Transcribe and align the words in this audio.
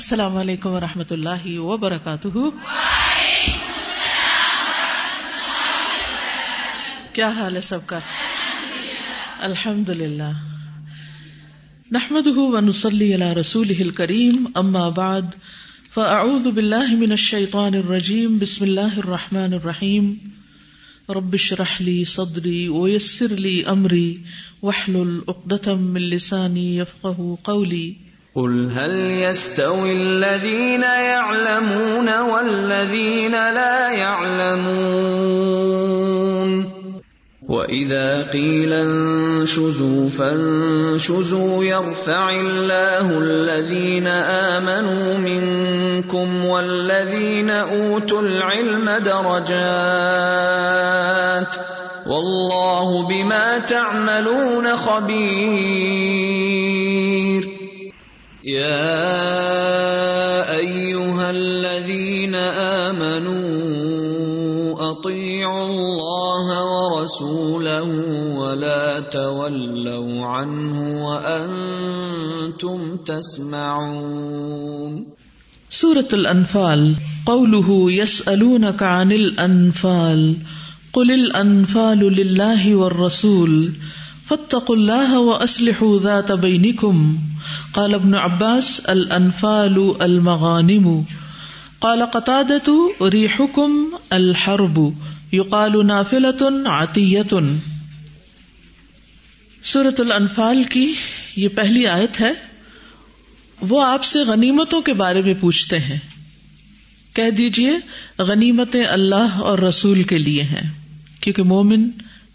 السلام 0.00 0.36
علیکم 0.36 0.70
و 0.70 0.80
رحمۃ 0.80 1.10
اللہ 1.10 1.58
وبرکاتہ۔ 1.58 2.28
کیا 7.12 7.28
حال 7.28 7.56
ہے 7.56 7.60
سب 7.60 7.78
کا؟ 7.86 7.98
الحمد 9.40 9.88
للہ 9.88 10.32
نحمد 11.90 12.26
ونسلی 12.36 13.14
علی 13.14 13.34
رسول 13.40 13.90
کریم 13.90 14.46
اما 14.54 14.88
بعد، 14.88 15.22
فاعوذ 15.94 16.46
باللہ 16.46 16.94
من 16.94 17.10
الشیطان 17.10 17.74
الرجیم، 17.74 18.38
بسم 18.38 18.64
اللہ 18.64 18.96
الرحمن 18.96 19.52
الرحیم۔ 19.52 20.14
رب 21.08 21.32
اشرح 21.32 21.82
لي 21.82 22.04
صدری 22.04 22.68
ويسر 22.68 23.28
لي 23.28 23.64
امری، 23.64 24.14
واحلل 24.62 25.18
عقدة 25.28 25.72
من 25.74 26.02
لسانی 26.02 26.78
يفقهوا 26.78 27.36
قولی۔ 27.42 27.94
قل 28.34 28.70
هل 28.70 29.10
يستوي 29.26 29.92
الذين 29.92 30.82
يعلمون 30.82 32.20
والذين 32.20 33.32
لا 33.32 33.90
يعلمون 33.90 35.30
وإذا 37.48 38.30
قيل 38.30 38.72
انشزوا 38.72 40.08
فانشزوا 40.08 41.64
يرفع 41.64 42.30
الله 42.30 43.18
الذين 43.18 44.06
آمنوا 44.06 45.18
منكم 45.18 46.44
والذين 46.44 47.50
أوتوا 47.50 48.20
العلم 48.20 48.90
درجات 49.04 49.50
والله 52.06 53.08
بما 53.08 53.58
تعملون 53.58 54.76
خبير 54.76 56.79
يا 58.50 60.42
أيها 60.58 61.30
الذين 61.30 62.34
آمنوا 62.90 63.40
أطيعوا 64.90 65.66
الله 65.66 66.46
ورسوله 66.74 67.88
ولا 68.34 69.00
تولوا 69.00 70.26
عنه 70.26 70.76
وأنتم 71.06 72.96
تسمعون. 72.96 74.92
سورة 75.70 76.08
الأنفال 76.12 76.96
قوله 77.26 77.92
يسألونك 77.92 78.82
عن 78.82 79.12
الأنفال 79.12 80.36
قل 80.92 81.10
الأنفال 81.10 81.98
لله 81.98 82.74
والرسول 82.74 83.72
فاتقوا 84.26 84.76
الله 84.76 85.20
وأصلحوا 85.20 85.98
ذات 85.98 86.32
بينكم. 86.32 87.29
قال 87.72 87.94
ابن 87.94 88.14
عباس 88.14 88.80
الانفال 88.84 89.76
المغانم. 89.98 91.00
قال 91.78 92.02
قتادة 92.12 92.72
ريحكم 93.00 93.96
الحرب. 94.10 94.90
يقال 95.32 95.86
نافلة 95.86 96.66
عطية. 96.66 97.48
سورة 99.62 99.94
الانفال 99.98 100.62
کی 100.64 100.94
یہ 101.36 101.48
پہلی 101.48 101.86
آیت 101.86 102.20
ہے. 102.20 102.32
وہ 103.60 103.82
آپ 103.82 104.04
سے 104.04 104.18
غنیمتوں 104.18 104.80
کے 104.80 104.92
بارے 104.92 105.22
میں 105.22 105.34
پوچھتے 105.40 105.78
ہیں. 105.78 105.98
کہہ 107.12 107.30
دیجیے 107.30 107.72
غنیمتیں 108.18 108.84
اللہ 108.84 109.38
اور 109.38 109.58
رسول 109.58 110.02
کے 110.02 110.18
لیے 110.18 110.42
ہیں. 110.42 110.72
کیونکہ 111.20 111.42
مومن 111.42 111.90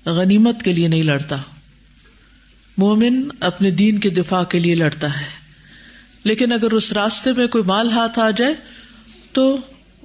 غنیمت 0.05 0.63
کے 0.63 0.73
لیے 0.73 0.87
نہیں 0.87 1.03
لڑتا. 1.03 1.35
مومن 2.77 3.27
اپنے 3.39 3.71
دین 3.71 3.99
کے 3.99 4.09
دفاع 4.09 4.43
کے 4.43 4.59
لیے 4.59 4.75
لڑتا 4.75 5.19
ہے۔ 5.19 5.45
لیکن 6.23 6.51
اگر 6.51 6.71
اس 6.71 6.93
راستے 6.93 7.29
میں 7.37 7.47
کوئی 7.47 7.63
مال 7.63 7.91
ہاتھ 7.91 8.19
آ 8.19 8.29
جائے 8.29 8.53
تو 9.33 9.57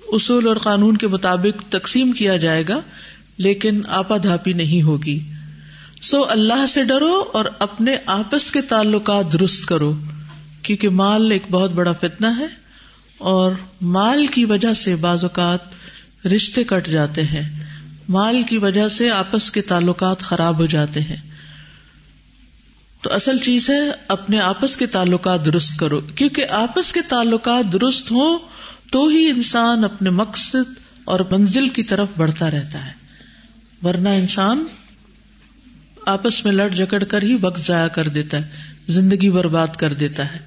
اصول 0.09 0.49
اور 0.49 0.57
قانون 0.57 0.97
کے 0.97 1.07
مطابق 1.07 1.73
تقسیم 1.73 2.13
کیا 2.13 2.37
جائے 2.37 2.65
گا، 2.69 2.81
لیکن 3.37 3.83
آپا 3.89 4.17
دھاپی 4.23 4.53
نہیں 4.53 4.83
ہوگی۔ 4.83 5.19
سو 6.03 6.25
اللہ 6.29 6.67
سے 6.67 6.85
ڈرو 6.85 7.25
اور 7.33 7.45
اپنے 7.59 7.97
آپس 8.07 8.53
کے 8.53 8.61
تعلقات 8.61 9.33
درست 9.33 9.67
کرو، 9.67 9.95
کیونکہ 10.63 10.89
مال 10.89 11.30
ایک 11.30 11.42
بہت 11.51 11.70
بڑا 11.70 11.92
فتنا 11.92 12.39
ہے 12.39 12.47
اور 13.19 13.53
مال 13.80 14.27
کی 14.27 14.45
وجہ 14.45 14.73
سے 14.73 14.97
بعض 14.97 15.25
اوقات 15.25 15.59
رشتے 16.27 16.64
کٹ 16.64 16.89
جاتے 16.89 17.23
ہیں۔ 17.23 17.64
مال 18.09 18.42
کی 18.42 18.59
وجہ 18.59 18.89
سے 18.89 19.11
آپس 19.11 19.51
کے 19.51 19.61
تعلقات 19.61 20.20
خراب 20.20 20.59
ہو 20.59 20.67
جاتے 20.67 21.01
ہیں۔ 21.01 21.30
تو 23.00 23.12
اصل 23.12 23.38
چیز 23.38 23.70
ہے 23.70 23.90
اپنے 24.08 24.40
آپس 24.40 24.77
کے 24.77 24.86
تعلقات 24.86 25.44
درست 25.44 25.78
کرو۔ 25.78 26.00
کیونکہ 26.00 26.46
آپس 26.50 26.92
کے 26.92 27.00
تعلقات 27.02 27.72
درست 27.72 28.11
ہوں 28.11 28.38
تو 28.92 29.08
ہی 29.08 29.30
انسان 29.30 29.84
اپنے 29.84 30.11
مقصد 30.11 30.72
اور 31.05 31.20
منزل 31.30 31.68
کی 31.68 31.83
طرف 31.83 32.08
بڑھتا 32.16 32.50
رہتا 32.50 32.86
ہے۔ 32.86 32.92
ورنہ 33.83 34.08
انسان 34.08 34.64
آپس 36.06 36.44
میں 36.44 36.52
لڑ 36.52 36.68
جکڑ 36.68 37.05
کر 37.05 37.22
ہی 37.22 37.36
وقت 37.40 37.61
ضائع 37.61 37.88
کر 37.88 38.08
دیتا 38.08 38.40
ہے، 38.40 38.48
زندگی 38.88 39.30
برباد 39.30 39.67
کر 39.78 39.92
دیتا 39.92 40.34
ہے۔ 40.34 40.38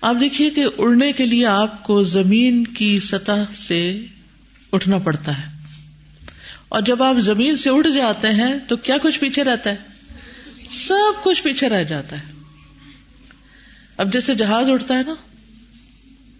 آپ 0.00 0.16
دیکھیے 0.20 0.50
کہ 0.50 0.64
اڑنے 0.78 1.12
کے 1.12 1.26
لیے 1.26 1.46
آپ 1.46 1.84
کو 1.84 2.02
زمین 2.02 2.64
کی 2.64 2.98
سطح 2.98 3.52
سے 3.68 4.06
اٹھنا 4.72 4.98
پڑتا 4.98 5.38
ہے۔ 5.38 5.46
اور 6.68 6.80
جب 6.80 7.02
آپ 7.02 7.16
زمین 7.18 7.56
سے 7.56 7.70
اڑ 7.70 7.88
جاتے 7.88 8.28
ہیں 8.28 8.54
تو 8.68 8.76
کیا 8.76 8.96
کچھ 9.02 9.20
پیچھے 9.20 9.44
رہتا 9.44 9.70
ہے؟ 9.70 9.91
سب 10.72 11.24
کچھ 11.24 11.42
پیچھے 11.42 11.68
رہ 11.68 11.84
جاتا 11.84 12.16
ہے۔ 12.16 12.32
اب 13.96 14.12
جیسے 14.12 14.34
جہاز 14.34 14.70
اٹھتا 14.70 14.98
ہے 14.98 15.02
نا، 15.02 15.14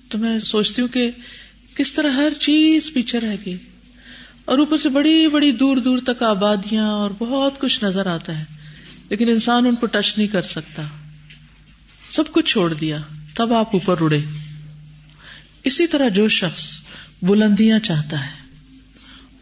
تو 0.08 0.18
میں 0.18 0.38
سوچتی 0.38 0.82
ہوں 0.82 0.88
کہ 0.88 1.10
کس 1.74 1.92
طرح 1.92 2.10
ہر 2.10 2.32
چیز 2.40 2.90
پیچھے 2.94 3.20
رہ 3.20 3.36
گئی۔ 3.46 3.56
اور 4.44 4.58
اوپر 4.58 4.78
سے 4.78 4.88
بڑی 4.88 5.28
بڑی 5.28 5.52
دور 5.52 5.76
دور 5.76 5.98
تک 6.06 6.22
آبادیاں 6.22 6.86
اور 6.86 7.10
بہت 7.18 7.60
کچھ 7.60 7.84
نظر 7.84 8.06
آتا 8.06 8.38
ہے، 8.38 8.44
لیکن 9.08 9.28
انسان 9.28 9.66
ان 9.66 9.74
کو 9.74 9.86
ٹچ 9.86 10.18
نہیں 10.18 10.26
کر 10.26 10.42
سکتا۔ 10.42 10.82
سب 12.10 12.32
کچھ 12.32 12.52
چھوڑ 12.52 12.74
دیا، 12.74 12.98
تب 13.34 13.52
آپ 13.52 13.68
اوپر 13.72 13.96
اڑے۔ 14.00 14.20
اسی 15.64 15.86
طرح 15.86 16.08
جو 16.08 16.28
شخص 16.28 16.82
بلندیاں 17.22 17.78
چاہتا 17.78 18.26
ہے، 18.26 18.30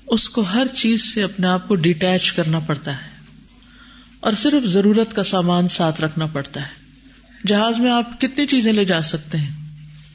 اس 0.06 0.28
کو 0.28 0.40
ہر 0.40 0.66
چیز 0.66 1.14
سے 1.14 1.22
اپنے 1.22 1.46
آپ 1.46 1.68
کو 1.68 1.74
ڈیٹیچ 1.74 2.32
کرنا 2.32 2.58
پڑتا 2.58 2.94
ہے۔ 2.94 3.19
اور 4.20 4.32
صرف 4.32 4.66
ضرورت 4.66 5.16
کا 5.16 5.22
سامان 5.22 5.68
ساتھ 5.68 6.00
رکھنا 6.00 6.26
پڑتا 6.26 6.60
ہے۔ 6.60 6.80
جہاز 7.46 7.78
میں 7.78 7.90
آپ 7.90 8.20
کتنی 8.20 8.46
چیزیں 8.46 8.72
لے 8.72 8.84
جا 8.84 9.02
سکتے 9.02 9.38
ہیں؟ 9.38 9.50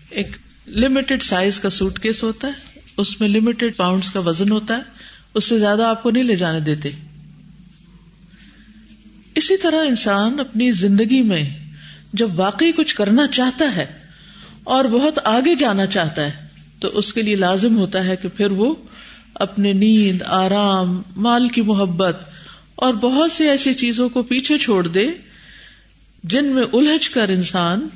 ایک 0.09 0.27
لمیٹڈ 0.67 1.21
سائز 1.21 1.59
کا 1.59 1.69
سوٹ 1.69 1.99
کیس 1.99 2.23
ہوتا 2.23 2.47
ہے، 2.47 2.79
اس 2.97 3.21
میں 3.21 3.29
لمیٹڈ 3.29 3.75
پاؤنڈ 3.77 4.03
کا 4.13 4.19
وزن 4.19 4.51
ہوتا 4.51 4.77
ہے، 4.77 4.81
اس 5.33 5.45
سے 5.45 5.59
زیادہ 5.59 5.83
آپ 5.83 6.03
کو 6.03 6.11
نہیں 6.11 6.23
لے 6.23 6.35
جانے 6.35 6.59
دیتے۔ 6.59 6.89
اسی 9.35 9.57
طرح 9.57 9.85
انسان 9.87 10.39
اپنی 10.39 10.71
زندگی 10.71 11.21
میں 11.21 11.43
جب 12.13 12.39
واقعی 12.39 12.71
کچھ 12.71 12.95
کرنا 12.95 13.27
چاہتا 13.27 13.75
ہے 13.75 13.85
اور 14.63 14.85
بہت 14.85 15.19
آگے 15.23 15.55
جانا 15.55 15.85
چاہتا 15.85 16.25
ہے، 16.25 16.47
تو 16.79 16.87
اس 16.87 17.13
کے 17.13 17.21
لیے 17.21 17.35
لازم 17.35 17.77
ہوتا 17.77 18.03
ہے 18.03 18.15
کہ 18.15 18.27
پھر 18.27 18.51
وہ 18.51 18.75
اپنے 19.33 19.73
نیند، 19.73 20.21
آرام، 20.25 21.01
مال 21.15 21.47
کی 21.47 21.61
محبت 21.61 22.34
اور 22.75 22.93
بہت 22.93 23.31
سی 23.31 23.43
ایسی 23.43 23.73
چیزوں 23.73 24.09
کو 24.09 24.23
پیچھے 24.23 24.57
چھوڑ 24.57 24.87
دے 24.87 25.07
جن 26.23 26.45
میں 26.45 26.63
الجھ 26.73 27.09
کر 27.09 27.29
انسان 27.29 27.87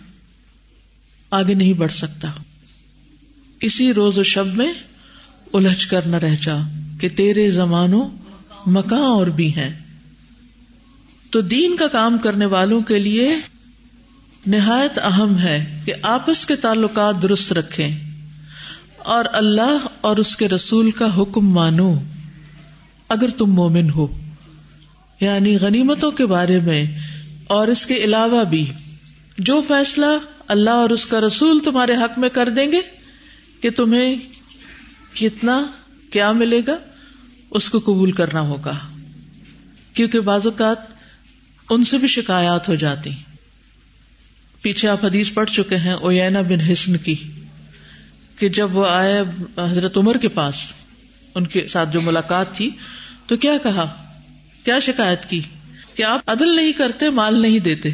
آگے 1.31 1.53
نہیں 1.53 1.73
بڑھ 1.73 1.91
سکتا۔ 1.91 2.31
اسی 3.61 3.93
روز 3.93 4.17
و 4.17 4.23
شب 4.23 4.55
میں 4.55 4.73
الجھ 5.53 5.87
کر 5.87 6.01
نہ 6.01 6.15
رہ 6.15 6.35
جا 6.41 6.57
کہ 6.99 7.09
تیرے 7.09 7.49
زمانوں 7.49 8.09
مکان 8.65 8.99
اور 8.99 9.27
بھی 9.27 9.55
ہیں۔ 9.55 9.79
تو 11.29 11.41
دین 11.41 11.77
کا 11.77 11.87
کام 11.87 12.17
کرنے 12.17 12.45
والوں 12.45 12.81
کے 12.81 12.99
لیے 12.99 13.35
نہایت 14.45 14.99
اہم 14.99 15.37
ہے 15.37 15.81
کہ 15.85 15.93
آپس 16.01 16.45
کے 16.45 16.55
تعلقات 16.55 17.21
درست 17.21 17.53
رکھیں 17.53 17.99
اور 18.97 19.25
اللہ 19.33 19.87
اور 20.01 20.17
اس 20.17 20.35
کے 20.35 20.47
رسول 20.47 20.91
کا 20.91 21.21
حکم 21.21 21.49
مانو۔ 21.49 21.93
اگر 23.09 23.29
تم 23.29 23.45
مومن 23.45 23.89
ہو۔ 23.89 24.07
یعنی 25.19 25.57
غنیمتوں 25.57 26.11
کے 26.11 26.25
بارے 26.25 26.59
میں 26.59 26.85
اور 27.47 27.67
اس 27.67 27.85
کے 27.85 27.95
علاوہ 27.95 28.43
بھی 28.43 28.71
جو 29.37 29.61
فیصلہ 29.67 30.05
اللہ 30.47 30.69
اور 30.69 30.89
اس 30.89 31.05
کا 31.05 31.21
رسول 31.21 31.59
تمہارے 31.63 31.95
حق 31.95 32.19
میں 32.19 32.29
کر 32.29 32.49
دیں 32.49 32.71
گے 32.71 32.81
کہ 33.61 33.69
تمہیں 33.69 34.15
کتنا 35.13 35.65
کیا 36.11 36.31
ملے 36.31 36.61
گا، 36.67 36.77
اس 37.51 37.69
کو 37.69 37.79
قبول 37.79 38.11
کرنا 38.11 38.41
ہوگا۔ 38.41 38.77
کیونکہ 39.93 40.19
بعض 40.19 40.45
اوقات 40.45 40.77
ان 41.69 41.83
سے 41.83 41.97
بھی 41.97 42.07
شکایات 42.07 42.69
ہو 42.69 42.75
جاتی۔ 42.75 43.09
پیچھے 44.61 44.87
آپ 44.87 45.05
حدیث 45.05 45.33
پڑھ 45.33 45.49
چکے 45.49 45.75
ہیں 45.75 45.93
اوینا 45.93 46.41
بن 46.41 46.61
حسن 46.61 46.97
کی 46.97 47.15
کہ 48.39 48.49
جب 48.49 48.75
وہ 48.75 48.87
آئے 48.89 49.23
حضرت 49.57 49.97
عمر 49.97 50.17
کے 50.17 50.27
پاس، 50.27 50.55
ان 51.35 51.47
کے 51.47 51.67
ساتھ 51.67 51.89
جو 51.93 52.01
ملاقات 52.01 52.53
تھی، 52.53 52.69
تو 53.27 53.37
کیا 53.37 53.57
کہا؟ 53.63 54.08
کیا 54.69 54.79
شکایت 54.79 55.25
کی 55.25 55.41
کہ 55.95 56.03
آپ 56.03 56.29
عدل 56.29 56.55
نہیں 56.55 56.71
کرتے، 56.71 57.09
مال 57.09 57.41
نہیں 57.41 57.59
دیتے؟ 57.59 57.89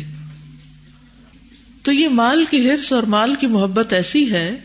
تو 1.83 1.92
یہ 1.92 2.07
مال 2.07 2.44
کی 2.50 2.69
ہرس 2.69 2.92
اور 2.94 3.04
مال 3.04 3.36
کی 3.36 3.48
محبت 3.48 3.94
ایسی 3.94 4.31
ہے، 4.31 4.60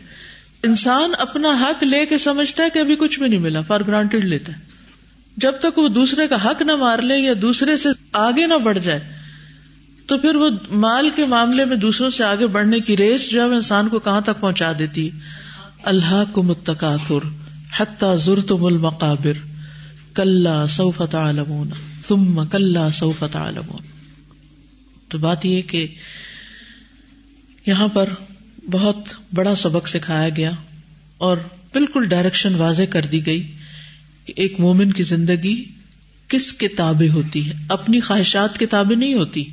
انسان 0.63 1.11
اپنا 1.19 1.49
حق 1.61 1.83
لے 1.83 2.05
کے 2.05 2.17
سمجھتا 2.17 2.63
ہے 2.63 2.69
کہ 2.69 2.79
ابھی 2.79 2.95
کچھ 2.95 3.19
بھی 3.19 3.27
نہیں 3.27 3.39
ملا 3.39 3.61
فار 3.61 3.81
گرانٹیڈ 3.87 4.25
لیتا 4.25 4.53
ہے۔ 4.53 4.57
جب 5.37 5.51
تک 5.59 5.77
وہ 5.77 5.87
دوسرے 5.87 6.27
کا 6.27 6.43
حق 6.45 6.61
نہ 6.61 6.75
مار 6.75 6.99
لے 6.99 7.17
یا 7.17 7.33
دوسرے 7.41 7.77
سے 7.77 7.89
آگے 8.13 8.47
نہ 8.47 8.53
بڑھ 8.53 8.79
جائے، 8.79 8.99
تو 10.07 10.17
پھر 10.17 10.35
وہ 10.35 10.49
مال 10.69 11.09
کے 11.15 11.25
معاملے 11.25 11.65
میں 11.65 11.77
دوسروں 11.77 12.09
سے 12.09 12.23
آگے 12.23 12.47
بڑھنے 12.47 12.79
کی 12.79 12.97
ریس 12.97 13.29
جو 13.29 13.41
ہے 13.41 13.45
انسان 13.45 13.89
کو 13.89 13.99
کہاں 13.99 14.21
تک 14.21 14.39
پہنچا 14.39 14.71
دیتی 14.79 15.09
اللہ 15.83 16.23
کو 16.31 16.43
متکاثر، 16.43 17.27
حتیٰ 17.77 18.15
ضرتم 18.15 18.65
المقابر 18.65 19.39
کل 20.13 20.47
سوفت 20.69 21.15
عالمون 21.15 21.69
تم 22.11 22.47
کل 22.47 22.77
سوفت 22.93 23.35
عالمون 23.35 23.81
تو 25.07 25.17
بات 25.17 25.45
یہ 25.45 25.61
کہ 25.61 25.87
یہاں 27.65 27.87
پر 27.87 28.09
بہت 28.71 28.95
بڑا 29.33 29.55
سبق 29.55 29.87
سکھایا 29.87 30.29
گیا 30.29 30.51
اور 31.17 31.37
بالکل 31.73 32.05
ڈائریکشن 32.07 32.55
واضح 32.55 32.83
کر 32.89 33.01
دی 33.01 33.25
گئی 33.25 33.51
کہ 34.25 34.33
ایک 34.35 34.59
مومن 34.59 34.91
کی 34.91 35.03
زندگی 35.03 35.65
کس 36.27 36.57
کتابیں 36.57 37.09
ہوتی 37.09 37.49
ہے 37.49 37.53
اپنی 37.69 37.99
خواہشات 37.99 38.59
کتابیں 38.59 38.95
نہیں 38.95 39.13
ہوتی۔ 39.13 39.45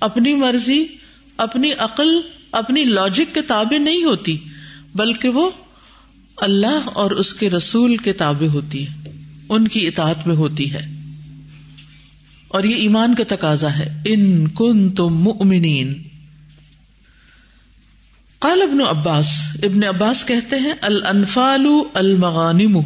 اپنی 0.00 0.34
مرضی، 0.34 0.86
اپنی 1.36 1.72
عقل، 1.72 2.20
اپنی 2.52 2.84
لاجک 2.84 3.34
کتابیں 3.34 3.78
نہیں 3.78 4.04
ہوتی، 4.04 4.38
بلکہ 4.94 5.28
وہ 5.28 5.50
اللہ 6.36 6.80
اور 6.84 7.10
اس 7.10 7.34
کے 7.34 7.50
رسول 7.50 7.96
کتابیں 7.96 8.48
ہوتی 8.48 8.86
ہے 8.86 9.10
ان 9.48 9.68
کی 9.68 9.86
اطاعت 9.86 10.26
میں 10.26 10.36
ہوتی 10.36 10.72
ہے۔ 10.72 10.99
اور 12.50 12.64
یہ 12.64 12.74
ایمان 12.74 13.14
کا 13.14 13.24
تقاضا 13.28 13.78
ہے۔ 13.78 14.02
ان 14.04 14.48
کن 14.48 14.90
تم 14.90 15.14
مؤمنین۔ 15.22 16.02
قال 18.38 18.62
ابن 18.62 18.80
عباس 18.80 19.26
ابن 19.62 19.84
عباس 19.84 20.24
کہتے 20.24 20.56
ہیں 20.56 20.72
الانفال 20.80 21.66
المغانم 21.94 22.78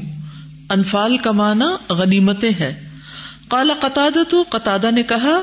انفال 0.71 1.17
کا 1.17 1.31
معنی 1.31 1.93
غنیمتیں 1.93 2.51
ہے 2.61 2.89
قال 3.49 3.71
قطادت 3.81 4.35
قطادہ 4.49 4.91
نے 4.91 5.03
کہا 5.03 5.43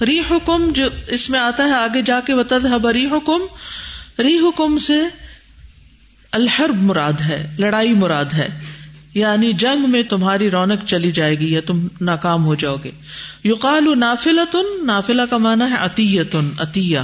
ری 0.00 0.20
حکم 0.30 0.72
جو 0.74 0.88
اس 1.08 1.30
میں 1.30 1.40
آتا 1.40 1.64
ہے 1.64 1.72
آگے 1.72 2.02
جا 2.02 2.20
کے 2.20 2.34
بتا 2.34 2.92
ری 2.92 3.06
حکم 3.06 3.40
ری 4.22 4.38
حکم 4.38 4.78
سے 4.78 4.94
الحرب 6.32 6.82
مراد 6.82 7.20
ہے، 7.20 7.54
لڑائی 7.58 7.92
مراد 7.92 8.24
ہے۔ 8.24 8.48
یعنی 9.14 9.52
جنگ 9.52 9.90
میں 9.90 10.02
تمہاری 10.02 10.50
رونق 10.50 10.84
چلی 10.86 11.12
جائے 11.12 11.38
گی 11.38 11.52
یا 11.52 11.60
تم 11.66 11.86
ناکام 12.00 12.44
ہو 12.44 12.54
جاؤ 12.54 12.76
گے۔ 12.84 12.90
یقال 13.44 13.98
نافلتن 13.98 14.86
نافلہ 14.86 15.22
کا 15.30 15.36
معنی 15.36 15.64
ہے 15.70 15.76
عطیتن 15.76 16.50
عطیہ۔ 16.58 16.98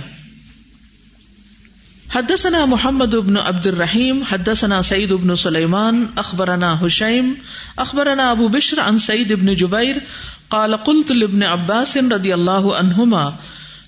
حدثنا 2.14 2.64
محمد 2.64 3.14
ابن 3.14 3.36
عبد 3.36 3.66
الرحیم 3.66 4.22
حدثنا 4.32 4.82
سعید 4.82 5.12
ابن 5.12 5.36
سلیمان، 5.36 6.06
اخبرنا 6.16 6.76
حشیم، 6.82 7.34
اخبرنا 7.76 8.30
ابو 8.30 8.48
بشر 8.48 8.80
عن 8.80 8.98
سعید 8.98 9.32
ابن 9.32 9.54
جبیر، 9.54 9.96
قال 10.48 10.76
قلت 10.76 11.10
لابن 11.10 11.42
عباس 11.42 11.96
رضی 11.96 12.32
اللہ 12.32 12.50
عنہما 12.50 13.30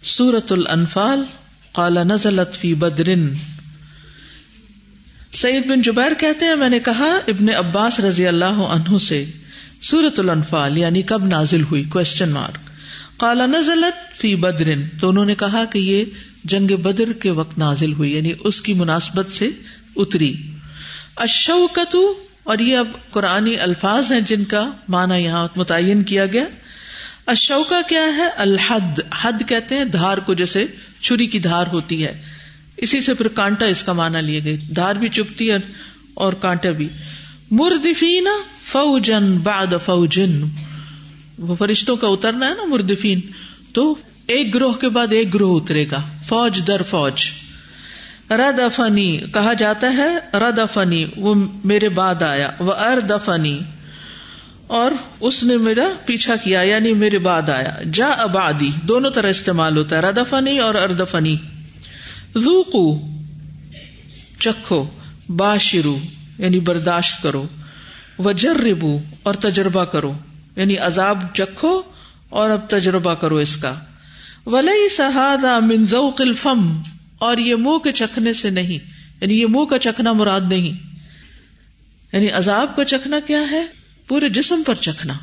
سورة 0.02 0.46
الانفال، 0.50 1.24
قال 1.72 1.94
نزلت 1.94 2.56
فی 2.56 2.74
بدر۔ 2.74 3.08
سعید 5.32 5.66
بن 5.66 5.82
جبیر 5.82 6.14
کہتے 6.14 6.44
ہیں، 6.44 6.56
میں 6.56 6.68
نے 6.68 6.78
کہا 6.78 7.18
ابن 7.28 7.48
عباس 7.48 8.00
رضی 8.00 8.26
اللہ 8.26 8.44
عنہ 8.44 8.98
سے 8.98 9.24
سورت 9.82 10.20
الانفال 10.20 10.78
یعنی 10.78 11.02
کب 11.02 11.26
نازل 11.26 11.62
ہوئی؟ 11.62 11.82
کوشچن 11.82 12.28
مارک 12.28 12.58
کالا 13.20 13.46
نزلت 13.46 14.20
فی 14.20 14.36
بدرن. 14.36 14.88
تو 15.00 15.08
انہوں 15.08 15.24
نے 15.24 15.34
کہا 15.34 15.64
کہ 15.64 15.78
یہ 15.78 16.04
جنگ 16.44 16.76
بدر 16.76 17.12
کے 17.12 17.30
وقت 17.30 17.58
نازل 17.58 17.92
ہوئی 17.92 18.16
یعنی 18.16 18.32
اس 18.40 18.60
کی 18.60 18.74
مناسبت 18.74 19.30
سے 19.30 19.48
اتری۔ 19.96 20.34
اشوکت 21.16 21.96
اور 22.44 22.58
یہ 22.58 22.76
اب 22.76 22.88
قرآنی 23.10 23.56
الفاظ 23.56 24.12
ہیں 24.12 24.20
جن 24.20 24.44
کا 24.44 24.70
معنی 24.88 25.24
یہاں 25.24 25.48
متعین 25.56 26.02
کیا 26.02 26.26
گیا۔ 26.26 26.44
اشوکا 27.26 27.80
کیا 27.88 28.16
ہے؟ 28.16 28.28
الحد۔ 28.36 29.00
حد 29.22 29.48
کہتے 29.48 29.76
ہیں 29.76 29.84
دھار 29.84 30.18
کو، 30.18 30.34
جیسے 30.34 30.66
چھری 31.00 31.26
کی 31.26 31.38
دھار 31.38 31.66
ہوتی 31.66 32.04
ہے۔ 32.04 32.22
اسی 32.76 33.00
سے 33.00 33.14
پھر 33.14 33.28
کانٹا 33.28 33.66
اس 33.66 33.82
کا 33.82 33.92
معنی 33.92 34.20
لیے 34.20 34.44
گئے۔ 34.44 34.56
دھار 34.56 34.94
بھی 34.94 35.08
چپتی 35.08 35.50
ہے 35.50 35.56
اور 36.14 36.32
کانٹا 36.32 36.70
بھی۔ 36.70 36.88
مردفین 37.50 38.28
فوجن 38.62 39.38
بعد 39.38 39.66
فوجن 39.84 40.44
وہ 41.38 41.54
فرشتوں 41.54 41.96
کا 41.96 42.06
اترنا 42.06 42.48
ہے 42.48 42.54
نا 42.54 42.64
مردفین۔ 42.64 43.20
تو 43.72 43.94
ایک 44.26 44.54
گروہ 44.54 44.72
کے 44.72 44.88
بعد 44.88 45.06
ایک 45.10 45.34
گروہ 45.34 45.60
اترے 45.60 45.84
گا، 45.90 46.02
فوج 46.28 46.66
در 46.66 46.82
فوج۔ 46.82 47.30
رد 48.30 48.58
افنی 48.58 49.18
کہا 49.18 49.52
جاتا 49.52 49.92
ہے 49.96 50.38
رد 50.38 50.58
افنی 50.58 51.04
وہ 51.16 51.34
میرے 51.64 51.88
بعد 51.88 52.22
آیا، 52.22 52.50
وہ 52.58 52.72
ارد 52.72 53.10
افنی 53.10 53.58
اور 54.66 54.90
اس 55.20 55.42
نے 55.42 55.56
میرا 55.56 55.88
پیچھا 56.06 56.36
کیا 56.36 56.60
یعنی 56.60 56.94
میرے 56.94 57.18
بعد 57.18 57.48
آیا۔ 57.48 57.82
جا 57.92 58.08
ابادی 58.08 58.70
دونوں 58.82 59.10
طرح 59.10 59.28
استعمال 59.28 59.76
ہوتا 59.76 59.96
ہے 59.96 60.00
رد 60.00 60.18
فنی 60.30 60.58
اور 60.58 60.74
ارد 60.74 61.00
فنی 61.10 61.36
زوکو 62.36 63.00
چکھو، 64.38 64.84
باشرو۔ 65.28 65.98
یعنی 66.40 66.60
برداشت 66.60 67.22
کرو، 67.22 67.48
وجربو 68.18 69.00
اور 69.22 69.34
تجربہ 69.34 69.84
کرو 69.84 70.12
یعنی 70.56 70.76
عذاب 70.76 71.22
چکھو 71.34 71.82
اور 72.28 72.50
اب 72.50 72.70
تجربہ 72.70 73.14
کرو 73.14 73.36
اس 73.36 73.56
کا۔ 73.56 73.74
ولی 74.46 74.88
سہادا 74.88 75.58
ذوق 75.90 76.20
الفم، 76.20 76.82
اور 77.18 77.36
یہ 77.36 77.54
منہ 77.54 77.78
کے 77.78 77.92
چکھنے 77.92 78.32
سے 78.32 78.50
نہیں 78.50 78.78
یعنی 79.20 79.40
یہ 79.40 79.46
منہ 79.48 79.64
کا 79.64 79.78
چکھنا 79.78 80.12
مراد 80.12 80.40
نہیں۔ 80.48 80.90
یعنی 82.12 82.30
عذاب 82.30 82.76
کا 82.76 82.84
چکھنا 82.84 83.20
کیا 83.20 83.50
ہے؟ 83.50 83.66
پورے 84.08 84.28
جسم 84.28 84.62
پر 84.66 84.74
چکھنا۔ 84.74 85.14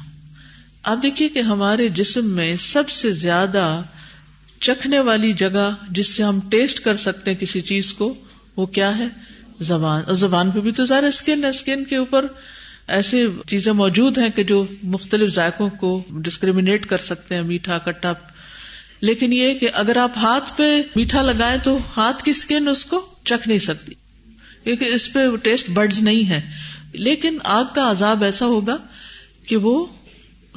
آپ 0.83 0.97
دیکھیے 1.03 1.29
کہ 1.29 1.39
ہمارے 1.39 1.89
جسم 1.89 2.29
میں 2.29 2.55
سب 2.55 2.89
سے 2.89 3.11
زیادہ 3.11 3.81
چکھنے 4.59 4.99
والی 4.99 5.33
جگہ 5.33 5.75
جس 5.89 6.13
سے 6.13 6.23
ہم 6.23 6.39
ٹیسٹ 6.49 6.79
کر 6.79 6.95
سکتے 6.95 7.31
ہیں 7.31 7.37
کسی 7.37 7.61
چیز 7.61 7.93
کو، 7.93 8.13
وہ 8.55 8.65
کیا 8.65 8.97
ہے؟ 8.97 9.07
زبان 9.59 10.01
اور 10.07 10.15
زبان 10.15 10.51
پہ 10.51 10.59
بھی 10.59 10.71
تو 10.71 10.85
زیادہ 10.85 11.05
اسکن 11.05 11.43
ہے۔ 11.43 11.49
اسکن 11.49 11.85
کے 11.85 11.95
اوپر 11.95 12.25
ایسے 12.87 13.27
چیزیں 13.47 13.73
موجود 13.73 14.17
ہیں 14.17 14.29
کہ 14.29 14.43
جو 14.43 14.65
مختلف 14.83 15.33
ذائقوں 15.33 15.69
کو 15.69 16.03
ڈسکریمنیٹ 16.09 16.85
کر 16.85 16.97
سکتے 16.97 17.35
ہیں، 17.35 17.41
میٹھا، 17.41 17.77
کٹا۔ 17.77 18.13
لیکن 19.01 19.33
یہ 19.33 19.53
کہ 19.53 19.69
اگر 19.73 19.97
آپ 19.97 20.11
ہاتھ 20.17 20.53
پہ 20.57 20.81
میٹھا 20.95 21.21
لگائیں 21.21 21.57
تو 21.63 21.77
ہاتھ 21.97 22.23
کی 22.23 22.31
اسکن 22.31 22.67
اس 22.67 22.85
کو 22.85 23.05
چکھ 23.23 23.47
نہیں 23.47 23.57
سکتی۔ 23.57 23.93
کیونکہ 24.63 24.85
اس 24.85 25.13
پہ 25.13 25.35
ٹیسٹ 25.35 25.69
برڈز 25.69 25.99
نہیں 25.99 26.29
ہے۔ 26.29 26.49
لیکن 26.93 27.37
آگ 27.43 27.65
کا 27.75 27.91
عذاب 27.91 28.23
ایسا 28.23 28.45
ہوگا 28.45 28.77
کہ 29.47 29.57
وہ 29.57 29.85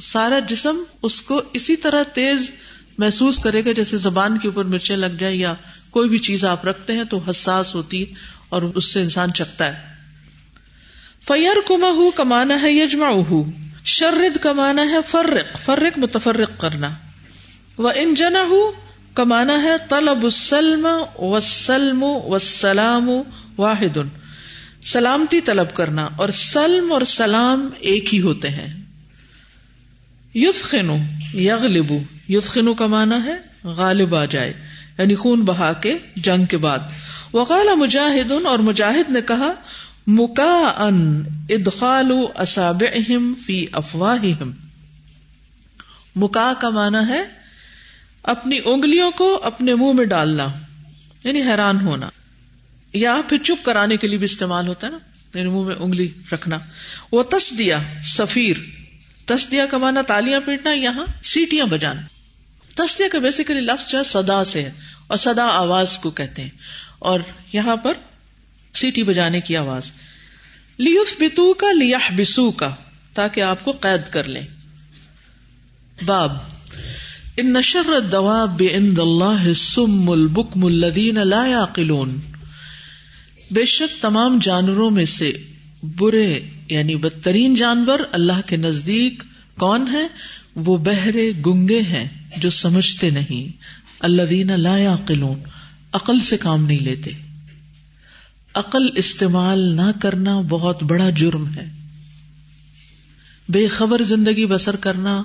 سارا 0.03 0.39
جسم 0.39 0.83
اس 1.03 1.21
کو 1.21 1.41
اسی 1.53 1.75
طرح 1.75 2.03
تیز 2.03 2.51
محسوس 2.97 3.37
کرے 3.37 3.65
گا 3.65 3.71
جیسے 3.71 3.97
زبان 3.97 4.37
کے 4.37 4.47
اوپر 4.47 4.65
مرچیں 4.65 4.97
لگ 4.97 5.17
جائیں 5.19 5.39
یا 5.39 5.53
کوئی 5.89 6.09
بھی 6.09 6.17
چیز 6.17 6.45
آپ 6.45 6.65
رکھتے 6.65 6.93
ہیں 6.93 7.03
تو 7.03 7.19
حساس 7.29 7.75
ہوتی 7.75 8.03
ہے۔ 8.03 8.40
اور 8.51 8.61
اس 8.61 8.93
سے 8.93 9.01
انسان 9.01 9.33
چکتا 9.33 9.65
ہے۔ 9.65 9.91
فیر 11.27 11.57
کما 11.67 12.09
کمانا 12.15 12.61
ہے 12.61 12.71
یجما 12.71 13.09
شرد 13.83 14.37
کمانا 14.37 14.81
ہے 14.81 14.97
فرق۔ 15.07 15.57
فرق 15.59 15.99
متفرق 15.99 16.59
کرنا۔ 16.59 16.89
وہ 17.77 17.91
ان 17.95 18.15
جنا 18.15 18.43
کمانا 19.13 19.63
ہے 19.63 19.75
طلب 19.89 20.23
السلم 20.23 20.87
وسلم 21.19 22.03
وسلام 22.03 23.09
واحد۔ 23.57 23.97
سلامتی 24.83 25.41
طلب 25.41 25.73
کرنا۔ 25.73 26.09
اور 26.17 26.29
سلم 26.29 26.91
اور 26.91 27.01
سلام 27.01 27.69
ایک 27.79 28.13
ہی 28.15 28.21
ہوتے 28.21 28.49
ہیں۔ 28.49 28.81
یوف 30.33 30.63
خنو 30.63 30.97
یغلبو 31.33 31.99
یوتخنو 32.27 32.73
کمانا 32.73 33.25
ہے 33.25 33.67
غالب 33.67 34.15
آ 34.15 34.25
جائے۔ 34.25 34.53
یعنی 34.97 35.15
خون 35.15 35.45
بہا 35.45 35.73
کے 35.73 35.97
جنگ 36.15 36.45
کے 36.45 36.57
بعد۔ 36.57 36.79
وقال 37.33 37.67
مجاہد 37.77 38.31
اور 38.45 38.59
مجاہد 38.61 39.09
نے 39.09 39.21
کہا 39.23 39.51
مکا 40.09 40.53
ان 40.79 40.97
ادخال 41.49 42.11
اصابعہم 42.35 43.33
فی 43.45 43.65
افواہہم. 43.71 44.51
مکا 46.15 46.51
کا 46.61 46.69
مانا 46.69 47.07
ہے 47.07 47.21
اپنی 48.25 48.59
انگلیوں 48.65 49.11
کو 49.11 49.27
اپنے 49.43 49.75
منہ 49.75 49.93
میں 49.93 50.05
ڈالنا 50.05 50.47
یعنی 51.23 51.41
حیران 51.41 51.79
ہونا، 51.81 52.09
یا 52.93 53.15
پھر 53.29 53.37
چپ 53.37 53.63
کرانے 53.65 53.97
کے 53.97 54.07
لیے 54.07 54.17
بھی 54.17 54.25
استعمال 54.25 54.67
ہوتا 54.67 54.87
ہے 54.87 54.91
نا 54.91 54.97
یعنی 55.33 55.49
منہ 55.49 55.65
میں 55.65 55.75
انگلی 55.75 56.07
رکھنا. 56.31 56.57
وہ 57.11 57.23
تس 57.29 57.51
دیا 57.57 57.77
سفیر 58.09 58.57
تس 59.27 59.49
دیا 59.51 59.65
کا 59.65 59.77
مانا 59.77 60.01
تالیاں 60.07 60.39
پیٹنا، 60.45 60.71
یہاں 60.73 61.05
سیٹیاں 61.23 61.65
بجانا. 61.65 62.01
تسدیا 62.75 63.07
کا 63.11 63.19
بیسیکلی 63.19 63.59
لفظ 63.61 63.89
جو 63.91 63.97
ہے 63.97 64.03
سدا 64.03 64.43
سے 64.43 64.61
ہے، 64.61 64.71
اور 65.07 65.17
سدا 65.17 65.47
آواز 65.47 65.97
کو 65.97 66.09
کہتے 66.11 66.41
ہیں. 66.41 66.49
اور 67.01 67.19
یہاں 67.53 67.75
پر 67.75 67.93
سیٹی 68.73 69.03
بجانے 69.03 69.41
کی 69.41 69.57
آواز۔ 69.57 69.91
لیف 70.77 71.19
بتو 71.19 71.53
کا 71.53 71.67
بسو 72.17 72.51
کا 72.51 72.75
تاکہ 73.13 73.41
آپ 73.41 73.65
کو 73.65 73.71
قید 73.71 74.13
کر 74.13 74.23
لیں۔ 74.23 74.47
باب، 76.05 76.31
ان 77.37 77.53
نشر 77.53 77.89
الدواب 77.89 78.63
عند 78.73 78.99
اللہ 78.99 79.45
السم 79.45 80.09
البکم 80.09 80.65
الذین 80.65 81.27
لا 81.27 81.45
يعقلون 81.47 82.19
بے 83.51 83.65
شک 83.65 84.01
تمام 84.01 84.39
جانوروں 84.41 84.91
میں 84.91 85.05
سے 85.05 85.31
برے 85.83 86.39
یعنی 86.69 86.95
بدترین 86.95 87.55
جانور 87.55 87.99
اللہ 88.11 88.41
کے 88.45 88.57
نزدیک 88.57 89.23
کون 89.57 89.87
ہے 89.91 90.07
وہ 90.55 90.77
بہرے 90.77 91.31
گنگے 91.45 91.81
ہیں 91.81 92.07
جو 92.37 92.49
سمجھتے 92.49 93.09
نہیں۔ 93.09 93.63
اللہ 93.99 94.21
دینا 94.21 94.55
لا 94.55 94.77
يعقلون 94.77 95.39
عقل 95.93 96.19
سے 96.19 96.37
کام 96.37 96.65
نہیں 96.65 96.79
لیتے۔ 96.79 97.11
عقل 98.53 98.89
استعمال 98.95 99.59
نہ 99.59 99.99
کرنا 100.01 100.41
بہت 100.41 100.83
بڑا 100.83 101.09
جرم 101.09 101.47
ہے۔ 101.47 101.71
بے 103.49 103.67
خبر 103.67 104.03
زندگی 104.03 104.45
بسر 104.45 104.75
کرنا 104.75 105.23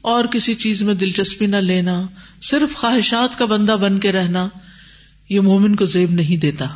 اور 0.00 0.24
کسی 0.24 0.54
چیز 0.54 0.82
میں 0.82 0.94
دلچسپی 0.94 1.46
نہ 1.46 1.56
لینا، 1.56 2.06
صرف 2.42 2.76
خواہشات 2.76 3.38
کا 3.38 3.44
بندہ 3.44 3.72
بن 3.72 4.00
کے 4.00 4.12
رہنا، 4.12 4.48
یہ 5.28 5.40
مومن 5.40 5.76
کو 5.76 5.84
زیب 5.84 6.10
نہیں 6.10 6.36
دیتا۔ 6.36 6.66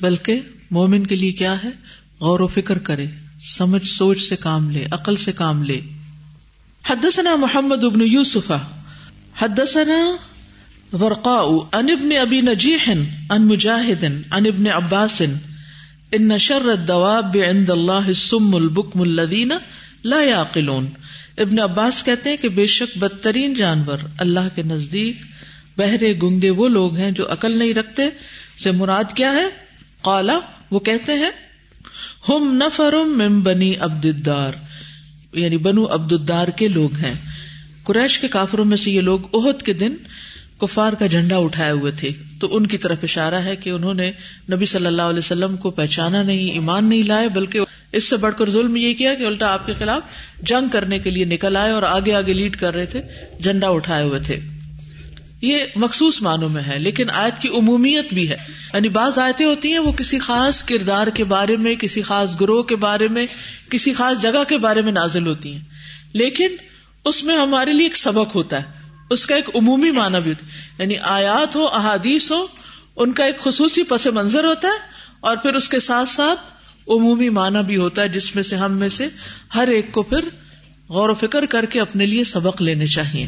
بلکہ 0.00 0.40
مومن 0.70 1.06
کے 1.06 1.16
لیے 1.16 1.32
کیا 1.32 1.62
ہے؟ 1.64 1.68
غور 2.20 2.40
و 2.40 2.46
فکر 2.46 2.78
کرے، 2.78 3.06
سمجھ 3.40 3.88
سوچ 3.88 4.22
سے 4.22 4.36
کام 4.36 4.70
لے، 4.70 4.86
عقل 4.90 5.16
سے 5.16 5.32
کام 5.32 5.62
لے۔ 5.62 5.80
حدثنا 6.90 7.36
محمد 7.36 7.84
ابن 7.84 8.00
یوسف 8.00 8.52
حدثنا 9.38 10.16
ورقاء 10.92 11.78
عن 11.78 11.90
ابن 11.90 12.08
ابی 12.20 12.40
نجیح 12.40 12.90
عن 13.30 13.46
مجاہد 13.46 14.04
عن 14.04 14.46
ابن 14.46 14.66
عباس 14.66 15.22
ان 16.12 16.38
شر 16.38 16.68
الدواب 16.68 17.36
عند 17.48 17.70
اللہ 17.70 17.92
السم 17.92 18.54
البکم 18.54 19.00
الذین 19.00 19.52
لا 20.04 20.22
يعقلون 20.22 20.86
ابن 21.38 21.58
عباس 21.58 22.04
کہتے 22.04 22.30
ہیں 22.30 22.36
کہ 22.36 22.48
بے 22.48 22.66
شک 22.66 22.98
بدترین 22.98 23.54
جانور 23.54 23.98
اللہ 24.18 24.48
کے 24.54 24.62
نزدیک 24.62 25.16
بہرے 25.78 26.14
گنگے 26.22 26.50
وہ 26.50 26.68
لوگ 26.68 26.96
ہیں 26.96 27.10
جو 27.10 27.32
عقل 27.32 27.58
نہیں 27.58 27.74
رکھتے۔ 27.74 28.02
سے 28.62 28.70
مراد 28.70 29.04
کیا 29.14 29.32
ہے؟ 29.32 29.46
قالا، 30.02 30.38
وہ 30.70 30.78
کہتے 30.78 31.12
ہیں، 31.12 31.30
ہم 32.28 32.60
نفرم 32.66 33.18
من 33.18 33.40
بنی 33.40 33.76
عبد 33.76 34.04
الدار۔ 34.04 34.52
یعنی 35.32 35.56
بنو 35.56 35.94
عبد 35.94 36.12
الدار 36.12 36.48
کے 36.48 36.68
لوگ 36.68 36.94
ہیں۔ 36.94 37.14
قریش 37.84 38.18
کے 38.18 38.28
کافروں 38.28 38.64
میں 38.64 38.76
سے 38.76 38.90
یہ 38.90 39.00
لوگ 39.00 39.20
عہد 39.34 39.62
کے 39.62 39.72
دن 39.72 39.94
کفار 40.60 40.92
کا 40.92 41.06
جھنڈا 41.06 41.36
اٹھائے 41.36 41.70
ہوئے 41.70 41.92
تھے 41.92 42.10
تو 42.40 42.56
ان 42.56 42.66
کی 42.66 42.78
طرف 42.78 42.98
اشارہ 43.02 43.34
ہے 43.34 43.56
کہ 43.56 43.70
انہوں 43.70 43.94
نے 43.94 44.12
نبی 44.52 44.64
صلی 44.64 44.86
اللہ 44.86 45.02
علیہ 45.02 45.18
وسلم 45.18 45.56
کو 45.56 45.70
پہچانا 45.70 46.22
نہیں، 46.22 46.50
ایمان 46.50 46.88
نہیں 46.88 47.02
لائے، 47.02 47.28
بلکہ 47.28 47.60
اس 47.92 48.04
سے 48.04 48.16
بڑھ 48.16 48.34
کر 48.38 48.50
ظلم 48.50 48.76
یہ 48.76 48.94
کیا 48.94 49.14
کہ 49.14 49.24
الٹا 49.24 49.52
آپ 49.52 49.66
کے 49.66 49.72
خلاف 49.78 50.02
جنگ 50.42 50.68
کرنے 50.68 50.98
کے 50.98 51.10
لیے 51.10 51.24
نکل 51.24 51.56
آئے 51.56 51.70
اور 51.70 51.82
آگے 51.82 52.14
آگے 52.14 52.32
لیڈ 52.32 52.56
کر 52.56 52.74
رہے 52.74 52.86
تھے، 52.86 53.00
جھنڈا 53.42 53.68
اٹھائے 53.68 54.04
ہوئے 54.04 54.20
تھے۔ 54.20 54.40
یہ 55.42 55.58
مخصوص 55.76 56.22
معنوں 56.22 56.48
میں 56.48 56.62
ہے، 56.62 56.78
لیکن 56.78 57.10
آیت 57.10 57.42
کی 57.42 57.48
عمومیت 57.48 58.14
بھی 58.14 58.30
ہے۔ 58.30 58.36
یعنی 58.74 58.88
بعض 58.88 59.18
آیتیں 59.18 59.46
ہوتی 59.46 59.72
ہیں 59.72 59.78
وہ 59.78 59.92
کسی 59.92 60.18
خاص 60.18 60.62
کردار 60.62 61.06
کے 61.06 61.24
بارے 61.24 61.56
میں، 61.56 61.74
کسی 61.74 62.02
خاص 62.02 62.40
گروہ 62.40 62.62
کے 62.62 62.76
بارے 62.76 63.08
میں، 63.08 63.26
کسی 63.70 63.92
خاص 63.92 64.22
جگہ 64.22 64.44
کے 64.48 64.58
بارے 64.58 64.82
میں 64.82 64.92
نازل 64.92 65.26
ہوتی 65.26 65.52
ہیں۔ 65.52 65.60
لیکن 66.12 66.48
اس 67.04 67.24
میں 67.24 67.36
ہمارے 67.36 67.72
لیے 67.72 67.86
ایک 67.86 67.96
سبق 67.96 68.34
ہوتا 68.34 68.56
ہے۔ 68.56 68.79
اس 69.10 69.26
کا 69.26 69.34
ایک 69.34 69.48
عمومی 69.54 69.90
معنی 69.90 70.18
بھی 70.22 70.30
ہوتا 70.30 70.46
ہے۔ 70.46 70.60
یعنی 70.78 70.98
آیات 70.98 71.56
ہو 71.56 71.68
احادیث 71.68 72.30
ہو 72.30 72.46
ان 72.96 73.12
کا 73.12 73.24
ایک 73.24 73.40
خصوصی 73.40 73.82
پس 73.82 74.06
منظر 74.06 74.44
ہوتا 74.44 74.68
ہے 74.68 74.90
اور 75.20 75.36
پھر 75.36 75.52
اس 75.54 75.68
کے 75.68 75.80
ساتھ 75.80 76.08
ساتھ 76.08 76.40
عمومی 76.88 77.28
معنی 77.28 77.62
بھی 77.66 77.76
ہوتا 77.76 78.02
ہے 78.02 78.08
جس 78.08 78.34
میں 78.34 78.42
سے 78.42 78.56
ہم 78.56 78.72
میں 78.72 78.88
سے 78.88 79.08
ہر 79.54 79.68
ایک 79.68 79.92
کو 79.92 80.02
پھر 80.02 80.20
غور 80.88 81.08
و 81.08 81.14
فکر 81.14 81.46
کر 81.46 81.64
کے 81.64 81.80
اپنے 81.80 82.06
لیے 82.06 82.24
سبق 82.24 82.62
لینے 82.62 82.86
چاہیے۔ 82.86 83.26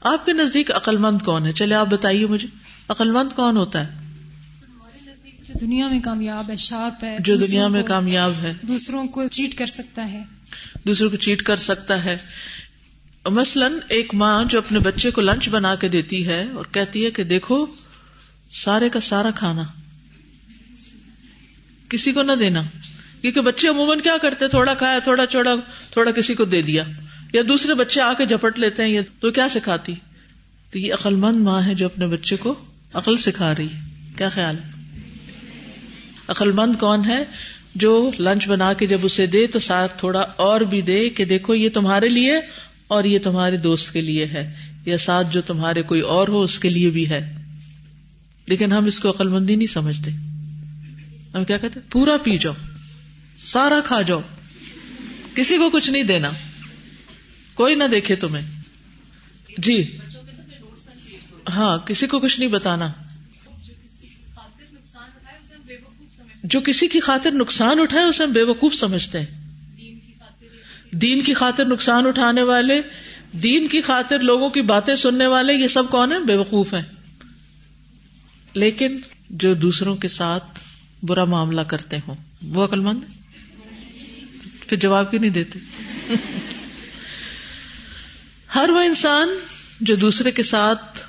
آپ 0.00 0.26
کے 0.26 0.32
نزدیک 0.32 0.70
عقل 0.74 0.96
مند 0.96 1.22
کون 1.22 1.46
ہے؟ 1.46 1.52
چلے 1.52 1.74
آپ 1.74 1.86
بتائیے 1.86 2.26
مجھے۔ 2.26 2.48
عقل 2.88 3.10
مند 3.10 3.36
کون 3.36 3.56
ہوتا 3.56 3.86
ہے؟ 3.86 4.08
جو 5.48 5.54
دنیا 5.60 5.88
میں 5.88 6.00
کامیاب 6.04 6.50
ہے 6.50 6.56
شارپ 6.56 7.04
ہے 7.04 7.16
جو 7.20 7.36
دنیا 7.36 7.68
میں 7.68 7.82
کامیاب 7.82 8.32
ہے۔ 8.42 8.52
دوسروں 8.62 9.06
کو 9.06 9.26
چیٹ 9.26 9.58
کر 9.58 9.66
سکتا 9.66 10.12
ہے۔ 10.12 10.24
دوسروں 10.86 11.10
کو 11.10 11.16
چیٹ 11.16 11.42
کر 11.42 11.56
سکتا 11.56 12.04
ہے۔ 12.04 12.16
مثلاً 13.30 13.72
ایک 13.88 14.14
ماں 14.14 14.44
جو 14.44 14.58
اپنے 14.58 14.78
بچے 14.78 15.10
کو 15.10 15.20
لنچ 15.20 15.48
بنا 15.48 15.74
کے 15.74 15.88
دیتی 15.88 16.26
ہے 16.26 16.46
اور 16.54 16.64
کہتی 16.72 17.04
ہے 17.04 17.10
کہ 17.10 17.24
دیکھو، 17.24 17.66
سارے 18.50 18.88
کا 18.88 19.00
سارا 19.00 19.30
کھانا۔ 19.30 19.62
کسی 21.88 22.12
کو 22.12 22.22
نہ 22.22 22.32
دینا۔ 22.32 22.62
کیونکہ 23.20 23.40
بچے 23.40 23.68
عموماً 23.68 24.00
کیا 24.00 24.16
کرتے؟ 24.22 24.48
تھوڑا 24.48 24.74
کھایا، 24.74 24.98
تھوڑا 24.98 25.26
چوڑا، 25.26 25.54
تھوڑا 25.90 26.10
کسی 26.10 26.34
کو 26.34 26.44
دے 26.44 26.62
دیا۔ 26.62 26.84
یا 27.32 27.42
دوسرے 27.48 27.74
بچے 27.74 28.00
آ 28.00 28.12
کے 28.12 28.26
جھپٹ 28.26 28.58
لیتے 28.58 28.82
ہیں 28.82 28.90
یہ 28.90 29.00
تو 29.20 29.30
کیا 29.30 29.48
سکھاتی؟ 29.48 29.94
تو 30.70 30.78
یہ 30.78 30.94
عقل 30.94 31.14
مند 31.14 31.36
ماں 31.36 31.62
ہے 31.62 31.74
جو 31.74 31.86
اپنے 31.86 32.06
بچے 32.06 32.36
کو 32.36 32.54
عقل 32.94 33.16
سکھا 33.16 33.54
رہی 33.54 33.68
ہے۔ 33.74 33.80
کیا 34.16 34.28
خیال؟ 34.28 34.56
عقل 36.28 36.52
مند 36.52 36.76
کون 36.76 37.04
ہے 37.06 37.24
جو 37.74 38.10
لنچ 38.18 38.48
بنا 38.48 38.72
کے 38.72 38.86
جب 38.86 38.98
اسے 39.02 39.26
دے 39.26 39.46
تو 39.46 39.58
ساتھ 39.58 39.98
تھوڑا 39.98 40.20
اور 40.20 40.60
بھی 40.60 40.80
دے 40.80 41.08
کہ 41.08 41.24
دیکھو، 41.24 41.54
یہ 41.54 41.68
تمہارے 41.68 42.08
لیے 42.08 42.40
اور 42.88 43.04
یہ 43.04 43.18
تمہارے 43.18 43.56
دوست 43.56 43.92
کے 43.92 44.00
لیے 44.00 44.26
ہے، 44.26 44.54
یا 44.86 44.98
ساتھ 44.98 45.26
جو 45.30 45.40
تمہارے 45.42 45.82
کوئی 45.82 46.00
اور 46.00 46.28
ہو، 46.28 46.42
اس 46.42 46.58
کے 46.58 46.70
لیے 46.70 46.90
بھی 46.90 47.08
ہے۔ 47.08 47.34
لیکن 48.46 48.72
ہم 48.72 48.84
اس 48.84 49.00
کو 49.00 49.10
عقل 49.10 49.28
مندی 49.28 49.56
نہیں 49.56 49.66
سمجھتے۔ 49.66 50.10
ہم 51.34 51.44
کیا 51.44 51.58
کہتے 51.58 51.80
پورا 51.90 52.16
پی 52.16 52.38
جاؤ، 52.38 52.54
سارا 53.38 53.80
کھا 53.84 54.02
جاؤ۔ 54.02 54.20
کسی 55.34 55.56
کو 55.56 55.70
کچھ 55.70 55.90
نہیں 55.90 56.02
دینا۔ 56.02 56.30
کوئی 57.54 57.74
نہ 57.74 57.84
دیکھے 57.84 58.16
تمہیں۔ 58.16 58.62
جی۔ 59.58 59.96
ہاں 61.48 61.78
کسی 61.78 62.06
کو 62.06 62.18
کچھ 62.18 62.40
نہیں 62.40 62.50
بتانا۔ 62.50 62.92
جو 66.44 66.60
کسی 66.60 66.88
کی 66.88 67.00
خاطر 67.00 67.30
نقصان 67.30 67.80
اٹھائے، 67.80 68.04
اسے 68.04 68.24
ہم 68.24 68.32
بے 68.32 68.42
وقوف 68.42 68.74
سمجھتے 68.74 69.20
ہیں۔ 69.20 69.47
دین 70.90 71.22
کی 71.22 71.34
خاطر 71.34 71.64
نقصان 71.64 72.06
اٹھانے 72.06 72.42
والے، 72.42 72.80
دین 73.32 73.68
کی 73.68 73.80
خاطر 73.80 74.18
لوگوں 74.18 74.50
کی 74.50 74.62
باتیں 74.62 74.94
سننے 74.94 75.26
والے، 75.26 75.54
یہ 75.54 75.66
سب 75.66 75.90
کون 75.90 76.12
ہیں؟ 76.12 76.18
بے 76.18 76.36
وقوف 76.36 76.74
ہیں۔ 76.74 76.82
لیکن 78.54 78.98
جو 79.30 79.54
دوسروں 79.54 79.96
کے 79.96 80.08
ساتھ 80.08 80.44
برا 81.02 81.24
معاملہ 81.24 81.60
کرتے 81.60 81.96
ہوں، 82.08 82.14
وہ 82.42 82.64
عقل 82.64 82.80
مند 82.80 83.00
پھر 84.66 84.76
جواب 84.76 85.10
کیوں 85.10 85.20
نہیں 85.20 85.30
دیتے؟ 85.30 85.58
ہر 88.54 88.70
وہ 88.70 88.80
انسان 88.80 89.28
جو 89.80 89.96
دوسرے 89.96 90.30
کے 90.30 90.42
ساتھ 90.42 91.02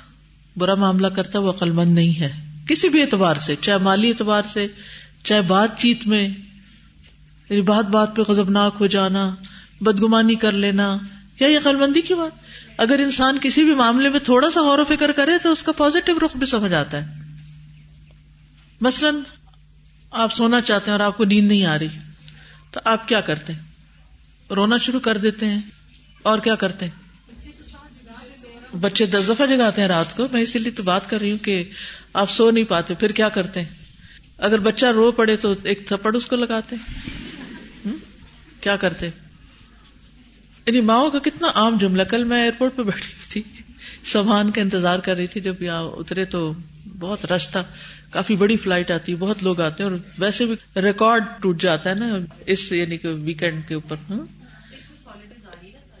برا 0.56 0.74
معاملہ 0.74 1.06
کرتا 1.06 1.38
ہے 1.38 1.44
وہ 1.44 1.52
عقل 1.52 1.70
مند 1.70 1.94
نہیں 1.94 2.20
ہے۔ 2.20 2.30
کسی 2.68 2.88
بھی 2.88 3.02
اعتبار 3.02 3.34
سے، 3.34 3.56
چاہے 3.60 3.78
مالی 3.78 4.08
اعتبار 4.08 4.42
سے، 4.42 4.66
چاہے 5.24 5.40
بات 5.40 5.78
چیت 5.78 6.06
میں، 6.06 6.28
بات 7.66 7.84
بات 7.84 8.16
پہ 8.16 8.22
غضبناک 8.22 8.76
ہو 8.80 8.86
جانا 8.86 9.34
بدگمانی 9.80 10.34
کر 10.34 10.52
لینا 10.52 10.98
کیا 11.36 11.48
یہ 11.48 11.58
عقل 11.58 11.76
مندی 11.76 12.00
کی 12.00 12.14
بات؟ 12.14 12.42
اگر 12.76 12.98
انسان 12.98 13.38
کسی 13.42 13.64
بھی 13.64 13.74
معاملے 13.74 14.08
میں 14.08 14.20
تھوڑا 14.20 14.50
سا 14.50 14.62
غور 14.62 14.78
و 14.78 14.84
فکر 14.84 15.12
کرے 15.12 15.32
تو 15.42 15.52
اس 15.52 15.62
کا 15.62 15.72
پازیٹو 15.72 16.26
رخ 16.26 16.36
بھی 16.36 16.46
سمجھ 16.46 16.74
آتا 16.74 17.04
ہے۔ 17.04 17.34
مثلاً 18.80 19.14
آپ 20.10 20.34
سونا 20.34 20.60
چاہتے 20.60 20.90
ہیں 20.90 20.98
اور 20.98 21.06
آپ 21.06 21.16
کو 21.16 21.24
نیند 21.24 21.48
نہیں 21.48 21.66
آ 21.66 21.78
رہی، 21.78 21.88
تو 22.70 22.80
آپ 22.84 23.08
کیا 23.08 23.20
کرتے 23.20 23.52
ہیں؟ 23.52 23.60
رونا 24.50 24.76
شروع 24.76 25.00
کر 25.00 25.16
دیتے 25.16 25.46
ہیں۔ 25.46 25.60
اور 26.22 26.38
کیا 26.38 26.54
کرتے 26.54 26.86
ہیں؟ 26.86 26.92
بچے 28.76 29.06
دس 29.06 29.28
دفعہ 29.28 29.46
جگاتے 29.46 29.80
ہیں 29.80 29.88
رات 29.88 30.16
کو۔ 30.16 30.26
میں 30.32 30.40
اسی 30.40 30.58
لیے 30.58 30.72
تو 30.72 30.82
بات 30.82 31.10
کر 31.10 31.18
رہی 31.18 31.30
ہوں 31.30 31.38
کہ 31.38 31.70
آپ 32.14 32.30
سو 32.30 32.50
نہیں 32.50 32.64
پاتے، 32.64 32.94
پھر 32.94 33.08
کیا 33.08 33.28
کرتے 33.28 33.60
ہیں؟ 33.60 33.68
اگر 34.38 34.58
بچہ 34.58 34.86
رو 34.86 35.12
پڑے 35.12 35.36
تو 35.36 35.54
ایک 35.62 35.86
تھپڑ 35.86 36.16
اس 36.16 36.26
کو 36.26 36.36
لگاتے 36.36 36.76
ہیں۔ 36.76 37.10
کیا 38.60 38.76
کرتے 38.76 39.08
یعنی 40.70 40.80
ماؤں 40.80 41.10
کا 41.10 41.18
کتنا 41.18 41.48
عام 41.54 41.78
جملہ، 41.78 42.02
کل 42.02 42.24
میں 42.24 42.40
ایئرپورٹ 42.42 42.76
پہ 42.76 42.82
بیٹھی 42.82 43.12
ہوئی 43.12 43.28
تھی، 43.30 43.42
سامان 44.04 44.50
کا 44.50 44.60
انتظار 44.60 44.98
کر 44.98 45.16
رہی 45.16 45.26
تھی، 45.26 45.40
جب 45.40 45.62
یہاں 45.62 45.82
اترے 45.82 46.24
تو 46.24 46.52
بہت 46.98 47.32
رش 47.32 47.48
تھا، 47.48 47.62
کافی 48.10 48.36
بڑی 48.36 48.56
فلائٹ 48.56 48.90
آتی 48.90 49.12
ہے 49.12 49.16
بہت 49.16 49.42
لوگ 49.42 49.60
آتے 49.60 49.82
ہیں 49.82 49.90
اور 49.90 49.98
ویسے 50.18 50.46
بھی 50.46 50.80
ریکارڈ 50.82 51.24
ٹوٹ 51.42 51.62
جاتا 51.62 51.90
ہے 51.90 51.94
نا 51.94 52.18
اس 52.46 52.72
یعنی 52.72 52.96
کہ 52.96 53.08
ویکینڈ 53.08 53.68
کے 53.68 53.74
اوپر 53.74 53.96
ہاں۔ 54.10 54.40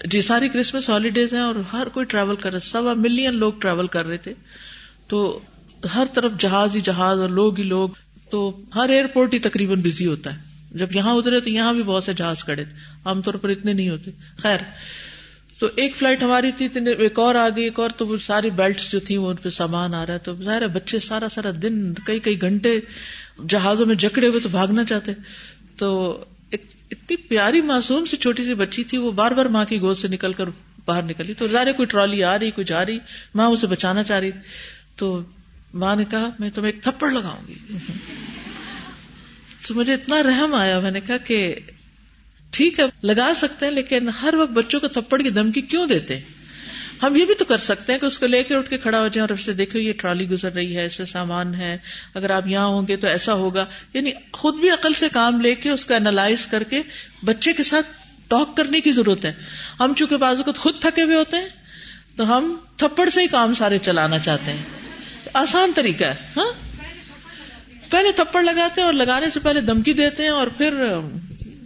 جی 0.04 0.20
ساری 0.20 0.48
کرسمس 0.48 0.90
ہالیڈیز 0.90 1.34
ہیں 1.34 1.40
اور 1.40 1.54
ہر 1.72 1.88
کوئی 1.88 2.06
ٹریول 2.06 2.36
کر 2.36 2.50
رہا 2.50 2.58
ہے، 2.64 2.68
سوا 2.68 2.94
ملین 2.94 3.34
لوگ 3.34 3.52
ٹریول 3.52 3.86
کر 3.86 4.06
رہے 4.06 4.16
تھے۔ 4.16 4.34
تو 5.08 5.40
ہر 5.94 6.04
طرف 6.14 6.32
جہاز 6.38 6.76
ہی 6.76 6.80
جہاز 6.80 7.20
اور 7.20 7.28
لوگ 7.28 7.58
ہی 7.58 7.64
لوگ، 7.64 7.88
تو 8.30 8.60
ہر 8.74 8.88
ایئرپورٹ 8.88 9.34
ہی 9.34 9.38
تقریباً 9.38 9.80
بزی 9.80 10.06
ہوتا 10.06 10.34
ہے۔ 10.34 10.49
جب 10.70 10.96
یہاں 10.96 11.14
اترے 11.14 11.40
تو 11.40 11.50
یہاں 11.50 11.72
بھی 11.72 11.82
بہت 11.82 12.04
سے 12.04 12.14
جہاز 12.14 12.44
کھڑے 12.44 12.64
تھے۔ 12.64 12.72
عام 13.04 13.22
طور 13.22 13.34
پر 13.34 13.48
اتنے 13.48 13.72
نہیں 13.72 13.88
ہوتے۔ 13.88 14.10
خیر، 14.38 14.58
تو 15.58 15.68
ایک 15.76 15.96
فلائٹ 15.96 16.22
ہماری 16.22 16.52
تھی 16.52 16.68
ایک 16.74 17.18
اور 17.18 17.34
آ 17.34 17.48
گئی، 17.48 17.64
ایک 17.64 17.80
اور، 17.80 17.90
تو 17.90 18.06
وہ 18.06 18.18
ساری 18.18 18.50
بیلٹس 18.50 18.92
جو 18.92 19.00
تھی 19.00 19.16
وہ 19.16 19.30
ان 19.30 19.36
پہ 19.36 19.48
سامان 19.48 19.94
آ 19.94 20.06
رہا 20.06 20.14
ہے۔ 20.14 20.18
تو 20.18 20.42
ظاہر 20.42 20.62
ہے، 20.62 20.66
بچے 20.66 20.98
سارا 20.98 21.28
سارا 21.28 21.50
دن 21.62 21.94
کئی 21.94 22.20
کئی 22.20 22.40
گھنٹے 22.40 22.80
جہازوں 23.48 23.86
میں 23.86 23.94
جکڑے 23.94 24.28
ہوئے 24.28 24.40
تو 24.40 24.48
بھاگنا 24.48 24.84
چاہتے۔ 24.84 25.12
تو 25.76 26.18
ایک 26.50 26.64
اتنی 26.90 27.16
پیاری 27.16 27.60
معصوم 27.60 28.04
سی 28.04 28.16
چھوٹی 28.16 28.42
سی 28.42 28.54
بچی 28.54 28.84
تھی، 28.84 28.98
وہ 28.98 29.12
بار 29.12 29.30
بار 29.30 29.46
ماں 29.46 29.64
کی 29.64 29.80
گود 29.80 29.96
سے 29.96 30.08
نکل 30.08 30.32
کر 30.32 30.44
باہر 30.84 31.02
نکلی 31.02 31.34
تو 31.34 31.46
ظاہر 31.46 31.72
کوئی 31.72 31.86
ٹرالی 31.86 32.24
آ 32.24 32.38
رہی، 32.38 32.50
کوئی 32.50 32.64
جا 32.64 32.86
رہی، 32.86 32.98
ماں 33.34 33.46
اسے 33.46 33.66
بچانا 33.66 34.02
چاہ 34.02 34.20
رہی۔ 34.20 34.30
تو 34.96 35.22
ماں 35.74 35.96
نے 35.96 36.04
کہا، 36.04 36.30
میں 36.38 36.50
تمہیں 36.50 36.72
ایک 36.72 36.82
تھپڑ 36.82 37.10
لگاؤں 37.10 37.48
گی۔ 37.48 37.54
تو 39.66 39.74
مجھے 39.74 39.94
اتنا 39.94 40.22
رحم 40.22 40.54
آیا، 40.54 40.80
میں 40.80 40.90
نے 40.90 41.00
کہا 41.00 41.16
کہ 41.16 41.54
ٹھیک 42.50 42.80
ہے، 42.80 42.84
لگا 43.02 43.32
سکتے 43.36 43.66
ہیں، 43.66 43.72
لیکن 43.72 44.08
ہر 44.08 44.34
وقت 44.34 44.50
بچوں 44.50 44.80
کو 44.80 44.88
تھپڑ 44.88 45.22
کی 45.22 45.30
دھمکی 45.30 45.60
کیوں 45.60 45.86
دیتے؟ 45.86 46.16
ہیں 46.16 46.40
ہم 47.02 47.16
یہ 47.16 47.24
بھی 47.24 47.34
تو 47.34 47.44
کر 47.44 47.58
سکتے 47.58 47.92
ہیں 47.92 48.00
کہ 48.00 48.06
اس 48.06 48.18
کو 48.18 48.26
لے 48.26 48.42
کے 48.42 48.54
اٹھ 48.54 48.70
کے 48.70 48.78
کھڑا 48.78 49.00
ہو 49.00 49.08
جائیں 49.08 49.20
اور 49.20 49.38
اسے 49.38 49.52
دیکھو 49.52 49.78
یہ 49.78 49.92
ٹرالی 49.92 50.28
گزر 50.28 50.52
رہی 50.52 50.76
ہے، 50.76 50.86
اس 50.86 50.98
میں 50.98 51.06
سامان 51.06 51.54
ہے، 51.54 51.78
اگر 52.14 52.30
آپ 52.30 52.46
یہاں 52.46 52.66
ہوں 52.66 52.88
گے 52.88 52.96
تو 52.96 53.06
ایسا 53.06 53.32
ہوگا۔ 53.34 53.64
یعنی 53.94 54.10
خود 54.32 54.54
بھی 54.54 54.70
عقل 54.70 54.92
سے 54.92 55.08
کام 55.12 55.40
لے 55.40 55.54
کے 55.54 55.70
اس 55.70 55.84
کا 55.84 55.94
اینالائز 55.94 56.46
کر 56.46 56.62
کے 56.62 56.82
بچے 57.24 57.52
کے 57.52 57.62
ساتھ 57.62 57.86
ٹاک 58.28 58.56
کرنے 58.56 58.80
کی 58.80 58.92
ضرورت 58.92 59.24
ہے۔ 59.24 59.32
ہم 59.80 59.94
چونکہ 59.96 60.16
بازو 60.16 60.42
کو 60.42 60.52
خود 60.52 60.80
تھکے 60.80 61.02
ہوئے 61.02 61.16
ہوتے 61.16 61.36
ہیں، 61.36 61.48
تو 62.16 62.36
ہم 62.36 62.56
تھپڑ 62.76 63.08
سے 63.08 63.22
ہی 63.22 63.26
کام 63.26 63.54
سارے 63.54 63.78
چلانا 63.78 64.18
چاہتے 64.18 64.50
ہیں۔ 64.50 64.62
آسان 65.34 65.72
طریقہ 65.74 66.04
ہے 66.04 66.14
ہاں؟ 66.36 66.69
پہلے 67.90 68.12
تھپڑ 68.12 68.42
لگاتے 68.42 68.80
ہیں 68.80 68.86
اور 68.86 68.94
لگانے 68.94 69.30
سے 69.30 69.40
پہلے 69.40 69.60
دمکی 69.60 69.92
دیتے 69.92 70.22
ہیں 70.22 70.30
اور 70.30 70.46
پھر 70.46 70.84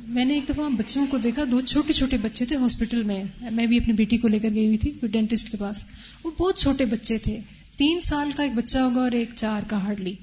میں 0.08 0.24
نے 0.24 0.34
ایک 0.34 0.48
دفعہ 0.48 0.68
بچوں 0.68 1.06
کو 1.10 1.18
دیکھا 1.18 1.44
دو 1.50 1.60
چھوٹے 1.60 1.92
چھوٹے 1.92 2.16
بچے 2.16 2.44
تھے 2.44 2.56
ہاسپٹل 2.56 3.02
میں۔ 3.02 3.24
میں 3.50 3.66
بھی 3.66 3.76
اپنی 3.76 3.94
بیٹی 3.94 4.16
کو 4.16 4.28
لے 4.28 4.38
کر 4.38 4.48
گئی 4.54 4.66
ہوئی 4.66 4.78
تھی 4.78 4.92
ڈینٹسٹ 5.02 5.50
کے 5.50 5.56
پاس۔ 5.56 5.84
وہ 6.24 6.30
بہت 6.38 6.58
چھوٹے 6.58 6.84
بچے 6.84 7.18
تھے۔ 7.18 7.40
تین 7.76 8.00
سال 8.00 8.30
کا 8.36 8.42
ایک 8.42 8.52
بچہ 8.54 8.78
ہوگا 8.78 9.00
اور 9.00 9.12
ایک 9.12 9.30
چار 9.34 9.62
کا 9.68 9.82
ہارڈلی۔ 9.82 10.14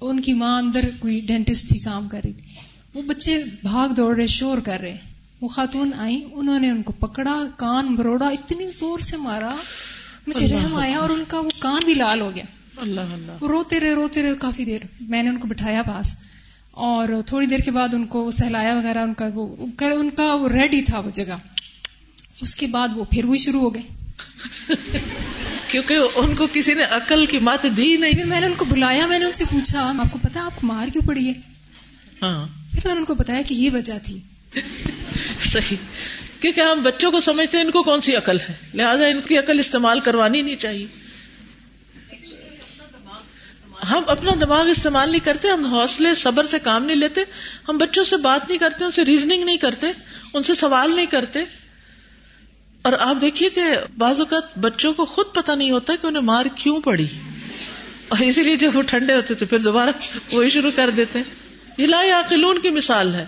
ان 0.00 0.20
کی 0.20 0.32
ماں 0.32 0.58
اندر 0.58 0.80
کوئی 0.98 1.20
ڈینٹسٹ 1.20 1.68
تھی 1.68 1.78
کام 1.78 2.08
کر 2.08 2.20
رہی 2.24 2.32
تھی۔ 2.32 2.50
وہ 2.94 3.02
بچے 3.02 3.44
بھاگ 3.62 3.88
دوڑ 3.88 4.16
رہے 4.16 4.26
شور 4.26 4.58
کر 4.58 4.78
رہے۔ 4.80 4.96
وہ 5.40 5.48
خاتون 5.48 5.90
آئی 5.98 6.20
انہوں 6.32 6.60
نے 6.60 6.70
ان 6.70 6.82
کو 6.82 6.92
پکڑا 6.92 7.44
کان 7.56 7.94
بروڑا 7.94 8.26
اتنی 8.26 8.70
زور 8.70 8.98
سے 8.98 9.16
مارا۔ 9.16 9.54
مجھے 10.26 10.48
رحم 10.48 10.74
آیا 10.74 10.98
اور 10.98 11.10
ان 11.10 11.24
کا 11.28 11.40
وہ 11.40 11.50
کان 11.58 11.82
بھی 11.84 11.94
لال 11.94 12.20
ہو 12.20 12.34
گیا۔ 12.34 12.44
اللہ 12.76 13.00
اللہ 13.00 13.32
روتے 13.40 13.80
رہے 13.80 13.94
روتے 13.94 14.22
رہے 14.22 14.34
کافی 14.40 14.64
دیر۔ 14.64 14.80
میں 15.00 15.22
نے 15.22 15.30
ان 15.30 15.36
کو 15.36 15.48
بٹھایا 15.48 15.82
پاس۔ 15.82 16.18
اور 16.70 17.08
تھوڑی 17.26 17.46
دیر 17.46 17.58
کے 17.58 17.70
بعد 17.70 17.94
ان 17.94 18.06
کو 18.06 18.30
سہلایا 18.30 18.74
وغیرہ 18.74 18.98
ان 18.98 19.14
کا 19.14 19.28
وہ 19.34 19.66
ان 19.80 20.10
کا 20.10 20.34
وہ 20.34 20.48
ریڈی 20.48 20.82
تھا 20.82 20.98
وہ 20.98 21.10
جگہ۔ 21.10 21.36
اس 22.40 22.56
کے 22.56 22.66
بعد 22.66 22.88
وہ 22.96 23.04
پھر 23.04 23.24
وہی 23.24 23.38
شروع 23.38 23.60
ہو 23.60 23.74
گئے۔ 23.74 23.82
کیونکہ 25.68 25.98
ان 26.14 26.34
کو 26.34 26.46
کسی 26.52 26.74
نے 26.74 26.82
عقل 26.82 27.26
کی 27.26 27.38
مات 27.38 27.66
دی 27.76 27.96
نہیں۔ 27.96 28.24
میں 28.24 28.40
نے 28.40 28.46
ان 28.46 28.54
کو 28.56 28.64
بلایا 28.64 29.06
میں 29.06 29.18
نے 29.18 29.24
ان 29.24 29.32
سے 29.32 29.44
پوچھا 29.44 29.92
آپ 29.98 30.12
کو 30.12 30.18
پتا 30.22 30.44
آپ 30.44 30.60
کو 30.60 30.66
مار 30.66 30.88
کیوں 30.92 31.06
پڑی 31.06 31.26
ہے؟ 31.26 31.32
ہاں۔ 32.22 32.48
پھر 32.70 32.80
میں 32.84 32.94
نے 32.94 32.98
ان 33.00 33.04
کو 33.04 33.14
بتایا 33.14 33.42
کہ 33.48 33.54
یہ 33.54 33.70
وجہ 33.72 33.92
تھی۔ 34.02 34.18
صحیح۔ 35.40 35.76
کیونکہ 36.40 36.60
ہم 36.60 36.82
بچوں 36.82 37.10
کو 37.10 37.20
سمجھتے 37.20 37.56
ہیں 37.56 37.64
ان 37.64 37.70
کو 37.70 37.82
کون 37.82 38.00
سی 38.00 38.16
عقل 38.16 38.36
ہے؟ 38.36 38.52
لہٰذا 38.74 39.06
ان 39.06 39.20
کی 39.28 39.38
عقل 39.38 39.60
استعمال 39.60 40.00
کروانی 40.00 40.42
نہیں 40.42 40.56
چاہیے۔ 40.56 41.03
ہم 43.90 44.02
اپنا 44.06 44.30
دماغ 44.40 44.68
استعمال 44.68 45.10
نہیں 45.10 45.24
کرتے، 45.24 45.48
ہم 45.48 45.64
حوصلے، 45.64 46.14
صبر 46.14 46.46
سے 46.46 46.58
کام 46.58 46.84
نہیں 46.84 46.96
لیتے، 46.96 47.20
ہم 47.68 47.78
بچوں 47.78 48.04
سے 48.04 48.16
بات 48.16 48.48
نہیں 48.48 48.58
کرتے، 48.58 48.84
ان 48.84 48.90
سے 48.90 49.04
ریزننگ 49.04 49.44
نہیں 49.44 49.56
کرتے، 49.56 49.86
ان 50.34 50.42
سے 50.42 50.54
سوال 50.54 50.96
نہیں 50.96 51.06
کرتے۔ 51.06 51.44
اور 52.82 52.92
آپ 53.00 53.16
دیکھیے 53.20 53.50
کہ 53.50 53.62
بعض 53.98 54.18
اوقات 54.18 54.58
بچوں 54.58 54.94
کو 54.94 55.04
خود 55.04 55.26
پتہ 55.34 55.52
نہیں 55.52 55.70
ہوتا 55.70 55.92
کہ 56.02 56.06
انہیں 56.06 56.22
مار 56.22 56.46
کیوں 56.46 56.80
پڑی۔ 56.80 57.06
اور 58.08 58.18
اسی 58.18 58.42
لیے 58.42 58.56
جب 58.56 58.70
وہ 58.74 58.82
ٹھنڈے 58.82 59.14
ہوتے 59.14 59.34
تھے 59.34 59.46
پھر 59.46 59.58
دوبارہ 59.58 59.90
وہی 60.32 60.50
شروع 60.50 60.70
کر 60.76 60.90
دیتے۔ 60.90 61.22
یہ 61.78 61.86
لا 61.86 62.00
عقلون 62.00 62.58
کی 62.58 62.70
مثال 62.70 63.14
ہے۔ 63.14 63.26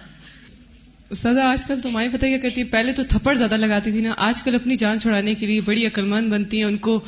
استاد 1.10 1.34
آج 1.34 1.64
کل 1.64 1.80
تو 1.80 1.90
مائیں 1.90 2.08
پتہ 2.12 2.26
کیا 2.26 2.38
کرتی 2.42 2.60
ہے 2.60 2.66
پہلے 2.66 2.92
تو 2.92 3.02
تھپڑ 3.08 3.34
زیادہ 3.34 3.56
لگاتی 3.56 3.90
تھی 3.90 4.00
نا 4.00 4.14
آج 4.16 4.42
کل 4.42 4.54
اپنی 4.54 4.76
جان 4.76 5.00
چھڑانے 5.00 5.34
کے 5.34 5.46
لیے 5.46 5.60
بڑی 5.60 5.86
عقل 5.86 6.04
مند 6.04 6.32
بنتی 6.32 6.56
ہیں 6.56 6.64
ان 6.64 6.76
کو 6.76 7.00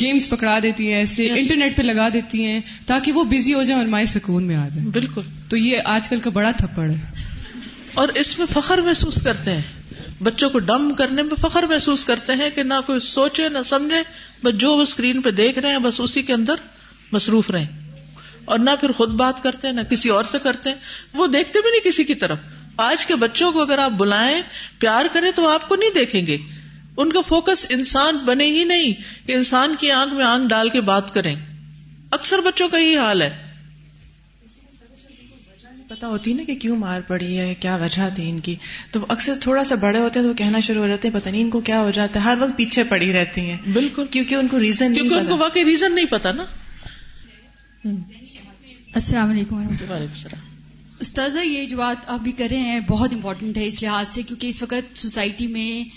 گیمز 0.00 0.28
پکڑا 0.28 0.58
دیتی 0.62 0.86
ہیں 0.86 0.94
ایسے 0.94 1.28
انٹرنیٹ 1.30 1.76
پہ 1.76 1.82
لگا 1.82 2.08
دیتی 2.14 2.44
ہیں 2.44 2.60
تاکہ 2.86 3.12
وہ 3.12 3.24
بزی 3.24 3.54
ہو 3.54 3.62
جائیں 3.62 3.82
اور 3.82 3.88
مائیں 3.90 4.06
سکون 4.06 4.44
میں 4.44 4.56
آ 4.56 4.68
جائیں۔ 4.68 4.88
بالکل۔ 4.88 5.20
تو 5.48 5.56
یہ 5.56 5.78
آج 5.84 6.08
کل 6.08 6.20
کا 6.20 6.30
بڑا 6.30 6.50
تھپڑ 6.50 6.90
ہے۔ 6.90 6.96
اور 7.94 8.08
اس 8.08 8.38
میں 8.38 8.46
فخر 8.52 8.78
محسوس 8.78 9.22
کرتے 9.22 9.50
ہیں۔ 9.50 9.62
بچوں 10.22 10.50
کو 10.50 10.58
ڈم 10.58 10.94
کرنے 10.94 11.22
میں 11.22 11.36
فخر 11.40 11.62
محسوس 11.62 12.04
کرتے 12.04 12.32
ہیں 12.32 12.50
کہ 12.50 12.62
نہ 12.62 12.74
کوئی 12.86 13.00
سوچے 13.00 13.48
نہ 13.48 13.58
سمجھے 13.64 14.02
بس 14.42 14.54
جو 14.54 14.76
وہ 14.76 14.82
اسکرین 14.82 15.22
پہ 15.22 15.30
دیکھ 15.30 15.58
رہے 15.58 15.70
ہیں 15.70 15.78
بس 15.78 16.00
اسی 16.00 16.22
کے 16.22 16.32
اندر 16.32 16.54
مصروف 17.12 17.50
رہیں۔ 17.50 17.66
اور 18.44 18.58
نہ 18.58 18.70
پھر 18.80 18.92
خود 18.92 19.10
بات 19.10 19.42
کرتے 19.42 19.66
ہیں 19.66 19.74
نہ 19.74 19.80
کسی 19.80 20.08
اور 20.08 20.24
سے 20.24 20.38
کرتے 20.42 20.68
ہیں۔ 20.68 20.76
وہ 21.14 21.26
دیکھتے 21.26 21.58
بھی 21.62 21.70
نہیں 21.70 21.92
کسی 21.92 22.04
کی 22.04 22.14
طرف۔ 22.14 22.38
آج 22.76 23.06
کے 23.06 23.16
بچوں 23.16 23.52
کو 23.52 23.62
اگر 23.62 23.78
آپ 23.78 23.90
بلائیں 23.90 24.42
پیار 24.78 25.04
کریں 25.12 25.30
تو 25.34 25.48
آپ 25.48 25.68
کو 25.68 25.76
نہیں 25.76 25.90
دیکھیں 25.94 26.26
گے۔ 26.26 26.38
ان 26.96 27.12
کا 27.12 27.20
فوکس 27.20 27.66
انسان 27.68 28.16
بنے 28.16 28.46
ہی 28.46 28.64
نہیں 28.64 28.92
کہ 29.26 29.32
انسان 29.32 29.74
کی 29.80 29.90
آنکھ 29.90 30.14
میں 30.14 30.24
آنکھ 30.24 30.48
ڈال 30.48 30.68
کے 30.68 30.80
بات 30.80 31.14
کریں۔ 31.14 31.34
اکثر 32.10 32.38
بچوں 32.38 32.68
کا 32.68 32.78
یہ 32.78 32.98
حال 32.98 33.22
ہے۔ 33.22 33.46
پتا 35.88 36.06
ہوتی 36.06 36.32
نا 36.32 36.42
کہ 36.46 36.54
کیوں 36.54 36.76
مار 36.76 37.00
پڑی 37.00 37.38
ہے 37.38 37.54
کیا 37.54 37.76
وجہ 37.76 38.08
تھی 38.14 38.30
ان 38.30 38.40
کی؟ 38.40 38.54
تو 38.90 39.06
اکثر 39.08 39.34
تھوڑا 39.40 39.64
سا 39.64 39.74
بڑے 39.74 39.98
ہوتے 39.98 40.18
ہیں 40.18 40.24
تو 40.24 40.28
وہ 40.28 40.34
کہنا 40.34 40.60
شروع 40.60 40.82
ہو 40.82 40.88
جاتے 40.88 41.08
ہیں 41.08 41.14
پتہ 41.14 41.28
نہیں 41.28 41.42
ان 41.42 41.50
کو 41.50 41.60
کیا 41.60 41.80
ہو 41.80 41.90
جاتا 41.90 42.20
ہے۔ 42.20 42.24
ہر 42.24 42.34
وقت 42.40 42.56
پیچھے 42.56 42.84
پڑی 42.84 43.12
رہتی 43.12 43.40
ہیں۔ 43.40 43.56
بالکل۔ 43.72 44.06
کیونکہ 44.10 44.34
ان 44.34 44.48
کو 44.48 44.60
ریزن 44.60 44.94
کیونکہ 44.94 45.14
ان 45.14 45.26
کو 45.26 45.36
واقعی 45.36 45.64
ریزن 45.64 45.94
نہیں 45.94 46.06
پتا 46.06 46.32
نا۔ 46.32 46.44
السلام 48.94 49.30
علیکم 49.30 49.56
و 49.56 49.58
السلام۔ 49.58 50.55
استاذہ، 51.00 51.38
یہ 51.38 51.66
جو 51.66 51.76
بات 51.76 52.04
آپ 52.06 52.20
بھی 52.20 52.32
کر 52.32 52.48
رہے 52.50 52.58
ہیں 52.58 52.80
بہت 52.80 53.14
امپورٹنٹ 53.14 53.58
ہے 53.58 53.66
اس 53.66 53.82
لحاظ 53.82 54.08
سے، 54.08 54.22
کیونکہ 54.22 54.46
اس 54.46 54.62
وقت 54.62 54.98
سوسائٹی 54.98 55.46
میں 55.46 55.88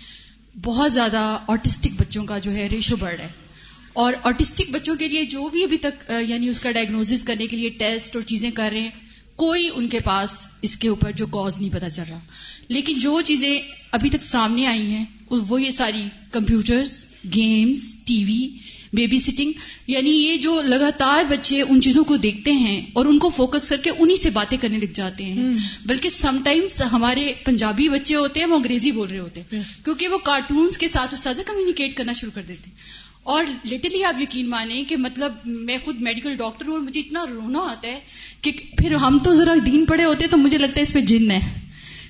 بہت 0.60 0.94
زیادہ 0.94 1.40
آٹسٹک 1.48 1.90
بچوں 1.98 2.26
کا 2.26 2.38
جو 2.38 2.52
ہے 2.52 2.68
ریشو 2.68 2.96
بڑھ 2.96 3.16
رہا 3.16 3.24
ہے۔ 3.24 3.50
اور 3.94 4.14
آٹسٹک 4.24 4.72
بچوں 4.72 4.96
کے 4.96 5.08
لیے 5.08 5.26
جو 5.26 5.50
بھی 5.50 5.64
ابھی 5.64 5.78
تک 5.78 6.12
یعنی 6.28 6.50
اس 6.50 6.60
کا 6.60 6.72
ڈائگنوز 6.72 7.24
کرنے 7.24 7.48
کے 7.48 7.58
لیے 7.58 7.70
ٹیسٹ 7.70 8.16
اور 8.16 8.24
چیزیں 8.24 8.52
کر 8.52 8.70
رہے 8.74 8.82
ہیں، 8.82 8.90
کوئی 9.36 9.70
ان 9.74 9.88
کے 9.88 10.00
پاس 10.00 10.42
اس 10.62 10.78
کے 10.78 10.88
اوپر 10.88 11.12
جو 11.12 11.28
کاز 11.28 11.62
نہیں 11.62 11.74
پتا 11.74 11.90
چل 11.90 12.04
رہا۔ 12.10 12.20
لیکن 12.68 13.00
جو 13.00 13.22
چیزیں 13.22 13.60
ابھی 13.92 14.10
تک 14.10 14.24
سامنے 14.24 14.66
آئی 14.66 14.92
ہیں، 14.92 15.06
وہ 15.30 15.62
یہ 15.62 15.70
ساری 15.70 16.04
computers 16.32 17.10
games 17.36 17.96
T 18.06 18.24
V 18.24 18.50
baby 18.94 19.18
sitting 19.18 19.52
یعنی 19.88 20.10
یہ 20.10 20.38
جو 20.38 20.62
لگاتار 20.62 21.24
بچے 21.24 21.62
ان 21.62 21.82
چیزوں 21.82 22.04
کو 22.04 22.18
دیکھتے 22.18 22.52
ہیں 22.52 22.86
اور 22.94 23.06
ان 23.06 23.20
کو 23.20 23.30
فوکس 23.30 23.70
کر 23.70 23.78
کے 23.78 23.90
انہی 24.00 24.16
سے 24.16 24.30
باتیں 24.30 24.58
کرنے 24.62 24.78
لگ 24.78 24.94
جاتے 24.94 25.24
ہیں. 25.26 25.54
بلکہ 25.86 26.10
سم 26.10 26.38
ٹائمس 26.46 26.82
ہمارے 26.92 27.34
پنجابی 27.46 27.90
بچے 27.90 28.16
ہوتے 28.16 28.40
ہیں 28.40 28.48
وہ 28.48 28.56
انگریزی 28.56 28.92
بول 28.92 29.08
رہے 29.08 29.20
ہوتے 29.20 29.42
ہیں۔ 29.42 29.60
کیونکہ 29.86 30.08
وہ 30.08 30.18
کارٹونس 30.18 30.78
کے 30.78 30.88
ساتھ 30.88 31.14
استاذہ 31.14 31.42
کمیونیکیٹ 31.46 31.98
کرنا 31.98 32.14
شروع 32.14 32.32
کر 32.36 32.42
دیتے 32.42 32.62
ہیں۔ 32.66 32.78
اور 33.24 33.46
لٹرلی 33.72 34.04
آپ 34.04 34.22
یقین 34.22 34.50
مانیں 34.50 34.84
کہ 34.84 34.98
مطلب 34.98 35.34
میں 35.46 35.78
خود 35.86 36.02
میڈیکل 36.02 36.36
ڈاکٹر 36.36 36.66
ہوں 36.66 36.74
اور 36.74 36.82
مجھے 36.82 37.00
اتنا 37.00 37.26
رونا 37.30 37.60
آتا 37.60 37.88
ہے 37.88 38.00
کہ 38.42 38.52
پھر 38.52 38.92
ہم 38.92 39.18
تو 39.24 39.34
ذرا 39.34 39.54
دین 39.66 39.86
پڑے 39.86 40.04
ہوتے 40.04 40.28
تو 40.28 40.38
مجھے 40.38 40.58
لگتا 40.58 40.74
ہے 40.78 40.82
اس 40.82 40.94
پہ 40.94 41.00
جن 41.00 41.32
ہے۔ 41.32 41.40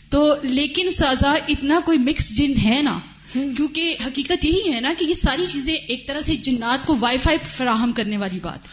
تو 0.10 0.36
لیکن 0.44 0.88
استاذہ 0.88 1.36
اتنا 1.48 1.80
کوئی 1.86 1.98
مکس 1.98 2.38
جن 2.38 2.54
ہے 2.64 2.82
نا 2.82 3.00
کیونکہ 3.34 3.96
حقیقت 4.06 4.46
یہی 4.46 4.74
ہے 4.74 4.82
نا 4.82 4.94
کہ 4.98 5.06
یہ 5.06 5.14
ساری 5.14 5.46
چیزیں 5.52 5.74
ایک 5.74 6.08
طرح 6.08 6.22
سے 6.22 6.36
جنات 6.36 6.86
کو 6.86 6.96
وائی 7.00 7.18
فائی 7.18 7.38
فراہم 7.58 7.92
کرنے 7.92 8.18
والی 8.18 8.40
بات 8.42 8.68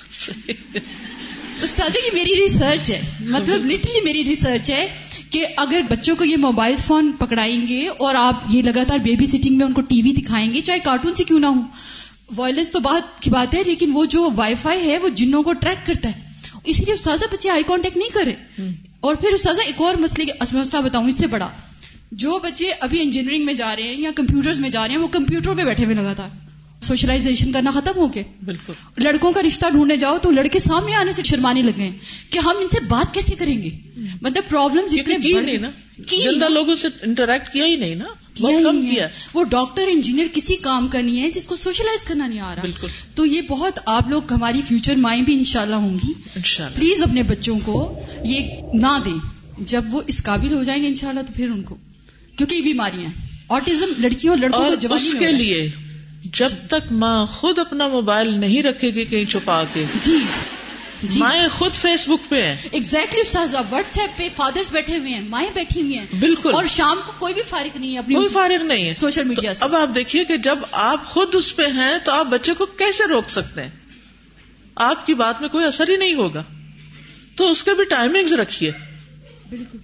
استاد 1.63 1.97
یہ 1.97 2.11
میری 2.13 2.35
ریسرچ 2.37 2.91
ہے۔ 2.91 3.01
مطلب 3.21 3.65
لٹرلی 3.67 4.01
میری 4.05 4.25
ریسرچ 4.25 4.71
ہے 4.71 4.87
کہ 5.31 5.47
اگر 5.57 5.81
بچوں 5.91 6.17
کو 6.17 6.25
یہ 6.25 6.37
موبائل 6.37 6.75
فون 6.77 7.11
پکڑائیں 7.13 7.67
گے 7.69 7.87
اور 7.89 8.15
آپ 8.15 8.43
یہ 8.51 8.63
لگاتار 8.63 8.99
بیبی 8.99 9.27
سٹنگ 9.27 9.57
میں 9.59 9.67
ان 9.67 9.73
کو 9.73 9.81
ٹی 9.81 10.03
وی 10.03 10.13
دکھائیں 10.13 10.53
گے 10.53 10.61
چاہے 10.61 10.79
کارٹون 10.79 11.15
سے 11.15 11.25
کیوں 11.25 11.41
نہ 11.41 11.47
ہو۔ 11.47 11.61
وائرلیس 12.37 12.71
تو 12.73 12.81
بات 12.81 13.23
کی 13.23 13.31
بات 13.31 13.55
ہے 13.55 13.63
لیکن 13.67 13.91
وہ 13.93 14.05
جو 14.05 14.29
وائی 14.37 14.55
فائی 14.63 14.91
ہے 14.91 14.99
وہ 14.99 15.09
جنوں 15.09 15.43
کو 15.43 15.53
ٹریک 15.53 15.87
کرتا 15.87 16.09
ہے۔ 16.09 16.21
اسی 16.65 16.85
لیے 16.85 16.95
استاذہ 16.95 17.25
بچے 17.33 17.51
آئی 17.51 17.63
کانٹیکٹ 17.63 17.97
نہیں 17.97 18.15
کرے 18.15 18.35
اور 19.01 19.15
پھر 19.15 19.29
استاذہ 19.29 19.61
ایک 19.61 19.81
اور 19.83 19.95
مسئلے 19.95 20.33
مسئلہ 20.53 20.83
بتاؤں 20.83 21.09
اس 21.09 21.19
سے 21.19 21.27
بڑا۔ 21.27 21.49
جو 22.13 22.39
بچے 22.43 22.73
ابھی 22.81 23.03
انجینئرنگ 23.03 23.45
میں 23.45 23.55
جا 23.55 23.77
رہے 23.77 23.83
ہیں 23.83 24.01
یا 24.01 24.11
کمپیوٹر 24.15 24.53
میں 24.59 24.71
جا 24.71 24.89
رہے 24.89 24.95
ہیں 24.95 25.03
وہ 25.03 25.09
کمپیوٹر 25.09 25.55
پہ 25.55 25.65
بیٹھے 25.65 25.85
ہوئے 25.85 25.97
لگاتا 25.97 26.29
سوشلائزیشن 26.83 27.53
کرنا 27.53 27.71
ختم 27.71 27.93
ہو 27.97 28.15
گیا 28.15 28.23
بالکل۔ 28.45 28.73
لڑکوں 28.99 29.33
کا 29.33 29.43
رشتہ 29.43 29.67
ڈھونڈنے 29.71 29.97
جاؤ 29.97 30.19
تو 30.19 30.31
لڑکے 30.31 30.59
سامنے 30.59 30.95
آنے 30.95 31.13
سے 31.13 31.23
شرمانے 31.23 31.63
لگے 31.63 31.83
ہیں 31.83 31.99
کہ 32.31 32.39
ہم 32.39 32.53
ان 32.61 32.69
سے 32.69 32.81
بات 32.89 33.15
کیسے 33.15 33.35
کریں 33.35 33.63
گے؟ 33.63 33.71
مطلب 34.23 34.43
پرابلم 34.49 34.85
لوگوں 36.53 36.75
سے 36.75 36.89
انٹریکٹ 37.03 37.49
کیا 37.49 37.65
ہی 37.67 37.77
نہیں 37.77 37.95
نا؟ 37.95 38.07
کم 38.65 38.87
کیا۔ 38.95 39.09
وہ 39.35 39.45
ڈاکٹر 39.45 39.83
انجینئر 39.89 40.27
کسی 40.33 40.57
کام 40.57 40.89
کا 40.89 41.01
نہیں 41.01 41.23
ہے 41.23 41.31
جس 41.31 41.49
کو 41.49 41.57
سوشلائز 41.57 42.05
کرنا 42.05 42.27
نہیں 42.27 42.41
آ 42.41 42.55
رہا۔ 42.55 42.63
بالکل۔ 42.63 42.87
تو 43.15 43.27
یہ 43.27 43.41
بہت 43.49 43.79
آپ 43.87 44.09
لوگ 44.09 44.33
ہماری 44.33 44.61
فیوچر 44.61 44.95
مائیں 44.95 45.23
بھی 45.23 45.35
انشاءاللہ 45.35 45.75
ہوں 45.75 45.95
گی۔ 45.95 46.13
پلیز 46.75 47.03
اپنے 47.03 47.23
بچوں 47.23 47.59
کو 47.65 48.01
یہ 48.25 48.41
نہ 48.73 48.99
دیں۔ 49.05 49.19
جب 49.59 49.85
وہ 49.91 50.03
اس 50.07 50.23
قابل 50.23 50.55
ہو 50.55 50.63
جائیں 50.63 50.83
گے 50.83 50.89
انشاءاللہ 50.89 51.21
تو 51.21 51.33
پھر 51.37 51.51
ان 51.51 51.63
کو۔ 51.63 51.77
کیونکہ 52.37 52.55
یہ 52.55 52.63
بیماریاں 52.63 53.11
آٹزم 53.49 53.89
لڑکیوں 53.99 54.33
اور 54.33 54.39
لڑکوں 54.39 54.89
کو 54.89 54.95
اس 54.95 55.17
کے 55.19 55.33
لیے 55.33 55.71
جب 56.25 56.49
تک 56.69 56.93
ماں 56.93 57.27
خود 57.27 57.59
اپنا 57.59 57.89
موبائل 57.89 58.39
نہیں 58.39 58.63
رکھے 58.63 58.91
گی 58.91 59.05
کہیں 59.05 59.25
چھپا 59.25 59.65
کے۔ 59.73 59.85
جی۔ 60.03 60.17
جی۔ 61.03 61.21
مائیں 61.21 61.49
خود 61.49 61.75
فیس 61.75 62.09
بک 62.09 62.29
پہ 62.29 62.43
ہیں۔ 62.43 62.57
ایگزیکٹلی 62.73 63.21
استاذ 63.21 63.55
واٹس 63.71 63.99
ایپ 63.99 64.19
پہ 64.19 64.29
فادرز 64.37 64.73
بیٹھے 64.73 64.99
ہوئے 64.99 65.15
ہیں 65.15 65.21
مائیں 65.29 65.49
بیٹھی 65.55 65.83
ہوئی 65.83 65.99
ہیں۔ 65.99 66.07
بالکل۔ 66.21 66.55
اور 66.55 66.65
شام 66.67 67.01
کو 67.07 67.13
کوئی 67.19 67.35
بھی 67.35 67.43
فارغ 67.43 67.79
نہیں 67.79 67.93
ہے 67.93 67.99
اپنی 67.99 68.15
کوئی 68.15 68.29
فارغ 68.29 68.63
نہیں 68.63 68.89
ہے۔ 68.89 68.93
سوشل 68.95 69.25
میڈیا 69.25 69.55
سے۔ 69.55 69.65
اب 69.65 69.77
آپ 69.77 69.95
دیکھیے 69.95 70.25
کہ 70.25 70.37
جب 70.37 70.59
آپ 70.73 71.07
خود 71.07 71.29
اس 71.35 71.57
پہ 71.57 71.67
ہیں 71.67 71.99
تو 72.05 72.13
آپ 72.13 72.27
بچے 72.27 72.55
کو 72.55 72.67
کیسے 72.67 73.09
روک 73.09 73.31
سکتے 73.31 73.63
ہیں؟ 73.63 73.71
آپ 74.75 75.07
کی 75.07 75.15
بات 75.15 75.41
میں 75.41 75.49
کوئی 75.49 75.65
اثر 75.65 75.89
ہی 75.89 75.97
نہیں 75.97 76.15
ہوگا۔ 76.15 76.43
تو 77.37 77.51
اس 77.51 77.63
کے 77.63 77.75
بھی 77.75 77.85
ٹائمنگز 77.85 78.33
رکھیے۔ 78.33 78.73
بالکل۔ 79.51 79.79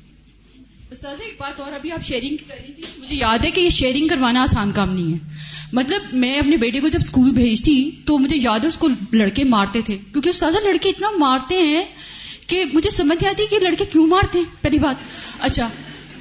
استاذ، 0.92 1.20
ایک 1.20 1.36
بات 1.38 1.60
اور 1.60 1.72
ابھی 1.72 1.92
آپ 1.92 2.04
شیئرنگ 2.04 2.36
کر 2.48 2.54
رہی 2.62 2.72
تھی، 2.72 2.82
مجھے 2.98 3.16
یاد 3.16 3.38
ہے 3.44 3.50
کہ 3.50 3.60
یہ 3.60 3.70
شیئرنگ 3.70 4.08
کروانا 4.08 4.42
آسان 4.42 4.72
کام 4.72 4.94
نہیں 4.94 5.14
ہے۔ 5.14 5.18
مطلب 5.72 6.02
میں 6.12 6.38
اپنے 6.38 6.56
بیٹے 6.56 6.80
کو 6.80 6.88
جب 6.88 6.98
اسکول 7.02 7.30
بھیجتی 7.30 7.90
تو 8.06 8.18
مجھے 8.18 8.36
یاد 8.40 8.60
ہے 8.60 8.68
اس 8.68 8.78
کو 8.78 8.88
لڑکے 9.12 9.44
مارتے 9.44 9.80
تھے۔ 9.80 9.98
کیونکہ 10.12 10.28
استاذہ، 10.28 10.58
لڑکے 10.64 10.88
اتنا 10.88 11.08
مارتے 11.18 11.54
ہیں 11.54 11.84
کہ 12.46 12.64
مجھے 12.72 12.90
سمجھ 12.90 13.22
نہیں 13.22 13.30
آتی 13.30 13.46
کہ 13.50 13.58
لڑکے 13.58 13.84
کیوں 13.84 14.06
مارتے 14.06 14.38
ہیں۔ 14.38 14.44
پہلی 14.60 14.78
بات۔ 14.78 14.94
اچھا 15.40 15.68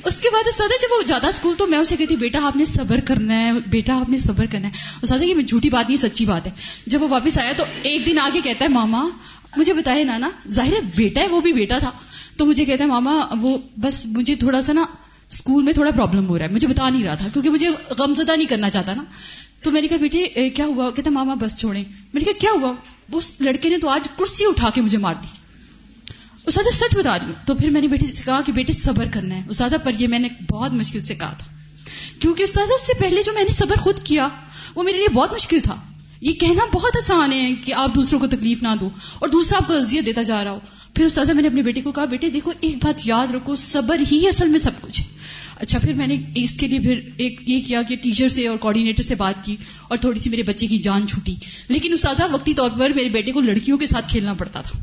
اس 0.05 0.21
کے 0.21 0.29
بعد 0.33 0.47
استاذہ، 0.47 0.81
جب 0.81 0.87
وہ 0.91 1.03
زیادہ 1.07 1.27
اسکول 1.27 1.55
تو 1.57 1.67
میں 1.67 1.77
اسے 1.77 1.95
کہتی، 1.95 2.15
بیٹا، 2.15 2.39
آپ 2.43 2.55
نے 2.55 2.65
صبر 2.65 2.99
کرنا 2.99 3.39
ہے، 3.39 3.51
بیٹا، 3.67 3.99
آپ 3.99 4.09
نے 4.09 4.17
صبر 4.17 4.45
کرنا 4.51 4.67
ہے۔ 4.67 4.73
استاذہ، 5.01 5.23
یہ 5.23 5.35
جھوٹی 5.35 5.69
بات 5.69 5.89
نہیں، 5.89 5.97
سچی 5.97 6.25
بات 6.25 6.47
ہے۔ 6.47 6.51
جب 6.85 7.03
وہ 7.03 7.07
واپس 7.09 7.37
آیا 7.37 7.51
تو 7.57 7.63
ایک 7.83 8.05
دن 8.05 8.19
آگے 8.19 8.39
کہتا 8.43 8.65
ہے، 8.65 8.69
ماما، 8.69 9.09
مجھے 9.57 9.73
بتائے 9.73 10.03
نانا، 10.03 10.29
ظاہر 10.49 10.73
ہے 10.73 10.79
بیٹا 10.95 11.21
ہے، 11.21 11.27
وہ 11.27 11.41
بھی 11.41 11.53
بیٹا 11.53 11.77
تھا۔ 11.77 11.91
تو 12.41 12.47
مجھے 12.47 12.65
کہتا 12.65 12.83
ہے، 12.83 12.89
ماما، 12.89 13.11
وہ 13.41 13.57
بس 13.77 14.05
مجھے 14.05 14.35
تھوڑا 14.35 14.61
سا 14.61 14.73
نا 14.73 14.85
اسکول 15.29 15.63
میں 15.63 15.73
تھوڑا 15.73 15.91
پرابلم 15.91 16.27
ہو 16.27 16.39
رہا 16.39 16.45
ہے، 16.45 16.51
مجھے 16.51 16.67
بتا 16.67 16.89
نہیں 16.89 17.03
رہا 17.03 17.15
تھا، 17.15 17.27
کیونکہ 17.33 17.49
مجھے 17.49 17.69
غمزدہ 17.99 18.31
نہیں 18.31 18.47
کرنا 18.47 18.69
چاہتا 18.69 18.93
نا۔ 18.93 19.03
تو 19.63 19.71
میں 19.71 19.81
نے 19.81 19.87
کہا، 19.87 19.97
بیٹے 19.97 20.49
کیا 20.49 20.65
ہوا؟ 20.65 20.91
کہتا 20.91 21.09
ماما، 21.09 21.33
بس 21.33 21.59
چھوڑیں۔ 21.59 21.83
میں 22.13 22.21
نے 22.21 22.23
کہا، 22.23 22.39
کیا 22.39 22.49
ہوا؟ 22.61 22.73
اس 23.11 23.33
لڑکے 23.39 23.69
نے 23.69 23.77
تو 23.77 23.89
آج 23.89 24.07
کرسی 24.17 24.45
اٹھا 24.45 24.69
کے 24.69 24.81
مجھے 24.81 24.97
مار 24.97 25.15
دی۔ 25.15 25.27
اسادہ 26.45 26.75
سچ 26.75 26.95
بتا 26.95 27.19
رہی 27.19 27.25
ہوں۔ 27.25 27.33
تو 27.45 27.55
پھر 27.55 27.69
میں 27.69 27.81
نے 27.81 27.87
بیٹے 27.87 28.05
سے 28.05 28.23
کہا 28.25 28.41
کہ، 28.41 28.51
بیٹے، 28.51 28.73
صبر 28.73 29.05
کرنا 29.11 29.35
ہے۔ 29.35 29.41
اسادہ 29.49 29.75
پر 29.83 29.91
یہ 29.99 30.07
میں 30.07 30.19
نے 30.19 30.29
بہت 30.49 30.71
مشکل 30.71 31.03
سے 31.03 31.15
کہا 31.15 31.33
تھا۔ 31.33 31.45
کیونکہ 32.19 32.43
استاذہ 32.43 32.73
اس 32.73 32.87
سے 32.87 32.93
پہلے 32.99 33.23
جو 33.23 33.31
میں 33.33 33.43
نے 33.43 33.49
صبر 33.49 33.75
خود 33.75 34.03
کیا، 34.03 34.27
وہ 34.75 34.83
میرے 34.83 34.97
لیے 34.97 35.13
بہت 35.13 35.33
مشکل 35.33 35.59
تھا۔ 35.59 35.75
یہ 36.21 36.33
کہنا 36.33 36.65
بہت 36.73 36.91
آسان 36.95 37.33
ہے 37.33 37.55
کہ 37.55 37.73
آپ 37.73 37.95
دوسروں 37.95 38.19
کو 38.19 38.27
تکلیف 38.27 38.63
نہ 38.63 38.67
دو 38.81 38.89
اور 39.19 39.29
دوسرا 39.29 39.59
آپ 39.61 39.67
کو 39.67 39.75
اذیت 39.75 40.05
دیتا 40.05 40.21
جا 40.21 40.43
رہا 40.43 40.51
ہو۔ 40.51 40.59
پھر 40.93 41.05
استاذہ 41.05 41.33
میں 41.33 41.41
نے 41.41 41.47
اپنے 41.47 41.61
بیٹے 41.61 41.81
کو 41.81 41.91
کہا 41.91 42.05
بیٹے 42.05 42.29
دیکھو 42.29 42.51
ایک 42.59 42.75
بات 42.83 43.07
یاد 43.07 43.27
رکھو 43.27 43.55
صبر 43.55 44.01
ہی 44.11 44.27
اصل 44.27 44.47
میں 44.47 44.59
سب 44.59 44.71
کچھ 44.81 45.01
ہے. 45.01 45.07
اچھا 45.59 45.79
پھر 45.79 45.93
میں 45.93 46.07
نے 46.07 46.17
اس 46.35 46.53
کے 46.53 46.67
لیے 46.67 46.79
پھر 46.79 46.99
ایک 47.17 47.49
یہ 47.49 47.59
کیا 47.67 47.81
کہ 47.81 47.95
ٹیچر 47.95 48.27
سے 48.27 48.47
اور 48.47 48.57
کوآرڈینیٹر 48.57 49.03
سے 49.03 49.15
بات 49.15 49.45
کی 49.45 49.55
اور 49.87 49.97
تھوڑی 49.97 50.19
سی 50.19 50.29
میرے 50.29 50.43
بچے 50.43 50.67
کی 50.67 50.77
جان 50.77 51.07
چھوٹی۔ 51.07 51.35
لیکن 51.67 51.93
استاذہ 51.93 52.23
وقتی 52.31 52.53
طور 52.53 52.69
پر 52.79 52.89
میرے 52.89 53.09
بیٹے 53.09 53.31
کو 53.31 53.41
لڑکیوں 53.41 53.77
کے 53.77 53.85
ساتھ 53.85 54.09
کھیلنا 54.09 54.33
پڑتا 54.33 54.61
تھا۔ 54.61 54.79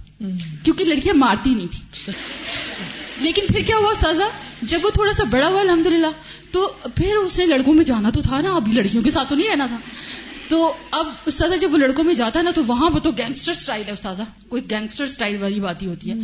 کیونکہ 0.63 0.85
لڑکیاں 0.85 1.15
مارتی 1.15 1.55
نہیں 1.55 1.67
تھی 1.71 2.13
لیکن 3.21 3.43
پھر 3.49 3.63
کیا 3.63 3.77
ہوا 3.77 3.91
استاذہ؟ 3.91 4.23
جب 4.63 4.79
وہ 4.83 4.91
تھوڑا 4.91 5.13
سا 5.13 5.25
بڑا 5.25 5.49
ہوا 5.49 5.61
الحمدللہ 5.61 6.07
تو 6.51 6.73
پھر 6.95 7.17
اس 7.17 7.39
نے 7.39 7.47
لڑکوں 7.47 7.75
میں 7.75 7.85
جانا 7.85 8.11
تو 8.11 8.21
تھا 8.21 8.41
نا 8.41 8.55
ابھی 8.55 8.73
لڑکیوں 8.73 9.03
کے 9.03 9.11
ساتھ 9.11 9.31
تو 9.31 9.37
نہیں 9.37 9.51
رہنا 9.51 9.67
تھا۔ 9.67 9.77
تو 10.49 10.75
اب 10.91 11.07
استاذہ 11.27 11.55
جب 11.55 11.73
وہ 11.73 11.79
لڑکوں 11.79 12.05
میں 12.05 12.15
جاتا 12.15 12.39
ہے 12.39 12.45
نا 12.45 12.51
تو 12.55 12.65
وہاں 12.65 12.91
وہ 12.91 12.99
تو 12.99 13.11
گینگسٹر 13.11 13.53
سٹائل 13.53 13.83
ہے 13.87 13.93
استاذہ 13.93 14.23
کوئی 14.49 14.71
گینگسٹر 14.71 15.07
سٹائل 15.07 15.43
والی 15.43 15.61
بات 15.61 15.83
ہی 15.83 15.87
ہوتی 15.87 16.11
ہے۔ 16.11 16.15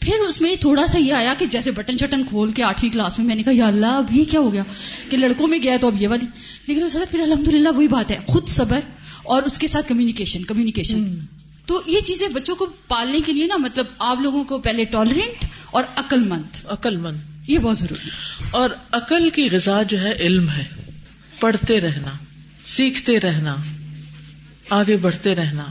پھر 0.00 0.18
اس 0.28 0.40
میں 0.40 0.56
تھوڑا 0.56 0.86
سا 0.86 0.98
یہ 0.98 1.12
آیا 1.12 1.34
کہ 1.38 1.46
جیسے 1.46 1.70
بٹن 1.70 1.96
شٹن 1.96 2.22
کھول 2.28 2.52
کے 2.52 2.62
آٹھویں 2.62 2.92
کلاس 2.92 3.18
میں 3.18 3.26
میں 3.26 3.34
نے 3.34 3.42
کہا 3.42 3.52
یا 3.54 3.66
اللہ 3.66 3.86
اب 3.86 4.16
یہ 4.16 4.24
کیا 4.24 4.40
ہو 4.40 4.52
گیا 4.52 4.62
کہ 5.10 5.16
لڑکوں 5.16 5.46
میں 5.48 5.58
گیا 5.62 5.76
تو 5.80 5.86
اب 5.86 6.02
یہ 6.02 6.08
والی۔ 6.08 6.26
لیکن 6.66 6.82
استاذہ 6.82 7.04
پھر 7.10 7.20
الحمدللہ 7.20 7.68
وہی 7.68 7.88
بات 7.88 8.10
ہے 8.10 8.18
خود 8.26 8.48
صبر 8.48 8.80
اور 9.24 9.42
اس 9.42 9.58
کے 9.58 9.66
ساتھ 9.66 9.88
کمیونیکیشن 9.88 10.42
کمیونیکیشن 10.42 11.18
تو 11.66 11.82
یہ 11.86 12.00
چیزیں 12.00 12.28
بچوں 12.28 12.56
کو 12.56 12.66
پالنے 12.88 13.20
کے 13.26 13.32
لیے 13.32 13.46
نا 13.46 13.56
مطلب 13.56 13.86
آپ 13.98 14.20
لوگوں 14.20 14.44
کو 14.44 14.58
پہلے 14.58 14.84
ٹالرنٹ 14.84 15.44
اور 15.70 15.84
عقل 15.96 16.20
مند 16.20 16.56
عقل 16.64 16.96
مند 16.96 17.18
یہ 17.46 17.58
بہت 17.58 17.78
ضروری۔ 17.78 18.10
اور 18.50 18.70
عقل 18.92 19.30
کی 19.30 19.48
غذا 19.52 19.82
جو 19.82 20.00
ہے 20.00 20.12
علم 20.12 20.48
ہے۔ 20.48 20.64
پڑھتے 21.40 21.80
رہنا۔ 21.80 22.10
سیکھتے 22.64 23.20
رہنا، 23.20 23.56
آگے 24.70 24.96
بڑھتے 24.96 25.34
رہنا۔ 25.34 25.66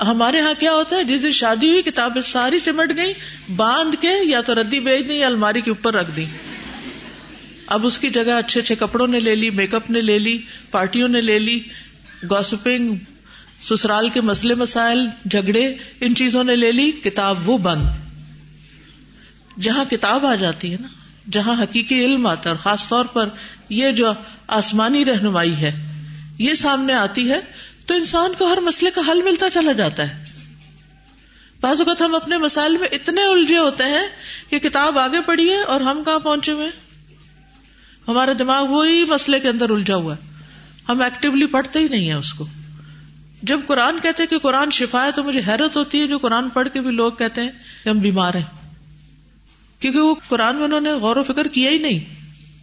ہمارے 0.00 0.40
ہاں 0.40 0.52
کیا 0.58 0.72
ہوتا 0.72 0.96
ہے؟ 0.96 1.04
جس 1.04 1.22
دن 1.22 1.32
شادی 1.32 1.70
ہوئی، 1.70 1.82
کتابیں 1.82 2.22
ساری 2.22 2.58
سمٹ 2.58 2.96
گئی 2.96 3.12
باندھ 3.56 3.96
کے 4.00 4.10
یا 4.24 4.40
تو 4.40 4.54
ردی 4.54 4.80
بیچ 4.80 5.08
دی 5.08 5.14
یا 5.14 5.26
الماری 5.26 5.60
کے 5.60 5.70
اوپر 5.70 5.94
رکھ 5.94 6.10
دی 6.16 6.24
اب 7.66 7.86
اس 7.86 7.98
کی 7.98 8.10
جگہ 8.10 8.32
اچھے 8.32 8.60
اچھے 8.60 8.74
کپڑوں 8.74 9.06
نے 9.06 9.20
لے 9.20 9.34
لی، 9.34 9.50
میک 9.50 9.74
اپ 9.74 9.90
نے 9.90 10.00
لے 10.00 10.18
لی، 10.18 10.38
پارٹیوں 10.70 11.08
نے 11.08 11.20
لے 11.20 11.38
لی 11.38 11.60
گوسپنگ 12.30 12.96
سسرال 13.62 14.08
کے 14.08 14.20
مسئلے 14.20 14.54
مسائل، 14.54 15.06
جھگڑے، 15.30 15.74
ان 16.00 16.14
چیزوں 16.14 16.44
نے 16.44 16.56
لے 16.56 16.72
لی، 16.72 16.92
کتاب 16.92 17.48
وہ 17.48 17.58
بند۔ 17.58 17.86
جہاں 19.60 19.84
کتاب 19.84 20.26
آ 20.26 20.34
جاتی 20.34 20.72
ہے 20.72 20.76
نا، 20.80 20.88
جہاں 21.30 21.62
حقیقی 21.62 22.04
علم 22.04 22.26
آتا 22.26 22.50
ہے، 22.50 22.54
اور 22.54 22.62
خاص 22.62 22.88
طور 22.88 23.04
پر 23.04 23.28
یہ 23.68 23.90
جو 23.90 24.12
آسمانی 24.46 25.04
رہنمائی 25.04 25.56
ہے۔ 25.56 25.93
یہ 26.38 26.54
سامنے 26.54 26.92
آتی 26.92 27.30
ہے 27.30 27.40
تو 27.86 27.94
انسان 27.94 28.32
کو 28.38 28.52
ہر 28.52 28.60
مسئلے 28.60 28.90
کا 28.94 29.00
حل 29.10 29.22
ملتا 29.22 29.50
چلا 29.50 29.72
جاتا 29.72 30.08
ہے۔ 30.08 30.24
بعض 31.60 31.80
اوقات 31.80 32.02
ہم 32.02 32.14
اپنے 32.14 32.38
مسائل 32.38 32.76
میں 32.76 32.88
اتنے 32.92 33.22
الجھے 33.22 33.58
ہوتے 33.58 33.84
ہیں 33.84 34.06
کہ 34.50 34.58
کتاب 34.58 34.98
آگے 34.98 35.20
پڑھی 35.20 35.50
ہے 35.50 35.62
اور 35.62 35.80
ہم 35.80 36.04
کہاں 36.04 36.18
پہنچے 36.18 36.52
ہوئے 36.52 36.70
ہمارا 38.08 38.32
دماغ 38.38 38.66
وہی 38.66 39.04
مسئلے 39.04 39.40
کے 39.40 39.48
اندر 39.48 39.70
الجھا 39.70 39.96
ہوا 39.96 40.14
ہے۔ 40.16 40.32
ہم 40.88 41.00
ایکٹیولی 41.00 41.46
پڑھتے 41.46 41.78
ہی 41.78 41.88
نہیں 41.88 42.06
ہیں 42.06 42.14
اس 42.14 42.34
کو۔ 42.34 42.46
جب 43.42 43.60
قرآن 43.66 44.00
کہتے 44.00 44.22
ہیں 44.22 44.30
کہ 44.30 44.38
قرآن 44.38 44.70
شفا 44.70 45.04
ہے 45.04 45.12
تو 45.12 45.22
مجھے 45.22 45.40
حیرت 45.48 45.76
ہوتی 45.76 46.00
ہے 46.00 46.06
جو 46.06 46.18
قرآن 46.18 46.48
پڑھ 46.48 46.68
کے 46.72 46.80
بھی 46.80 46.90
لوگ 46.90 47.12
کہتے 47.12 47.40
ہیں 47.40 47.50
کہ 47.84 47.88
ہم 47.88 47.98
بیمار 47.98 48.34
ہیں۔ 48.34 48.70
کیونکہ 49.80 50.00
وہ 50.00 50.14
قرآن 50.28 50.56
میں 50.56 50.64
انہوں 50.64 50.80
نے 50.80 50.92
غور 50.92 51.16
و 51.16 51.22
فکر 51.22 51.48
کیا 51.48 51.70
ہی 51.70 51.78
نہیں۔ 51.78 51.98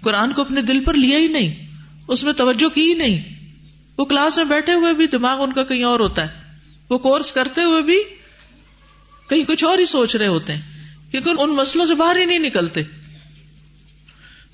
قرآن 0.02 0.34
کو 0.34 0.42
اپنے 0.42 0.62
دل 0.62 0.84
پر 0.84 0.94
لیا 0.94 1.18
ہی 1.18 1.28
نہیں۔ 1.28 1.68
اس 2.08 2.24
میں 2.24 2.34
توجہ 2.34 2.70
کی 2.70 2.90
ہی 2.90 2.94
نہیں۔ 2.94 3.40
وہ 3.97 4.06
کلاس 4.06 4.38
میں 4.38 4.45
بیٹھے 4.45 4.73
ہوئے 4.73 4.93
بھی 4.93 5.08
دماغ 5.08 5.43
ان 5.43 5.54
کا 5.54 5.63
کہیں 5.63 5.84
اور 5.84 5.99
ہوتا 5.99 6.21
ہے۔ 6.21 6.41
وہ 6.89 6.97
کورس 6.97 7.32
کرتے 7.32 7.63
ہوئے 7.63 7.82
بھی 7.82 8.04
کہیں 9.30 9.43
کچھ 9.43 9.63
اور 9.63 9.77
ہی 9.77 9.86
سوچ 9.86 10.15
رہے 10.15 10.27
ہوتے 10.27 10.54
ہیں۔ 10.54 10.62
کیونکہ 11.12 11.30
ان 11.30 11.56
مسئلوں 11.56 11.86
سے 11.86 11.95
باہر 11.95 12.15
ہی 12.15 12.25
نہیں 12.25 12.39
نکلتے۔ 12.39 12.82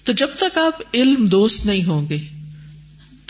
تو 0.03 0.11
جب 0.11 0.27
تک 0.37 0.57
آپ 0.57 0.81
علم 0.93 1.25
دوست 1.25 1.65
نہیں 1.65 1.83
ہوں 1.83 2.09
گے، 2.09 2.19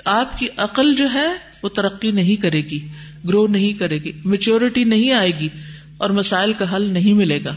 آپ 0.05 0.39
کی 0.39 0.47
عقل 0.57 0.95
جو 0.95 1.07
ہے 1.13 1.27
وہ 1.63 1.69
ترقی 1.69 2.11
نہیں 2.11 2.41
کرے 2.41 2.61
گی، 2.61 2.87
گرو 3.27 3.47
نہیں 3.47 3.73
کرے 3.73 3.97
گی 3.97 4.11
میچورٹی 4.25 4.83
نہیں 4.83 5.11
آئے 5.11 5.31
گی 5.39 5.49
اور 5.97 6.09
مسائل 6.09 6.53
کا 6.53 6.75
حل 6.75 6.93
نہیں 6.93 7.13
ملے 7.13 7.39
گا۔ 7.43 7.55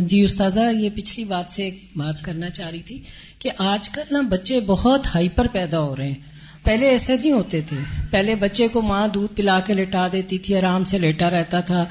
جی 0.00 0.20
استاذہ، 0.20 0.60
یہ 0.78 0.90
پچھلی 0.94 1.24
بات 1.24 1.52
سے 1.52 1.62
ایک 1.62 1.84
بات 1.96 2.24
کرنا 2.24 2.50
چاہ 2.50 2.70
رہی 2.70 2.82
تھی 2.82 3.02
کہ 3.38 3.50
آج 3.58 3.90
کل 3.90 4.02
نا 4.10 4.20
بچے 4.20 4.60
بہت 4.60 5.06
ہائپر 5.14 5.46
پیدا 5.52 5.80
ہو 5.80 5.96
رہے 5.96 6.08
ہیں۔ 6.08 6.29
پہلے 6.64 6.88
ایسے 6.88 7.16
نہیں 7.16 7.32
ہوتے 7.32 7.60
تھے۔ 7.60 7.76
پہلے 8.10 8.34
بچے 8.34 8.68
کو 8.68 8.82
ماں 8.82 9.08
دودھ 9.08 9.36
پلا 9.36 9.60
کے 9.60 9.74
لٹا 9.74 10.06
دیتی 10.12 10.38
تھی، 10.38 10.56
آرام 10.56 10.84
سے 10.84 10.98
لیٹا 10.98 11.30
رہتا 11.30 11.60
تھا۔ 11.60 11.84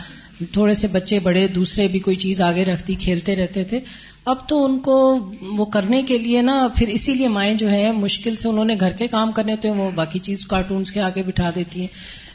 تھوڑے 0.52 0.74
سے 0.74 0.88
بچے 0.88 1.20
بڑے، 1.20 1.48
دوسرے 1.48 1.88
بھی 1.88 2.00
کوئی 2.00 2.16
چیز 2.16 2.42
آگے 2.42 2.66
رکھتی، 2.66 2.96
کھیلتے 2.96 3.36
رہتے 3.36 3.64
تھے۔ 3.64 3.80
اب 4.26 4.50
تو 4.50 4.66
ان 4.66 4.80
کو 4.80 5.32
وہ 5.42 5.66
کرنے 5.66 6.02
کے 6.02 6.18
لیے 6.18 6.42
نا، 6.42 6.68
پھر 6.76 6.88
اسی 6.88 7.14
لیے 7.14 7.28
مائیں 7.28 7.54
جو 7.54 7.72
ہے 7.72 7.92
مشکل 7.92 8.36
سے 8.36 8.50
انہوں 8.50 8.66
نے 8.66 8.76
گھر 8.80 8.92
کے 8.92 9.08
کام 9.08 9.32
کرنے 9.32 9.52
ہوتے 9.52 9.68
ہیں 9.68 9.76
وہ 9.76 9.92
باقی 9.92 10.20
چیز 10.20 10.46
کارٹونس 10.46 10.92
کے 10.92 11.02
آگے 11.02 11.24
بٹھا 11.24 11.50
دیتی 11.56 11.80
ہیں۔ 11.80 11.88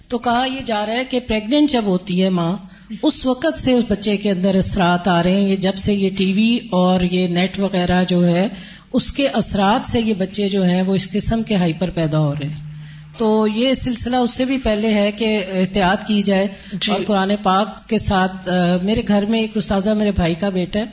تو 0.09 0.19
کہا 0.19 0.45
یہ 0.55 0.61
جا 0.65 0.87
رہا 0.87 0.95
ہے 0.95 1.05
کہ 1.05 1.21
پریگنٹ 1.21 1.71
جب 1.71 1.83
ہوتی 1.85 2.23
ہے 2.23 2.29
ماں، 2.29 2.57
اس 3.03 3.27
وقت 3.27 3.59
سے 3.59 3.73
اس 3.73 3.85
بچے 3.89 4.17
کے 4.17 4.31
اندر 4.31 4.55
اثرات 4.55 5.09
آ 5.09 5.23
رہے 5.23 5.41
ہیں۔ 5.41 5.49
یہ 5.49 5.57
جب 5.57 5.77
سے 5.77 5.95
یہ 5.95 6.11
ٹی 6.17 6.33
وی 6.33 6.59
اور 6.71 7.01
یہ 7.01 7.29
نیٹ 7.29 7.59
وغیرہ 7.59 8.05
جو 8.05 8.27
ہے 8.27 8.49
اس 8.95 9.13
کے 9.13 9.29
اثرات 9.29 9.87
سے 9.87 10.01
یہ 10.01 10.15
بچے 10.15 10.49
جو 10.49 10.65
ہیں 10.65 10.83
وہ 10.83 10.95
اس 10.95 11.11
قسم 11.13 11.43
کے 11.43 11.57
ہائپر 11.57 11.91
پیدا 11.91 12.19
ہو 12.19 12.35
رہے 12.35 12.49
ہیں۔ 12.49 12.75
تو 13.19 13.47
یہ 13.55 13.75
سلسلہ 13.75 14.17
اس 14.17 14.31
سے 14.31 14.45
بھی 14.45 14.59
پہلے 14.59 14.95
ہے 14.95 15.13
کہ 15.13 15.45
احتیاط 15.53 16.07
کی 16.07 16.23
جائے۔ 16.23 16.47
جی۔ 16.73 16.93
اور 16.93 17.01
قرآن 17.07 17.33
پاک 17.43 17.89
کے 17.89 17.99
ساتھ 17.99 18.49
میرے 18.83 19.03
گھر 19.09 19.25
میں 19.29 19.41
ایک 19.41 19.51
استاذہ 19.55 19.91
میرے 19.91 20.11
بھائی 20.11 20.35
کا 20.35 20.49
بیٹا 20.49 20.81
ہے۔ 20.81 20.85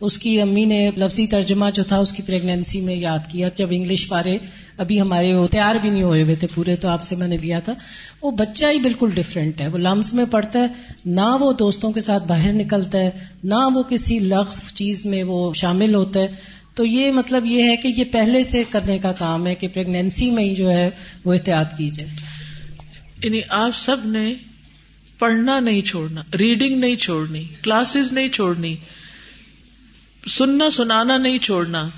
اس 0.00 0.18
کی 0.18 0.40
امی 0.40 0.64
نے 0.64 0.90
لفظی 0.96 1.26
ترجمہ 1.26 1.64
جو 1.74 1.82
تھا 1.82 1.98
اس 1.98 2.12
کی 2.12 2.22
پریگنینسی 2.22 2.80
میں 2.80 2.96
یاد 2.96 3.18
کیا۔ 3.28 3.48
جب 3.54 3.66
انگلش 3.70 4.08
پارے 4.08 4.38
ابھی 4.78 5.00
ہمارے 5.00 5.34
وہ 5.34 5.46
تیار 5.46 5.74
بھی 5.82 5.90
نہیں 5.90 6.02
ہوئے 6.02 6.22
ہوئے 6.22 6.34
تھے 6.34 6.46
پورے 6.54 6.76
تو 6.76 6.88
آپ 6.88 7.02
سے 7.02 7.16
میں 7.16 7.28
نے 7.28 7.36
لیا 7.36 7.60
تھا۔ 7.60 7.72
وہ 8.22 8.30
بچہ 8.30 8.66
ہی 8.66 8.78
بالکل 8.78 9.10
ڈفرینٹ 9.14 9.60
ہے۔ 9.60 9.68
وہ 9.68 9.78
لمس 9.78 10.14
میں 10.14 10.24
پڑتا 10.30 10.58
ہے۔ 10.58 10.66
نہ 11.06 11.36
وہ 11.40 11.52
دوستوں 11.52 11.92
کے 11.92 12.00
ساتھ 12.00 12.26
باہر 12.26 12.52
نکلتا 12.52 12.98
ہے 12.98 13.10
نہ 13.44 13.68
وہ 13.74 13.82
کسی 13.82 14.18
لغف 14.18 14.72
چیز 14.74 15.06
میں 15.06 15.22
وہ 15.22 15.54
شامل 15.54 15.94
ہوتا 15.94 16.20
ہے۔ 16.20 16.26
تو 16.74 16.84
یہ 16.84 17.10
مطلب 17.10 17.46
یہ 17.46 17.62
ہے 17.62 17.76
کہ 17.76 17.88
یہ 17.88 18.04
پہلے 18.04 18.42
سے 18.42 18.64
کرنے 18.70 18.98
کا 18.98 19.12
کام 19.12 19.46
ہے 19.46 19.54
کہ 19.54 19.68
پریگنینسی 19.68 20.30
میں 20.30 20.44
ہی 20.44 20.54
جو 20.54 20.70
ہے 20.70 20.90
وہ 21.24 21.32
احتیاط 21.32 21.78
کی 21.78 21.90
جائے 21.90 22.08
یعنی 23.22 23.40
آپ 23.48 23.70
سب 23.76 23.96
نے 24.04 24.34
پڑھنا 25.18 25.60
نہیں 25.60 25.80
چھوڑنا 25.80 26.22
ریڈنگ 26.38 26.78
نہیں 26.78 26.96
چھوڑنی 26.96 27.44
کلاسز 27.62 28.12
نہیں 28.12 28.28
چھوڑنی، 28.28 28.76
سننا 30.26 30.70
سنانا 30.70 31.18
نہیں 31.18 31.38
چھوڑنا۔ 31.38 31.88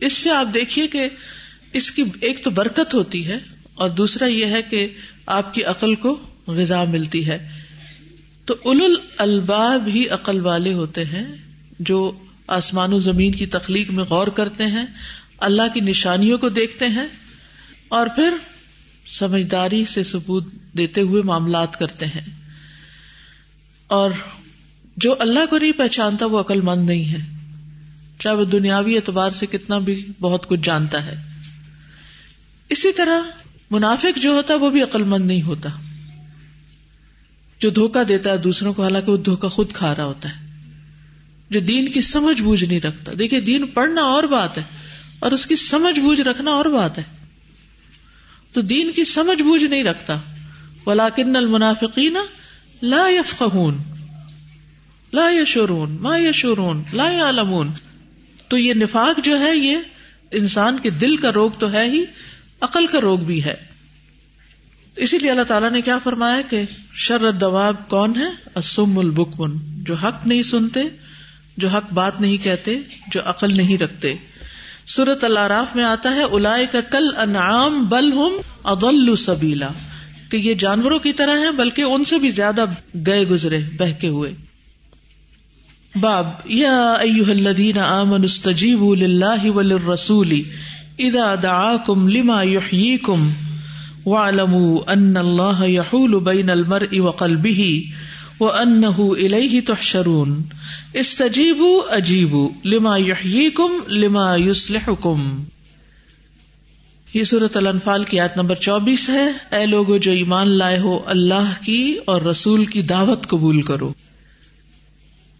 اس 0.00 0.12
سے 0.12 0.30
آپ 0.30 0.46
دیکھیے 0.54 0.86
کہ 0.86 1.08
اس 1.72 1.90
کی 1.90 2.02
ایک 2.20 2.44
تو 2.44 2.50
برکت 2.50 2.94
ہوتی 2.94 3.26
ہے 3.26 3.36
اور 3.74 3.90
دوسرا 3.90 4.26
یہ 4.26 4.46
ہے 4.46 4.62
کہ 4.62 4.88
آپ 5.26 5.54
کی 5.54 5.64
عقل 5.64 5.94
کو 5.94 6.18
غذا 6.46 6.84
ملتی 6.84 7.26
ہے۔ 7.26 7.48
تو 8.44 8.54
اول 8.64 8.94
الباب 9.18 9.86
ہی 9.86 10.08
عقل 10.08 10.40
والے 10.40 10.72
ہوتے 10.72 11.04
ہیں 11.04 11.36
جو 11.78 12.12
آسمان 12.48 12.92
و 12.92 12.98
زمین 12.98 13.32
کی 13.32 13.46
تخلیق 13.46 13.90
میں 13.90 14.04
غور 14.04 14.26
کرتے 14.26 14.66
ہیں، 14.66 14.86
اللہ 15.38 15.62
کی 15.74 15.80
نشانیوں 15.80 16.38
کو 16.38 16.48
دیکھتے 16.48 16.88
ہیں 16.88 17.06
اور 17.88 18.06
پھر 18.06 18.34
سمجھداری 19.06 19.84
سے 19.84 20.02
ثبوت 20.02 20.46
دیتے 20.76 21.00
ہوئے 21.00 21.22
معاملات 21.22 21.78
کرتے 21.78 22.06
ہیں۔ 22.06 22.20
اور 23.86 24.10
جو 24.96 25.14
اللہ 25.18 25.46
کو 25.50 25.58
نہیں 25.58 25.72
پہچانتا، 25.72 26.26
وہ 26.26 26.40
عقل 26.40 26.60
مند 26.60 26.86
نہیں 26.86 27.12
ہے۔ 27.12 27.38
چاہے 28.18 28.34
وہ 28.34 28.44
دنیاوی 28.44 28.96
اعتبار 28.96 29.30
سے 29.30 29.46
کتنا 29.46 29.78
بھی 29.78 30.06
بہت 30.20 30.46
کچھ 30.46 30.60
جانتا 30.62 31.06
ہے۔ 31.06 31.22
اسی 32.68 32.92
طرح 32.92 33.22
منافق 33.70 34.18
جو 34.18 34.30
ہوتا 34.30 34.54
ہے 34.54 34.58
وہ 34.58 34.70
بھی 34.70 34.82
عقل 34.82 35.04
مند 35.04 35.26
نہیں 35.26 35.42
ہوتا۔ 35.42 35.68
جو 37.60 37.70
دھوکا 37.70 38.02
دیتا 38.08 38.30
ہے 38.30 38.36
دوسروں 38.36 38.72
کو، 38.72 38.82
حالانکہ 38.82 39.12
وہ 39.12 39.16
دھوکا 39.16 39.48
خود 39.48 39.72
کھا 39.72 39.96
رہا 39.96 40.04
ہوتا 40.04 40.28
ہے۔ 40.28 40.47
جو 41.50 41.60
دین 41.60 41.88
کی 41.88 42.00
سمجھ 42.00 42.42
بوجھ 42.42 42.64
نہیں 42.64 42.80
رکھتا۔ 42.80 43.12
دیکھیے، 43.18 43.40
دین 43.40 43.66
پڑھنا 43.66 44.02
اور 44.02 44.22
بات 44.22 44.58
ہے 44.58 44.62
اور 45.18 45.32
اس 45.32 45.46
کی 45.46 45.56
سمجھ 45.56 46.00
بوجھ 46.00 46.20
رکھنا 46.20 46.50
اور 46.50 46.64
بات 46.64 46.98
ہے۔ 46.98 47.02
تو 48.52 48.60
دین 48.60 48.92
کی 48.92 49.04
سمجھ 49.04 49.42
بوجھ 49.42 49.64
نہیں 49.64 49.84
رکھتا۔ 49.84 50.18
ولاکن 50.86 51.36
المنافقین 51.36 52.16
لا 52.82 53.08
یفقہون 53.08 53.78
لا 55.12 55.30
یشورون 55.30 55.96
ما 56.00 56.18
یشورون 56.18 56.82
لا 56.92 57.10
یعلمون 57.10 57.68
تو 58.48 58.58
یہ 58.58 58.74
نفاق 58.74 59.24
جو 59.24 59.40
ہے، 59.40 59.56
یہ 59.56 59.76
انسان 60.30 60.78
کے 60.78 60.90
دل 60.90 61.16
کا 61.16 61.32
روگ 61.32 61.50
تو 61.50 61.72
ہے 61.72 61.84
ہی، 61.86 62.04
عقل 62.60 62.86
کا 62.86 63.00
روگ 63.00 63.18
بھی 63.18 63.44
ہے۔ 63.44 63.54
اسی 64.96 65.18
لیے 65.18 65.30
اللہ 65.30 65.42
تعالیٰ 65.42 65.70
نے 65.70 65.80
کیا 65.80 65.98
فرمایا 65.98 66.40
کہ 66.50 66.62
شرد 66.94 67.40
دواب 67.40 67.88
کون 67.88 68.16
ہے؟ 68.16 68.50
اسم 68.54 68.98
البکمن۔ 68.98 69.84
جو 69.84 69.94
حق 69.94 70.26
نہیں 70.26 70.42
سنتے 70.42 70.80
جو 71.58 71.68
حق 71.68 71.92
بات 71.92 72.20
نہیں 72.20 72.44
کہتے، 72.44 72.78
جو 73.12 73.20
عقل 73.24 73.56
نہیں 73.56 73.78
رکھتے۔ 73.78 74.12
سورت 74.86 75.24
اللہ 75.24 75.64
میں 75.74 75.84
آتا 75.84 76.14
ہے 76.14 76.22
الا 76.22 76.56
کا 76.72 76.80
کل 76.80 77.16
انعام 77.16 77.84
بل 77.84 78.12
ہم 78.12 78.32
ادل 78.64 79.16
سبیلا۔ 79.16 79.68
کہ 80.30 80.36
یہ 80.36 80.54
جانوروں 80.54 80.98
کی 80.98 81.12
طرح 81.12 81.38
ہیں، 81.38 81.50
بلکہ 81.50 81.82
ان 81.82 82.04
سے 82.04 82.18
بھی 82.18 82.30
زیادہ 82.30 82.64
گئے 83.06 83.24
گزرے، 83.24 83.58
بہکے 83.78 84.08
ہوئے۔ 84.08 84.34
باب، 86.00 86.26
یا 86.44 86.92
ایوہ 86.92 87.30
الذین 87.30 87.78
آمنوا 87.78 88.24
استجیبوا 88.24 88.96
للہ 88.96 89.50
وللرسول 89.50 90.42
اذا 90.98 91.34
دعاکم 91.42 92.08
لما 92.08 92.42
یحییکم 92.42 93.30
وعلموا 94.06 94.92
ان 94.92 95.16
اللہ 95.16 95.68
یحول 95.68 96.20
بین 96.20 96.50
المرء 96.50 96.98
وقلبہ 96.98 97.60
وانہ 98.42 98.98
الیہ 98.98 99.60
تحشرون۔ 99.60 100.42
استجیبوا 100.92 101.94
اجیبوا 101.94 102.48
لما 102.64 102.96
یحییکم 102.96 103.72
لما 103.88 104.36
یصلحکم۔ 104.36 105.44
یہ 107.14 107.22
صورت 107.22 107.56
الانفال 107.56 108.04
کی 108.04 108.20
آیت 108.20 108.36
نمبر 108.36 108.54
چوبیس 108.54 109.08
ہے۔ 109.08 109.56
اے 109.56 109.66
لوگو 109.66 109.98
جو 109.98 110.10
ایمان 110.10 110.48
لائے 110.48 110.78
ہو، 110.78 110.98
اللہ 111.06 111.62
کی 111.62 111.98
اور 112.04 112.22
رسول 112.22 112.64
کی 112.64 112.82
دعوت 112.82 113.26
قبول 113.26 113.62
کرو۔ 113.62 113.92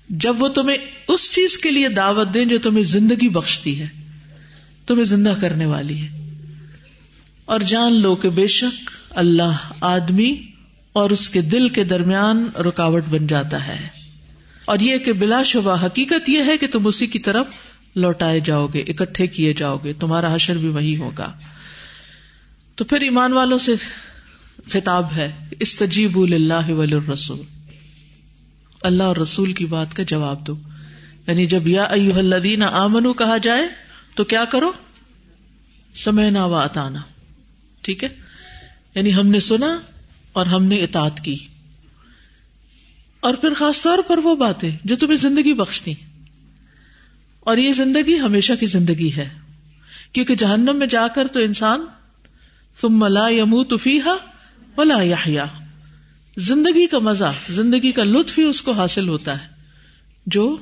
جب 0.09 0.43
وہ 0.43 0.49
تمہیں 0.49 0.77
اس 1.09 1.35
چیز 1.35 1.59
کے 1.59 1.71
لیے 1.71 1.89
دعوت 1.89 2.35
دیں 2.35 2.45
جو 2.45 2.59
تمہیں 2.59 2.85
زندگی 2.85 3.29
بخشتی 3.29 3.81
ہے، 3.81 3.87
تمہیں 4.87 5.05
زندہ 5.05 5.35
کرنے 5.41 5.67
والی 5.67 6.03
ہے۔ 6.03 6.29
اور 7.45 7.61
جان 7.61 7.93
لو 7.93 8.15
کہ 8.15 8.31
بے 8.31 8.47
شک 8.47 8.91
اللہ 9.11 9.73
آدمی 9.81 10.37
اور 10.93 11.11
اس 11.11 11.31
کے 11.31 11.41
دل 11.41 11.69
کے 11.69 11.85
درمیان 11.85 12.49
رکاوٹ 12.57 13.05
بن 13.11 13.27
جاتا 13.27 13.67
ہے۔ 13.67 13.98
اور 14.69 14.79
یہ 14.79 14.99
کہ 14.99 15.13
بلا 15.13 15.43
شبہ 15.43 15.87
حقیقت 15.87 16.29
یہ 16.29 16.39
ہے 16.47 16.59
کہ 16.59 16.67
تم 16.67 16.87
اسی 16.87 17.07
کی 17.07 17.19
طرف 17.19 17.47
لوٹائے 17.95 18.41
جاؤ 18.41 18.67
گے، 18.67 18.81
اکٹھے 18.81 19.27
کیے 19.27 19.53
جاؤ 19.53 19.77
گے، 19.77 19.93
تمہارا 19.93 20.35
حشر 20.35 20.57
بھی 20.57 20.69
وہی 20.69 20.97
ہوگا۔ 20.97 21.33
تو 22.75 22.85
پھر 22.85 23.01
ایمان 23.01 23.33
والوں 23.33 23.59
سے 23.59 23.73
خطاب 24.71 25.13
ہے 25.17 25.33
استجیب 25.61 26.19
اللہ 26.19 26.69
رسول 27.13 27.43
اللہ 28.83 29.03
اور 29.03 29.17
رسول 29.17 29.53
کی 29.53 29.67
بات 29.67 29.97
کا 29.97 30.03
جواب 30.03 30.47
دو۔ 30.47 30.57
یعنی 31.27 31.47
جب 31.47 31.69
یا 31.69 31.85
الذین 31.91 32.63
آمنو 32.63 33.13
کہا 33.13 33.37
جائے، 33.37 33.63
تو 34.15 34.25
کیا 34.25 34.45
کرو؟ 34.45 34.73
سمعنا 35.95 36.45
و 36.45 36.55
اتانا 36.55 37.01
ٹھیک 37.81 38.05
ہے؟ 38.05 38.09
یعنی 38.95 39.15
ہم 39.15 39.29
نے 39.29 39.41
سنا 39.41 39.81
اور 40.33 40.47
ہم 40.47 40.65
نے 40.65 40.77
اطاعت 40.77 41.21
کی۔ 41.21 41.37
اور 43.21 43.35
پھر 43.35 43.55
خاص 43.55 43.83
طور 43.83 43.99
پر 44.07 44.19
وہ 44.19 44.37
باتیں 44.37 44.77
جو 44.85 44.97
تمہیں 44.97 45.17
زندگی 45.17 45.55
بخشتی 45.55 45.95
اور 47.41 47.57
یہ 47.57 47.73
زندگی 47.73 48.21
ہمیشہ 48.21 48.53
کی 48.61 48.67
زندگی 48.67 49.17
ہے۔ 49.17 49.29
کیونکہ 50.13 50.35
جہنم 50.35 50.77
میں 50.77 50.87
جا 50.87 51.09
کر 51.09 51.27
تو 51.27 51.41
انسان 51.41 51.85
ثم 52.81 53.07
لا 53.07 53.29
يموت 53.29 53.75
فيها 53.83 54.17
ولا 54.77 55.03
يحيا 55.03 55.45
زندگی 56.37 56.87
کا 56.87 56.99
مزہ، 56.99 57.33
زندگی 57.51 57.93
کا 57.93 58.05
لطف 58.05 58.39
ہی 58.39 58.45
اس 58.45 58.63
کو 58.63 58.73
حاصل 58.73 59.09
ہوتا 59.09 59.43
ہے، 59.43 59.49
جو 60.27 60.57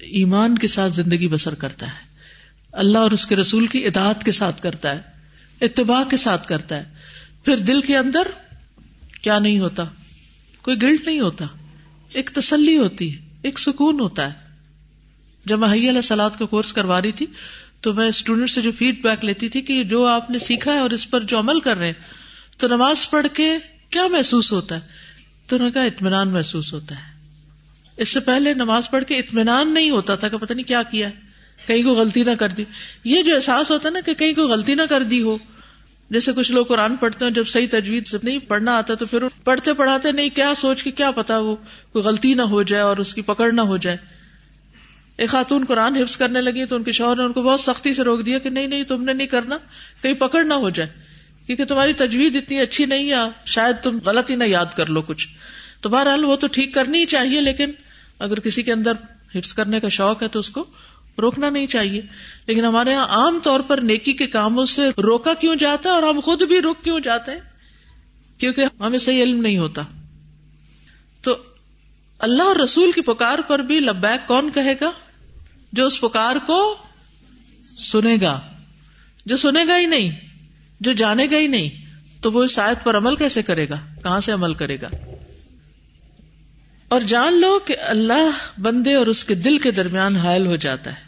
ایمان 0.00 0.58
کے 0.58 0.66
ساتھ 0.66 0.92
زندگی 0.92 1.28
بسر 1.28 1.54
کرتا 1.54 1.86
ہے۔ 1.86 2.16
اللہ 2.72 2.98
اور 2.98 3.10
اس 3.10 3.26
کے 3.26 3.36
رسول 3.36 3.66
کی 3.66 3.86
اطاعت 3.86 4.24
کے 4.24 4.32
ساتھ 4.32 4.62
کرتا 4.62 4.94
ہے، 4.94 5.00
اتباع 5.60 6.04
کے 6.04 6.16
ساتھ 6.16 6.48
کرتا 6.48 6.76
ہے۔ 6.76 6.84
پھر 7.44 7.56
دل 7.56 7.80
کے 7.80 7.96
اندر 7.96 8.22
کیا 9.22 9.38
نہیں 9.38 9.58
ہوتا؟ 9.58 9.84
کوئی 10.62 10.82
گلٹ 10.82 11.06
نہیں 11.06 11.20
ہوتا، 11.20 11.44
ایک 12.12 12.30
تسلی 12.30 12.78
ہوتی 12.78 13.16
ہے، 13.16 13.22
ایک 13.42 13.58
سکون 13.58 14.00
ہوتا 14.00 14.32
ہے۔ 14.32 14.52
جب 15.44 15.58
میں 15.58 15.68
علیہ 15.68 16.00
سلاد 16.00 16.30
کا 16.38 16.44
کورس 16.44 16.72
کروا 16.72 17.02
رہی 17.02 17.12
تھی، 17.12 17.26
تو 17.80 17.94
میں 17.94 18.08
اسٹوڈینٹ 18.08 18.50
سے 18.50 18.60
جو 18.60 18.70
فیڈ 18.78 19.02
بیک 19.02 19.24
لیتی 19.24 19.48
تھی 19.48 19.60
کہ 19.60 19.84
جو 19.84 20.06
آپ 20.06 20.30
نے 20.30 20.38
سیکھا 20.38 20.72
ہے 20.72 20.78
اور 20.78 20.90
اس 20.90 21.10
پر 21.10 21.20
جو 21.20 21.38
عمل 21.38 21.60
کر 21.60 21.76
رہے 21.76 21.86
ہیں، 21.86 22.02
تو 22.56 22.68
نماز 22.68 23.10
پڑھ 23.10 23.26
کے 23.32 23.56
کیا 23.90 24.06
محسوس 24.06 24.52
ہوتا 24.52 24.74
ہے؟ 24.74 24.80
تو 25.46 25.58
نے 25.58 25.70
کہا، 25.70 25.82
اطمینان 25.82 26.28
محسوس 26.28 26.72
ہوتا 26.72 26.94
ہے۔ 26.94 27.12
اس 27.96 28.08
سے 28.08 28.20
پہلے 28.20 28.54
نماز 28.54 28.90
پڑھ 28.90 29.04
کے 29.04 29.16
اطمینان 29.16 29.74
نہیں 29.74 29.90
ہوتا 29.90 30.16
تھا 30.16 30.28
کہ 30.28 30.36
پتہ 30.36 30.52
نہیں 30.52 30.68
کیا 30.68 30.82
کیا 30.82 31.08
ہے، 31.08 31.12
کہیں 31.66 31.82
کو 31.82 31.94
غلطی 31.94 32.22
نہ 32.22 32.30
کر 32.30 32.48
دی۔ 32.48 32.64
یہ 33.04 33.22
جو 33.22 33.34
احساس 33.34 33.70
ہوتا 33.70 33.88
ہے 33.88 33.92
نا 33.92 34.00
کہ 34.00 34.14
کہیں 34.14 34.34
کو 34.34 34.42
غلطی 34.42 34.74
نہ 34.74 34.82
کر 34.82 35.02
دی 35.02 35.22
ہو 35.22 35.38
جیسے 36.12 36.32
کچھ 36.32 36.52
لوگ 36.52 36.66
قرآن 36.66 36.96
پڑھتے 36.96 37.24
ہیں، 37.24 37.32
جب 37.32 37.46
صحیح 37.46 37.66
تجویز 37.70 38.02
جب 38.12 38.18
نہیں 38.22 38.38
پڑھنا 38.38 38.76
آتا 38.76 38.94
تو 38.94 39.06
پھر 39.06 39.22
پڑھتے 39.44 39.72
پڑھاتے 39.72 40.12
نہیں، 40.12 40.30
کیا 40.30 40.52
سوچ 40.56 40.82
کے 40.82 40.90
کیا 40.90 41.10
پتا 41.10 41.38
وہ 41.38 41.56
کوئی 41.92 42.04
غلطی 42.04 42.34
نہ 42.34 42.42
ہو 42.42 42.62
جائے 42.62 42.82
اور 42.82 42.96
اس 42.96 43.14
کی 43.14 43.22
پکڑ 43.22 43.52
نہ 43.52 43.60
ہو 43.60 43.76
جائے۔ 43.76 43.96
ایک 45.16 45.30
خاتون 45.30 45.64
قرآن 45.64 45.96
حفظ 45.96 46.16
کرنے 46.16 46.40
لگی 46.40 46.64
تو 46.64 46.76
ان 46.76 46.82
کے 46.82 46.92
شوہر 46.92 47.16
نے 47.16 47.22
ان 47.22 47.32
کو 47.32 47.42
بہت 47.42 47.60
سختی 47.60 47.92
سے 47.92 48.02
روک 48.02 48.26
دیا 48.26 48.38
کہ 48.38 48.50
نہیں 48.50 48.66
نہیں، 48.66 48.84
تم 48.84 49.04
نے 49.04 49.12
نہیں 49.12 49.26
کرنا، 49.26 49.58
کہیں 50.02 50.14
پکڑ 50.14 50.44
نہ 50.44 50.54
ہو 50.54 50.70
جائے۔ 50.70 50.88
کیونکہ 51.46 51.64
تمہاری 51.64 51.92
تجویز 51.92 52.36
اتنی 52.36 52.60
اچھی 52.60 52.84
نہیں 52.84 53.10
ہے، 53.10 53.16
شاید 53.44 53.76
تم 53.82 53.98
غلط 54.04 54.30
ہی 54.30 54.36
نہ 54.36 54.44
یاد 54.44 54.66
کر 54.76 54.86
لو 54.86 55.02
کچھ۔ 55.02 55.28
تو 55.80 55.88
بہرحال 55.88 56.24
وہ 56.24 56.36
تو 56.36 56.46
ٹھیک 56.46 56.74
کرنی 56.74 56.98
ہی 56.98 57.06
چاہیے، 57.06 57.40
لیکن 57.40 57.70
اگر 58.18 58.40
کسی 58.40 58.62
کے 58.62 58.72
اندر 58.72 58.92
حفظ 59.34 59.54
کرنے 59.54 59.80
کا 59.80 59.88
شوق 59.88 60.22
ہے 60.22 60.28
تو 60.28 60.38
اس 60.38 60.50
کو 60.50 60.64
روکنا 61.20 61.50
نہیں 61.50 61.66
چاہیے۔ 61.66 62.02
لیکن 62.46 62.64
ہمارے 62.64 62.90
یہاں 62.90 63.06
عام 63.06 63.38
طور 63.42 63.60
پر 63.60 63.80
نیکی 63.80 64.12
کے 64.12 64.26
کاموں 64.26 64.64
سے 64.64 64.82
روکا 64.88 65.34
کیوں 65.34 65.56
جاتا 65.56 65.90
ہے 65.90 65.94
اور 65.94 66.02
ہم 66.02 66.20
خود 66.20 66.42
بھی 66.42 66.60
روک 66.60 66.84
کیوں 66.84 67.00
جاتے 67.00 67.32
ہیں؟ 67.32 67.40
کیونکہ 68.38 68.64
ہمیں 68.80 68.98
صحیح 68.98 69.22
علم 69.22 69.40
نہیں 69.40 69.58
ہوتا۔ 69.58 69.82
تو 71.22 71.36
اللہ 72.18 72.42
اور 72.42 72.56
رسول 72.56 72.92
کی 72.92 73.00
پکار 73.00 73.38
پر 73.48 73.58
بھی 73.58 73.80
لبیک 73.80 74.28
کون 74.28 74.50
کہے 74.54 74.74
گا؟ 74.80 74.90
جو 75.72 75.86
اس 75.86 76.00
پکار 76.00 76.36
کو 76.46 76.76
سنے 77.80 78.16
گا۔ 78.20 78.40
جو 79.26 79.36
سنے 79.36 79.66
گا 79.66 79.78
ہی 79.78 79.86
نہیں، 79.86 80.20
جو 80.80 80.92
جانے 80.92 81.26
گا 81.26 81.36
ہی 81.36 81.46
نہیں، 81.46 81.70
تو 82.22 82.32
وہ 82.32 82.44
اس 82.44 82.58
آیت 82.58 82.84
پر 82.84 82.96
عمل 82.96 83.16
کیسے 83.16 83.42
کرے 83.42 83.68
گا؟ 83.68 83.76
کہاں 84.02 84.20
سے 84.20 84.32
عمل 84.32 84.54
کرے 84.54 84.76
گا؟ 84.82 84.88
اور 86.92 87.00
جان 87.00 87.40
لو 87.40 87.58
کہ 87.58 87.76
اللہ 87.80 88.60
بندے 88.60 88.94
اور 88.94 89.06
اس 89.06 89.24
کے 89.24 89.34
دل 89.34 89.58
کے 89.58 89.70
درمیان 89.70 90.16
حائل 90.16 90.46
ہو 90.46 90.56
جاتا 90.56 90.90
ہے۔ 90.92 91.00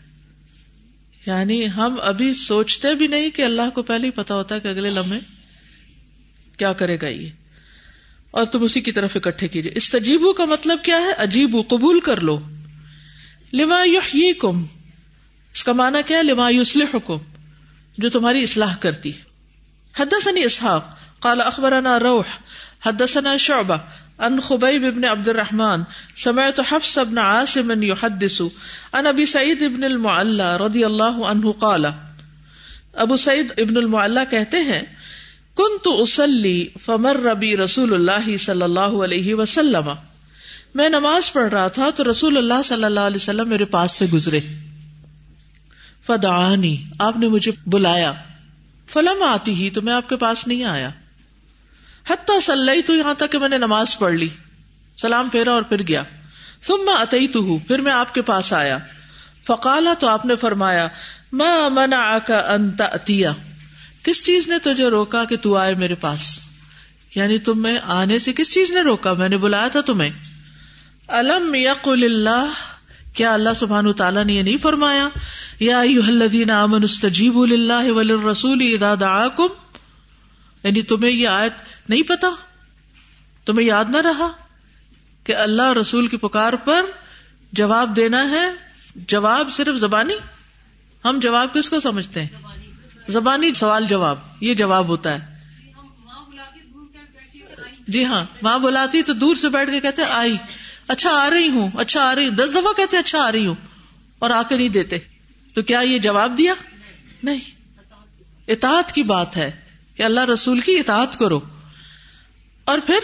یعنی 1.26 1.66
ہم 1.76 1.96
ابھی 2.02 2.34
سوچتے 2.34 2.94
بھی 2.94 3.06
نہیں 3.06 3.30
کہ 3.30 3.42
اللہ 3.42 3.70
کو 3.74 3.82
پہلے 3.82 4.06
ہی 4.06 4.10
پتا 4.10 4.34
ہوتا 4.34 4.54
ہے 4.54 4.60
کہ 4.60 4.68
اگلے 4.68 4.90
لمحے 4.90 5.18
کیا 6.56 6.72
کرے 6.72 6.96
گا 7.02 7.08
یہ۔ 7.08 7.28
اور 8.30 8.44
تم 8.44 8.62
اسی 8.62 8.80
کی 8.80 8.92
طرف 8.92 9.16
اکٹھے 9.16 9.48
کیجیے۔ 9.48 9.72
اس 9.74 9.90
تجیبو 9.90 10.32
کا 10.32 10.44
مطلب 10.44 10.78
کیا 10.82 10.96
ہے؟ 10.96 11.12
عجیب 11.18 11.56
قبول 11.68 12.00
کر 12.00 12.20
لو۔ 12.20 12.40
لما 13.52 13.84
یہ 14.14 14.32
کم 14.32 14.64
اس 15.54 15.64
کا 15.64 15.72
مانا 15.72 16.00
کیا 16.00 16.18
ہے؟ 16.18 16.22
لما 16.22 16.48
یوسل 16.48 16.82
حکم 16.82 17.16
جو 17.98 18.08
تمہاری 18.08 18.42
اصلاح 18.42 18.76
کرتی۔ 18.76 19.12
حدثني 20.00 20.42
اسحاق، 20.44 20.96
قال 21.18 21.40
اخبرنا 21.40 21.98
روح، 21.98 22.24
حدثنا 22.82 23.36
شعبہ 23.36 23.76
ان 24.18 24.40
خبیب 24.40 24.84
ابن 24.84 25.04
عبد 25.04 25.28
الرحمن 25.28 25.82
سمعت 26.16 26.60
حفص 26.70 26.98
ابن 26.98 27.18
عاصم 27.18 27.82
يحدث 27.82 28.40
ان 28.92 29.06
ابي 29.06 29.26
سعيد 29.26 29.62
ابن 29.62 29.84
المعلى 29.84 30.56
رضي 30.60 30.84
الله 30.84 31.30
عنه 31.30 31.50
قال، 31.50 31.86
ابو 32.92 33.16
سعید 33.16 33.52
ابن 33.56 33.76
المعلى 33.76 34.20
کہتے 34.30 34.56
ہیں 34.56 34.82
کن 35.56 35.78
تو 35.82 36.02
اسلی 36.02 36.68
فمر 36.80 37.16
ربی 37.16 37.56
رسول 37.56 37.94
اللہ 37.94 38.36
صلی 38.36 38.62
اللہ 38.62 38.80
علیہ 38.80 39.34
وسلم۔ 39.34 39.90
میں 40.74 40.88
نماز 40.88 41.32
پڑھ 41.32 41.52
رہا 41.52 41.68
تھا 41.68 41.90
تو 41.90 42.10
رسول 42.10 42.36
اللہ 42.36 42.62
صلی 42.64 42.84
اللہ 42.84 43.00
علیہ 43.00 43.16
وسلم 43.16 43.48
میرے 43.48 43.64
پاس 43.64 43.92
سے 43.92 44.06
گزرے۔ 44.12 44.40
فدعانی، 46.06 46.84
آپ 46.98 47.16
نے 47.16 47.28
مجھے 47.28 47.52
بلایا۔ 47.66 48.12
فلم 48.92 49.22
آتی 49.22 49.54
ہی 49.54 49.70
تو 49.70 49.82
میں 49.82 49.92
آپ 49.92 50.08
کے 50.08 50.16
پاس 50.16 50.46
نہیں 50.46 50.64
آیا۔ 50.64 50.90
حتیٰ 52.10 52.40
صلی 52.40 52.82
تو 52.82 52.94
یہاں 52.94 53.14
تک 53.14 53.32
کہ 53.32 53.38
میں 53.38 53.48
نے 53.48 53.58
نماز 53.58 53.98
پڑھ 53.98 54.14
لی، 54.14 54.28
سلام 55.02 55.28
پھیرا 55.28 55.52
اور 55.52 55.62
پھر 55.62 55.82
گیا۔ 55.88 56.02
ثم 56.66 56.84
میں 56.84 56.94
اتئی 56.94 57.28
تو 57.28 57.40
ہوں 57.40 57.58
پھر 57.58 57.78
میں 57.78 57.92
آپ 57.92 58.14
کے 58.14 58.22
پاس 58.22 58.52
آیا۔ 58.52 58.78
فقالا، 59.46 59.94
تو 59.94 60.08
آپ 60.08 60.26
نے 60.26 60.36
فرمایا 60.36 60.88
میں 61.32 61.68
منا 61.70 62.18
کا 62.18 62.38
انت 62.38 62.80
اتیا 62.80 63.32
کس 64.02 64.26
چیز 64.26 64.48
نے 64.48 64.58
تجھے 64.58 64.88
روکا 64.88 65.24
کہ 65.24 65.36
تو 65.36 65.56
آئے 65.56 65.74
میرے 65.74 65.94
پاس؟ 65.94 66.40
یعنی 67.14 67.38
تم 67.38 67.62
میں 67.62 67.78
آنے 67.84 68.18
سے 68.18 68.32
کس 68.32 68.54
چیز 68.54 68.70
نے 68.70 68.80
روکا؟ 68.80 69.12
میں 69.12 69.28
نے 69.28 69.36
بلایا 69.36 69.68
تھا 69.68 69.80
تمہیں۔ 69.80 70.10
الم 71.08 71.54
یقل 71.54 72.04
اللہ، 72.04 72.52
کیا 73.14 73.34
اللہ 73.34 73.54
سبحان 73.56 73.92
تعالیٰ 73.92 74.24
نے 74.24 74.32
یہ 74.32 74.42
نہیں 74.42 74.56
فرمایا؟ 74.56 75.08
یا 75.60 75.80
الذین 75.80 76.50
آمنوا 76.50 76.84
استجیبوا 76.84 77.46
للہ 77.46 77.92
وللرسول 77.92 78.58
اذا 78.62 78.94
دعاکم۔ 79.00 79.46
یعنی 80.62 80.82
تمہیں 80.82 81.12
یہ 81.12 81.28
آیت 81.28 81.52
نہیں 81.88 82.02
پتا؟ 82.02 82.28
تمہیں 83.44 83.66
یاد 83.66 83.84
نہ 83.88 83.96
رہا 83.96 84.32
کہ 85.24 85.36
اللہ 85.36 85.72
رسول 85.72 86.06
کی 86.06 86.16
پکار 86.16 86.52
پر 86.52 86.82
جواب 87.52 87.96
دینا 87.96 88.30
ہے، 88.30 88.44
جواب 88.96 89.50
صرف 89.52 89.76
زبانی؟ 89.76 90.14
ہم 91.04 91.18
جواب 91.22 91.54
کس 91.54 91.68
کو 91.68 91.80
سمجھتے 91.80 92.22
ہیں؟ 92.22 92.28
زبانی 93.08 93.54
سوال 93.54 93.84
جواب، 93.86 94.18
یہ 94.40 94.54
جواب 94.54 94.88
ہوتا 94.88 95.14
ہے۔ 95.14 95.34
جی 97.88 98.04
ہاں 98.04 98.24
ماں 98.42 98.58
بلاتی 98.58 99.02
تو 99.02 99.12
دور 99.12 99.34
سے 99.34 99.48
بیٹھ 99.48 99.70
کے 99.70 99.80
کہتے 99.80 100.02
آئی 100.02 100.36
اچھا 100.88 101.10
آ 101.10 101.30
رہی 101.30 101.48
ہوں 101.48 101.70
اچھا 101.74 102.04
آ 102.04 102.14
رہی 102.14 102.28
ہوں۔ 102.28 102.34
دس 102.34 102.50
دفعہ 102.50 102.72
کہتے 102.72 102.98
اچھا 102.98 103.22
آ 103.22 103.32
رہی 103.32 103.46
ہوں، 103.46 103.54
اور 104.18 104.30
آ 104.30 104.42
کے 104.48 104.56
نہیں 104.56 104.68
دیتے۔ 104.68 104.98
تو 105.54 105.62
کیا 105.62 105.80
یہ 105.80 105.98
جواب 105.98 106.38
دیا؟ 106.38 106.54
نہیں۔ 107.22 107.40
اطاعت 108.48 108.92
کی 108.92 109.02
بات 109.02 109.36
ہے 109.36 109.50
کہ 109.94 110.02
اللہ 110.02 110.20
رسول 110.20 110.60
کی 110.60 110.78
اطاعت 110.78 111.18
کرو۔ 111.18 111.40
اور 112.64 112.78
پھر 112.86 112.98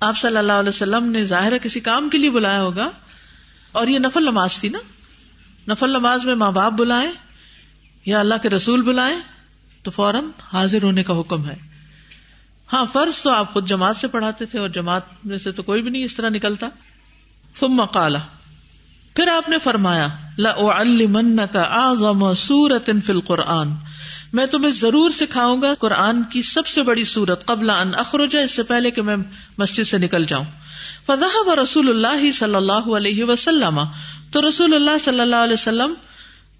آپ 0.00 0.18
صلی 0.18 0.36
اللہ 0.36 0.52
علیہ 0.52 0.68
وسلم 0.68 1.04
نے 1.04 1.24
ظاہر 1.24 1.58
کسی 1.58 1.80
کام 1.80 2.08
کے 2.08 2.18
لیے 2.18 2.30
بلایا 2.30 2.62
ہوگا 2.62 2.90
اور 3.72 3.86
یہ 3.86 3.98
نفل 3.98 4.22
نماز 4.22 4.58
تھی 4.58 4.68
نا؟ 4.68 4.78
نفل 5.68 5.90
نماز 5.90 6.24
میں 6.24 6.34
ماں 6.34 6.52
باپ 6.52 6.72
بلائیں 6.72 7.12
یا 8.06 8.20
اللہ 8.20 8.34
کے 8.42 8.50
رسول 8.50 8.82
بلائیں 8.82 9.18
تو 9.82 9.90
فوراً 9.90 10.24
حاضر 10.52 10.82
ہونے 10.82 11.02
کا 11.02 11.20
حکم 11.20 11.48
ہے۔ 11.48 11.56
ہاں 12.72 12.86
فرض 12.92 13.22
تو 13.22 13.30
آپ 13.30 13.52
خود 13.52 13.68
جماعت 13.68 13.96
سے 13.96 14.08
پڑھاتے 14.08 14.46
تھے 14.46 14.58
اور 14.58 14.68
جماعت 14.68 15.02
میں 15.24 15.38
سے 15.38 15.52
تو 15.52 15.62
کوئی 15.62 15.82
بھی 15.82 15.90
نہیں 15.90 16.04
اس 16.04 16.16
طرح 16.16 16.28
نکلتا۔ 16.28 16.68
ثم 17.56 17.84
قال، 17.84 18.16
پھر 19.14 19.28
آپ 19.28 19.48
نے 19.48 19.58
فرمایا 19.58 20.08
لَأُعَلِّمَنَّكَ 20.38 21.58
أَعْظَمَ 21.58 22.32
سُورَةٍ 22.32 23.00
فِي 23.00 23.12
الْقُرْآنِ۔ 23.12 23.70
میں 24.32 24.46
تمہیں 24.46 24.70
ضرور 24.70 25.10
سکھاؤں 25.10 25.62
گا 25.62 25.74
قرآن 25.78 26.22
کی 26.22 26.42
سب 26.42 26.66
سے 26.66 26.82
بڑی 26.82 27.04
صورت 27.04 27.46
قبل 27.46 27.70
ان 27.70 27.90
اخرجا 27.94 28.40
اس 28.40 28.50
سے 28.50 28.62
پہلے 28.62 28.90
کہ 28.90 29.02
میں 29.02 29.16
مسجد 29.58 29.84
سے 29.84 29.98
نکل 29.98 30.26
جاؤں۔ 30.26 30.44
فضح 31.06 31.36
و 31.46 31.62
رسول 31.62 31.88
اللہ 31.88 32.30
صلی 32.30 32.54
اللہ 32.54 32.72
علیہ 32.72 33.24
وسلم۔ 33.24 33.80
تو 34.32 34.48
رسول 34.48 34.74
اللہ 34.74 34.98
صلی 35.04 35.20
اللہ 35.20 35.36
علیہ 35.36 35.52
وسلم 35.52 35.94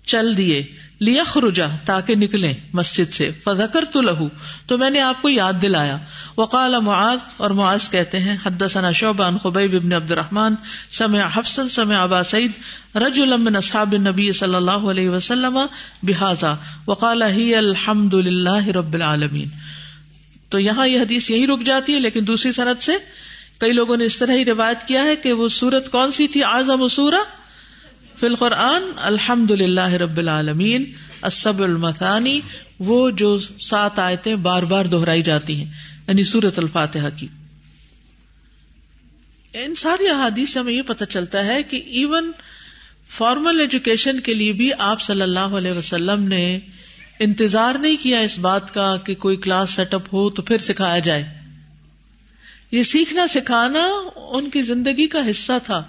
چل 0.08 0.36
دیے 0.36 0.64
لیا 1.00 1.22
خرجا 1.24 1.66
تاکہ 1.84 2.14
نکلے 2.14 2.54
مسجد 2.72 3.12
سے۔ 3.12 3.30
فضکر 3.44 3.84
تو 3.84 4.00
لہو، 4.00 4.28
تو 4.66 4.78
میں 4.78 4.90
نے 4.90 5.00
آپ 5.00 5.22
کو 5.22 5.28
یاد 5.28 5.52
دلایا۔ 5.62 5.98
وقال 6.36 6.80
معاذ، 6.80 7.18
اور 7.36 7.50
معاذ 7.50 7.88
کہتے 7.88 8.18
ہیں، 8.18 8.36
حدثنا 8.46 8.92
شعبہ 8.92 9.24
عن 9.24 9.38
خبیب 9.38 9.74
ابن 9.74 9.92
عبد 9.92 10.10
الرحمن 10.10 10.54
سمع 10.90 11.20
حفصا، 11.34 11.68
سمع 11.68 12.02
ابا 12.02 12.22
سعید، 12.22 12.50
رجلا 12.96 13.36
من 13.36 13.56
اصحاب 13.56 13.92
النبی 13.92 14.32
صلی 14.32 14.54
اللہ 14.54 14.70
علیہ 14.70 15.10
وسلم 15.10 15.58
بهذا، 16.02 16.54
وقال 16.86 17.22
هي 17.22 17.54
الحمد 17.54 18.14
لله 18.14 18.72
رب 18.72 18.94
العالمین۔ 18.94 19.48
تو 20.48 20.60
یہاں 20.60 20.86
یہ 20.86 21.00
حدیث 21.00 21.30
یہی 21.30 21.46
رک 21.46 21.60
جاتی 21.62 21.94
ہے، 21.94 22.00
لیکن 22.00 22.26
دوسری 22.26 22.52
سند 22.52 22.82
سے 22.82 22.92
کئی 23.58 23.72
لوگوں 23.72 23.96
نے 23.96 24.04
اس 24.04 24.18
طرح 24.18 24.32
ہی 24.32 24.44
روایت 24.44 24.88
کیا 24.88 25.02
ہے 25.02 25.16
کہ 25.16 25.32
وہ 25.32 25.48
سورت 25.48 25.90
کون 25.90 26.10
سی 26.10 26.28
تھی؟ 26.28 26.44
اعظم 26.44 26.88
سورہ 26.88 27.47
فی 28.20 28.26
القرآن 28.26 28.82
الحمد 28.96 29.50
للہ 29.50 29.88
رب 29.88 30.18
العالمین 30.18 30.92
اسب 31.22 31.62
المثانی، 31.62 32.40
وہ 32.78 33.10
جو 33.10 33.38
سات 33.60 33.98
آیتیں 33.98 34.34
بار 34.34 34.62
بار 34.62 34.84
دہرائی 34.84 35.22
جاتی 35.22 35.56
ہیں 35.56 35.72
یعنی 36.08 36.24
سورت 36.24 36.58
الفاتحہ 36.58 37.08
کی۔ 37.16 37.26
ان 39.54 39.74
ساری 39.74 40.08
احادیث 40.08 40.52
سے 40.52 40.58
ہمیں 40.58 40.72
یہ 40.72 40.82
پتہ 40.82 41.04
چلتا 41.04 41.44
ہے 41.44 41.62
کہ 41.62 41.76
ایون 41.76 42.32
فارمل 43.08 43.60
ایجوکیشن 43.60 44.20
کے 44.20 44.34
لیے 44.34 44.52
بھی 44.52 44.70
آپ 44.78 45.02
صلی 45.02 45.22
اللہ 45.22 45.38
علیہ 45.38 45.72
وسلم 45.72 46.22
نے 46.22 46.58
انتظار 47.18 47.74
نہیں 47.74 47.96
کیا 48.02 48.18
اس 48.18 48.38
بات 48.38 48.74
کا 48.74 48.96
کہ 48.96 49.14
کوئی 49.14 49.36
کلاس 49.36 49.70
سیٹ 49.70 49.94
اپ 49.94 50.14
ہو 50.14 50.30
تو 50.30 50.42
پھر 50.42 50.58
سکھایا 50.58 50.98
جائے۔ 50.98 51.38
یہ 52.70 52.82
سیکھنا 52.82 53.26
سکھانا 53.26 53.88
ان 54.16 54.50
کی 54.50 54.62
زندگی 54.62 55.06
کا 55.06 55.30
حصہ 55.30 55.52
تھا۔ 55.64 55.84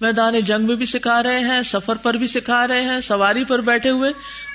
میدان 0.00 0.40
جنگ 0.40 0.66
میں 0.66 0.74
بھی 0.76 0.86
سکھا 0.86 1.22
رہے 1.22 1.38
ہیں، 1.38 1.62
سفر 1.62 1.96
پر 1.96 2.14
بھی 2.14 2.26
سکھا 2.26 2.66
رہے 2.68 2.80
ہیں، 2.80 3.00
سواری 3.00 3.44
پر 3.44 3.60
بیٹھے 3.60 3.90
ہوئے۔ 3.90 4.10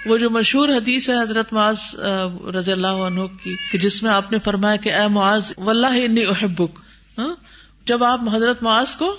وہ 0.05 0.17
جو 0.17 0.29
مشہور 0.29 0.69
حدیث 0.69 1.09
ہے 1.09 1.15
حضرت 1.21 1.53
معاذ 1.53 1.79
رضی 2.55 2.71
اللہ 2.71 3.01
عنہ 3.05 3.21
کی، 3.43 3.55
کہ 3.71 3.77
جس 3.77 4.03
میں 4.03 4.11
آپ 4.11 4.31
نے 4.31 4.39
فرمایا 4.39 4.75
کہ 4.75 4.93
اے 4.93 5.07
معاذ، 5.07 5.51
واللہ 5.57 6.03
انی 6.03 6.25
احبک۔ 6.25 6.79
ہاں؟ 7.17 7.35
جب 7.85 8.03
آپ 8.03 8.21
حضرت 8.33 8.63
معاذ 8.63 8.95
کو 8.95 9.15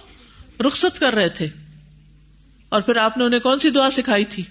رخصت 0.60 1.00
کر 1.00 1.14
رہے 1.14 1.28
تھے، 1.28 1.48
اور 2.68 2.80
پھر 2.80 2.96
آپ 2.96 3.18
نے 3.18 3.24
انہیں 3.24 3.40
کون 3.40 3.58
سی 3.58 3.70
دعا 3.70 3.90
سکھائی 3.90 4.24
تھی؟ 4.24 4.42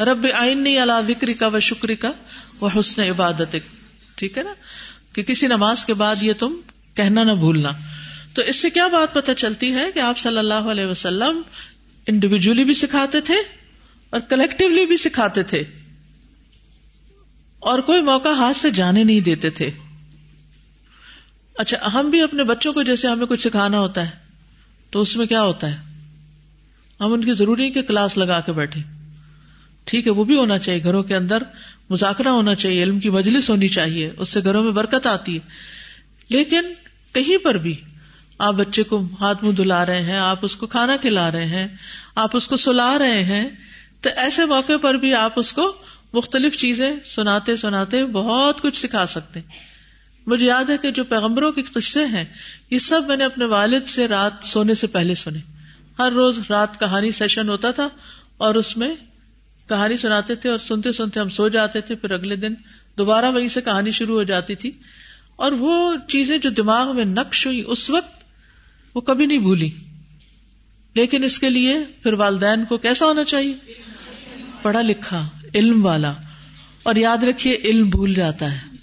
رب 0.00 0.26
آئنی 0.34 0.78
اللہ 0.78 1.00
ذکری 1.08 1.34
کا 1.34 1.46
و 1.46 1.60
شکری 1.60 1.96
کا 1.96 2.12
وہ 2.60 2.68
حسن 2.80 3.02
عبادت 3.02 3.56
ٹھیک 4.14 4.38
ہے 4.38 4.42
نا؟ 4.42 4.54
کہ 5.12 5.22
کسی 5.22 5.46
نماز 5.46 5.84
کے 5.84 5.94
بعد 5.94 6.22
یہ 6.22 6.32
تم 6.32 6.54
کہنا 6.94 7.22
نہ 7.22 7.32
بھولنا۔ 7.32 7.70
تو 8.34 8.42
اس 8.42 8.56
سے 8.56 8.70
کیا 8.70 8.88
بات 8.88 9.14
پتہ 9.14 9.32
چلتی 9.32 9.74
ہے 9.74 9.92
کہ 9.94 9.98
آپ 9.98 10.18
صلی 10.18 10.38
اللہ 10.38 10.54
علیہ 10.54 10.86
وسلم 10.86 11.42
انڈیویجلی 12.06 12.64
بھی 12.64 12.74
سکھاتے 12.74 13.20
تھے 13.20 13.34
اور 14.10 14.20
کلیکٹولی 14.20 14.86
بھی 14.86 14.96
سکھاتے 14.96 15.42
تھے 15.42 15.62
اور 17.58 17.78
کوئی 17.78 18.02
موقع 18.02 18.28
ہاتھ 18.28 18.56
سے 18.56 18.70
جانے 18.70 19.04
نہیں 19.04 19.20
دیتے 19.20 19.50
تھے۔ 19.50 19.70
اچھا 21.54 21.94
ہم 21.94 22.10
بھی 22.10 22.20
اپنے 22.20 22.44
بچوں 22.44 22.72
کو 22.72 22.82
جیسے 22.82 23.08
ہمیں 23.08 23.26
کچھ 23.26 23.40
سکھانا 23.40 23.78
ہوتا 23.78 24.04
ہے، 24.04 24.10
تو 24.90 25.00
اس 25.00 25.16
میں 25.16 25.26
کیا 25.26 25.42
ہوتا 25.42 25.70
ہے؟ 25.70 25.76
ہم 27.00 27.12
ان 27.12 27.24
کی 27.24 27.32
ضروری 27.32 27.70
کہ 27.70 27.82
کلاس 27.82 28.18
لگا 28.18 28.40
کے 28.40 28.52
بیٹھے۔ 28.52 28.80
ٹھیک 29.84 30.06
ہے، 30.06 30.12
وہ 30.12 30.24
بھی 30.24 30.36
ہونا 30.36 30.58
چاہیے۔ 30.58 30.82
گھروں 30.82 31.02
کے 31.02 31.16
اندر 31.16 31.42
مذاکرہ 31.90 32.28
ہونا 32.28 32.54
چاہیے، 32.54 32.82
علم 32.82 33.00
کی 33.00 33.10
مجلس 33.10 33.50
ہونی 33.50 33.68
چاہیے، 33.68 34.10
اس 34.18 34.28
سے 34.28 34.40
گھروں 34.44 34.64
میں 34.64 34.72
برکت 34.72 35.06
آتی 35.06 35.34
ہے۔ 35.34 35.40
لیکن 36.28 36.60
کہیں 37.12 37.44
پر 37.44 37.54
بھی 37.54 37.76
آپ 38.42 38.54
بچے 38.54 38.82
کو 38.82 39.08
ہاتھ 39.20 39.44
منہ 39.44 39.52
دلا 39.52 39.86
رہے 39.86 40.02
ہیں، 40.02 40.18
آپ 40.18 40.38
اس 40.42 40.56
کو 40.56 40.66
کھانا 40.66 40.96
کھلا 40.96 41.30
رہے 41.30 41.46
ہیں، 41.46 41.68
آپ 42.14 42.36
اس 42.36 42.48
کو 42.48 42.56
سلا 42.56 42.98
رہے 42.98 43.24
ہیں، 43.24 43.48
تو 44.00 44.10
ایسے 44.16 44.44
موقع 44.44 44.72
پر 44.82 44.94
بھی 44.94 45.14
آپ 45.14 45.32
اس 45.36 45.52
کو 45.52 45.72
مختلف 46.12 46.56
چیزیں 46.56 46.92
سناتے 47.04 47.56
سناتے 47.56 48.04
بہت 48.04 48.60
کچھ 48.60 48.78
سکھا 48.78 49.06
سکتے 49.06 49.40
مجھے 50.26 50.46
یاد 50.46 50.70
ہے 50.70 50.76
کہ 50.78 50.90
جو 50.90 51.04
پیغمبروں 51.04 51.52
کے 51.52 51.62
قصے 51.62 52.06
ہیں، 52.06 52.24
یہ 52.70 52.78
سب 52.78 53.02
میں 53.08 53.16
نے 53.16 53.24
اپنے 53.24 53.44
والد 53.44 53.86
سے 53.86 54.08
رات 54.08 54.44
سونے 54.44 54.74
سے 54.74 54.86
پہلے 54.86 55.14
سنے۔ 55.14 55.38
ہر 55.98 56.12
روز 56.12 56.40
رات 56.50 56.80
کہانی 56.80 57.10
سیشن 57.10 57.48
ہوتا 57.48 57.70
تھا 57.70 57.88
اور 58.36 58.54
اس 58.54 58.76
میں 58.76 58.94
کہانی 59.68 59.96
سناتے 59.96 60.34
تھے 60.34 60.50
اور 60.50 60.58
سنتے 60.58 60.92
سنتے 60.92 61.20
ہم 61.20 61.28
سو 61.28 61.48
جاتے 61.48 61.80
تھے، 61.80 61.94
پھر 61.94 62.10
اگلے 62.10 62.36
دن 62.36 62.54
دوبارہ 62.98 63.30
وہیں 63.30 63.48
سے 63.48 63.60
کہانی 63.60 63.90
شروع 63.90 64.14
ہو 64.14 64.22
جاتی 64.22 64.54
تھی۔ 64.54 64.70
اور 65.36 65.52
وہ 65.52 65.94
چیزیں 66.08 66.38
جو 66.38 66.50
دماغ 66.50 66.96
میں 66.96 67.04
نقش 67.04 67.46
ہوئی، 67.46 67.64
اس 67.66 67.90
وقت 67.90 68.21
وہ 68.94 69.00
کبھی 69.00 69.26
نہیں 69.26 69.38
بھولی۔ 69.38 69.70
لیکن 70.94 71.24
اس 71.24 71.38
کے 71.38 71.50
لیے 71.50 71.78
پھر 72.02 72.12
والدین 72.12 72.64
کو 72.64 72.76
کیسا 72.76 73.06
ہونا 73.06 73.24
چاہیے؟ 73.24 73.54
پڑھا 74.62 74.82
لکھا، 74.82 75.28
علم 75.54 75.86
والا۔ 75.86 76.14
اور 76.82 76.96
یاد 76.96 77.24
رکھیے، 77.24 77.58
علم 77.64 77.90
بھول 77.90 78.14
جاتا 78.14 78.52
ہے۔ 78.52 78.76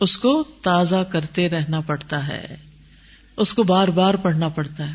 اس 0.00 0.18
کو 0.18 0.44
تازہ 0.62 0.96
کرتے 1.12 1.48
رہنا 1.48 1.80
پڑتا 1.80 2.28
ہے۔ 2.28 2.56
اس 3.36 3.52
کو 3.52 3.62
بار 3.62 3.88
بار 3.88 4.14
پڑھنا 4.14 4.48
پڑتا 4.48 4.88
ہے۔ 4.88 4.94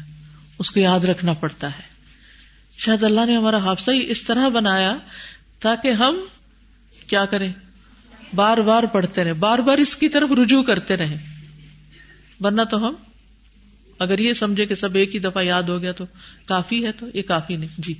اس 0.59 0.71
کو 0.71 0.79
یاد 0.79 0.99
رکھنا 0.99 1.33
پڑتا 1.33 1.67
ہے۔ 1.67 1.95
شاید 2.77 3.03
اللہ 3.03 3.25
نے 3.25 3.37
ہمارا 3.37 3.57
حادثہ 3.57 3.91
ہی 3.91 4.09
اس 4.11 4.23
طرح 4.23 4.47
بنایا 4.47 4.95
تاکہ 5.59 5.91
ہم 5.91 6.17
کیا 7.07 7.25
کریں؟ 7.25 7.53
بار 8.35 8.57
بار 8.57 8.83
پڑھتے 8.83 9.23
رہے 9.23 9.33
بار 9.33 9.59
بار 9.59 9.77
اس 9.77 9.95
کی 9.95 10.09
طرف 10.09 10.29
رجوع 10.31 10.63
کرتے 10.63 10.97
رہیں۔ 10.97 11.17
ورنہ 12.39 12.61
تو 12.61 12.87
ہم 12.87 12.93
اگر 13.99 14.19
یہ 14.19 14.33
سمجھے 14.33 14.65
کہ 14.65 14.75
سب 14.75 14.95
ایک 14.95 15.15
ہی 15.15 15.19
دفعہ 15.19 15.43
یاد 15.43 15.63
ہو 15.63 15.81
گیا 15.81 15.91
تو 15.91 16.05
کافی 16.45 16.85
ہے 16.85 16.91
تو 16.91 17.05
یہ 17.13 17.21
کافی 17.21 17.55
نہیں۔ 17.55 17.69
جی۔ 17.77 17.93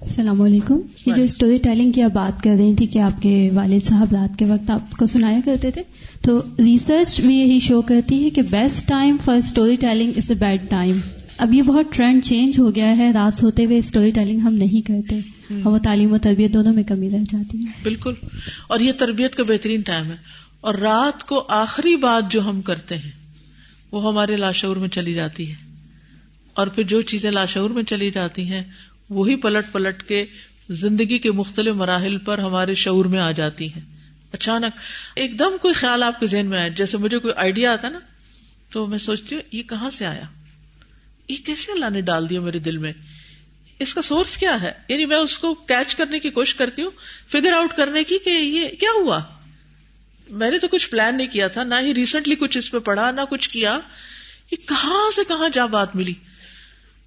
السلام 0.00 0.42
علیکم۔ 0.42 0.80
یہ 1.06 1.12
جو 1.12 1.22
اسٹوری 1.22 1.56
ٹیلنگ 1.56 1.92
کی 1.92 2.02
آپ 2.02 2.10
بات 2.10 2.42
کر 2.42 2.50
رہی 2.50 2.74
تھی 2.74 2.86
کہ 2.86 2.98
آپ 2.98 3.22
کے 3.22 3.50
والد 3.54 3.84
صاحب 3.84 4.12
رات 4.12 4.38
کے 4.38 4.44
وقت 4.44 4.70
آپ 4.70 4.96
کو 4.96 5.06
سنایا 5.06 5.38
کرتے 5.44 5.70
تھے 5.70 5.82
تو 6.20 6.42
ریسرچ 6.58 7.20
بھی 7.20 7.34
یہی 7.36 7.60
شو 7.60 7.82
کرتی 7.82 8.24
ہے 8.24 8.30
کہ 8.30 8.42
best 8.42 8.88
time 8.88 9.16
for 9.24 9.36
storytelling 9.76 10.12
is 10.16 10.30
a 10.30 10.36
bedtime 10.70 11.00
اب 11.38 11.54
یہ 11.54 11.62
بہت 11.62 11.86
ٹرینڈ 11.90 12.24
چینج 12.24 12.58
ہو 12.58 12.74
گیا 12.74 12.96
ہے۔ 12.96 13.10
رات 13.10 13.36
سوتے 13.38 13.64
ہوئے 13.64 13.78
اسٹوری 13.78 14.10
ٹیلنگ 14.10 14.38
ہم 14.38 14.54
نہیں 14.54 14.86
کرتے۔ 14.86 15.20
اور 15.64 15.72
وہ 15.72 15.78
تعلیم 15.78 16.12
و 16.12 16.18
تربیت 16.18 16.54
دونوں 16.54 16.74
میں 16.74 16.82
کمی 16.82 17.10
رہ 17.10 17.24
جاتی 17.32 17.58
ہے۔ 17.58 17.72
بالکل۔ 17.82 18.14
اور 18.68 18.80
یہ 18.80 18.92
تربیت 18.92 19.34
کا 19.34 19.42
بہترین 19.42 19.80
ٹائم 19.80 20.04
ہے۔ 20.04 20.16
اور 20.60 20.74
رات 20.74 21.24
کو 21.24 21.44
آخری 21.48 21.96
بات 21.96 22.32
جو 22.32 22.48
ہم 22.48 22.60
کرتے 22.60 22.96
ہیں 22.96 23.19
وہ 23.92 24.12
ہمارے 24.12 24.36
لاشعور 24.36 24.76
میں 24.76 24.88
چلی 24.88 25.14
جاتی 25.14 25.50
ہے۔ 25.50 25.54
اور 26.54 26.66
پھر 26.66 26.82
جو 26.82 27.02
چیزیں 27.02 27.30
لاشعور 27.30 27.70
میں 27.70 27.82
چلی 27.82 28.10
جاتی 28.10 28.48
ہیں، 28.48 28.64
وہی 29.10 29.36
پلٹ 29.36 29.72
پلٹ 29.72 30.02
کے 30.02 30.26
زندگی 30.68 31.18
کے 31.18 31.32
مختلف 31.32 31.74
مراحل 31.74 32.18
پر 32.18 32.38
ہمارے 32.38 32.74
شعور 32.74 33.04
میں 33.04 33.18
آ 33.18 33.30
جاتی 33.30 33.66
ہیں۔ 33.66 33.82
اچانک 34.32 34.72
ایک 35.14 35.38
دم 35.38 35.56
کوئی 35.60 35.74
خیال 35.74 36.02
آپ 36.02 36.20
کے 36.20 36.26
ذہن 36.26 36.46
میں 36.46 36.58
آیا۔ 36.58 36.68
جیسے 36.68 36.98
مجھے 36.98 37.18
کوئی 37.18 37.34
آئیڈیا 37.36 37.72
آتا 37.72 37.88
نا، 37.88 37.98
تو 38.72 38.86
میں 38.86 38.98
سوچتی 38.98 39.34
ہوں، 39.34 39.42
یہ 39.52 39.62
کہاں 39.62 39.90
سے 39.90 40.06
آیا؟ 40.06 40.24
یہ 41.28 41.36
کیسے 41.46 41.72
اللہ 41.72 41.90
نے 41.90 42.00
ڈال 42.00 42.30
دیا 42.30 42.40
میرے 42.40 42.58
دل 42.58 42.76
میں؟ 42.76 42.92
اس 43.78 43.94
کا 43.94 44.02
سورس 44.02 44.36
کیا 44.36 44.62
ہے؟ 44.62 44.72
یعنی 44.88 45.06
میں 45.06 45.16
اس 45.16 45.38
کو 45.38 45.54
کیچ 45.54 45.94
کرنے 45.94 46.18
کی 46.18 46.30
کوشش 46.30 46.54
کرتی 46.54 46.82
ہوں 46.82 46.90
فگر 47.32 47.52
آؤٹ 47.52 47.76
کرنے 47.76 48.04
کی 48.04 48.18
کہ 48.24 48.30
یہ 48.30 48.68
کیا 48.80 48.90
ہوا؟ 48.96 49.20
میں 50.30 50.50
نے 50.50 50.58
تو 50.58 50.68
کچھ 50.68 50.90
پلان 50.90 51.16
نہیں 51.16 51.26
کیا 51.26 51.48
تھا، 51.48 51.64
نہ 51.64 51.74
ہی 51.80 51.94
ریسنٹلی 51.94 52.34
کچھ 52.34 52.58
اس 52.58 52.70
پہ 52.70 52.78
پڑھا، 52.78 53.10
نہ 53.10 53.20
کچھ 53.30 53.48
کیا 53.48 53.80
یہ 54.50 54.56
کہاں 54.68 55.10
سے 55.10 55.20
کہاں 55.28 55.48
جا 55.52 55.66
بات 55.66 55.96
ملی۔ 55.96 56.14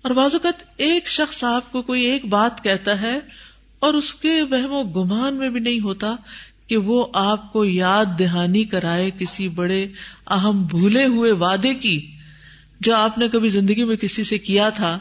اور 0.02 0.12
بعض 0.12 0.34
اوقات 0.34 0.64
ایک 0.78 1.08
شخص 1.08 1.44
آپ 1.44 1.72
کو 1.72 1.82
کوئی 1.82 2.04
ایک 2.04 2.26
بات 2.26 2.64
کہتا 2.64 3.02
ہے 3.02 3.20
اور 3.80 3.94
اس 3.94 4.14
کے 4.14 4.42
وہم 4.42 4.74
و 4.74 4.84
گمان 4.84 5.34
میں 5.34 5.50
بھی 5.50 5.60
نہیں 5.60 5.80
ہوتا 5.80 6.16
کہ 6.68 6.78
وہ 6.78 7.08
آپ 7.14 7.54
کو 7.54 7.66
یاد 7.66 8.06
دہانی 8.20 8.64
کرائے 8.64 9.12
کسی 9.20 9.48
بڑے 9.48 9.88
اہم 10.28 10.64
بھولے 10.64 11.06
ہوئے 11.06 11.32
وعدے 11.32 11.74
کی 11.74 12.08
جو 12.80 12.96
آپ 12.96 13.18
نے 13.18 13.28
کبھی 13.28 13.50
زندگی 13.50 13.84
میں 13.84 13.96
کسی 13.96 14.24
سے 14.24 14.38
کیا 14.38 14.70
تھا۔ 14.70 15.00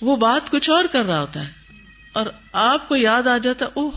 وہ 0.00 0.16
بات 0.16 0.50
کچھ 0.50 0.70
اور 0.70 0.84
کر 0.92 1.04
رہا 1.04 1.20
ہوتا 1.20 1.46
ہے۔ 1.46 1.52
اور 2.12 2.26
آپ 2.52 2.88
کو 2.88 2.96
یاد 2.96 3.26
آ 3.26 3.38
جاتا، 3.38 3.66
اوہ، 3.74 3.90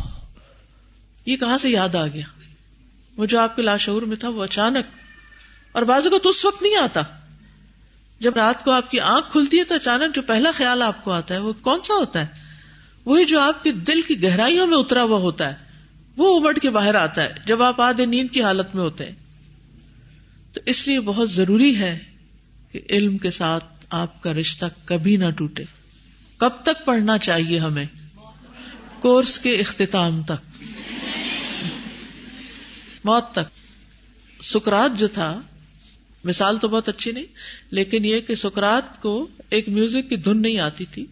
یہ 1.25 1.37
کہاں 1.37 1.57
سے 1.57 1.69
یاد 1.69 1.95
آ 1.95 2.07
گیا؟ 2.07 2.40
وہ 3.21 3.25
جو 3.25 3.39
آپ 3.39 3.55
کے 3.55 3.61
لاشعور 3.61 4.01
میں 4.01 4.15
تھا 4.15 4.29
وہ 4.29 4.43
اچانک، 4.43 4.85
اور 5.71 5.83
بازو 5.83 6.09
کو 6.09 6.19
تو 6.19 6.29
اس 6.29 6.45
وقت 6.45 6.61
نہیں 6.61 6.75
آتا۔ 6.75 7.01
جب 8.19 8.35
رات 8.35 8.63
کو 8.63 8.71
آپ 8.71 8.91
کی 8.91 8.99
آنکھ 8.99 9.31
کھلتی 9.31 9.59
ہے 9.59 9.63
تو 9.63 9.75
اچانک 9.75 10.15
جو 10.15 10.21
پہلا 10.21 10.51
خیال 10.51 10.81
آپ 10.81 11.03
کو 11.03 11.11
آتا 11.11 11.33
ہے 11.33 11.39
وہ 11.39 11.53
کون 11.61 11.81
سا 11.81 11.93
ہوتا 11.93 12.19
ہے؟ 12.19 12.27
وہی 13.05 13.25
جو 13.25 13.39
آپ 13.39 13.63
کے 13.63 13.71
دل 13.71 14.01
کی 14.01 14.23
گہرائیوں 14.23 14.67
میں 14.67 14.77
اترا 14.77 15.03
ہوا 15.03 15.17
ہوتا 15.17 15.49
ہے، 15.49 15.53
وہ 16.17 16.39
امٹ 16.39 16.61
کے 16.61 16.69
باہر 16.69 16.95
آتا 16.95 17.23
ہے 17.23 17.33
جب 17.45 17.63
آپ 17.63 17.81
آدھے 17.81 18.05
نیند 18.05 18.29
کی 18.29 18.43
حالت 18.43 18.75
میں 18.75 18.83
ہوتے 18.83 19.05
ہیں۔ 19.05 19.15
تو 20.53 20.61
اس 20.65 20.87
لیے 20.87 20.99
بہت 20.99 21.31
ضروری 21.31 21.75
ہے 21.75 21.99
کہ 22.71 22.79
علم 22.89 23.17
کے 23.17 23.29
ساتھ 23.29 23.85
آپ 23.89 24.21
کا 24.23 24.33
رشتہ 24.33 24.65
کبھی 24.85 25.17
نہ 25.17 25.29
ٹوٹے۔ 25.29 25.63
کب 26.37 26.49
تک 26.63 26.85
پڑھنا 26.85 27.17
چاہیے 27.17 27.59
ہمیں؟ 27.59 27.85
کورس 28.99 29.39
کے 29.39 29.55
اختتام 29.55 30.23
تک۔ 30.23 30.50
موت 33.03 33.31
تک۔ 33.31 33.61
سکرات 34.43 34.99
جو 34.99 35.07
تھا، 35.07 35.41
مثال 36.23 36.57
تو 36.57 36.67
بہت 36.67 36.89
اچھی 36.89 37.11
نہیں، 37.11 37.25
لیکن 37.71 38.05
یہ 38.05 38.19
کہ 38.19 38.35
سکرات 38.35 39.01
کو 39.01 39.27
ایک 39.49 39.69
میوزک 39.69 40.09
کی 40.09 40.15
دھن 40.15 40.41
نہیں 40.41 40.59
آتی 40.59 40.85
تھی۔ 40.85 41.05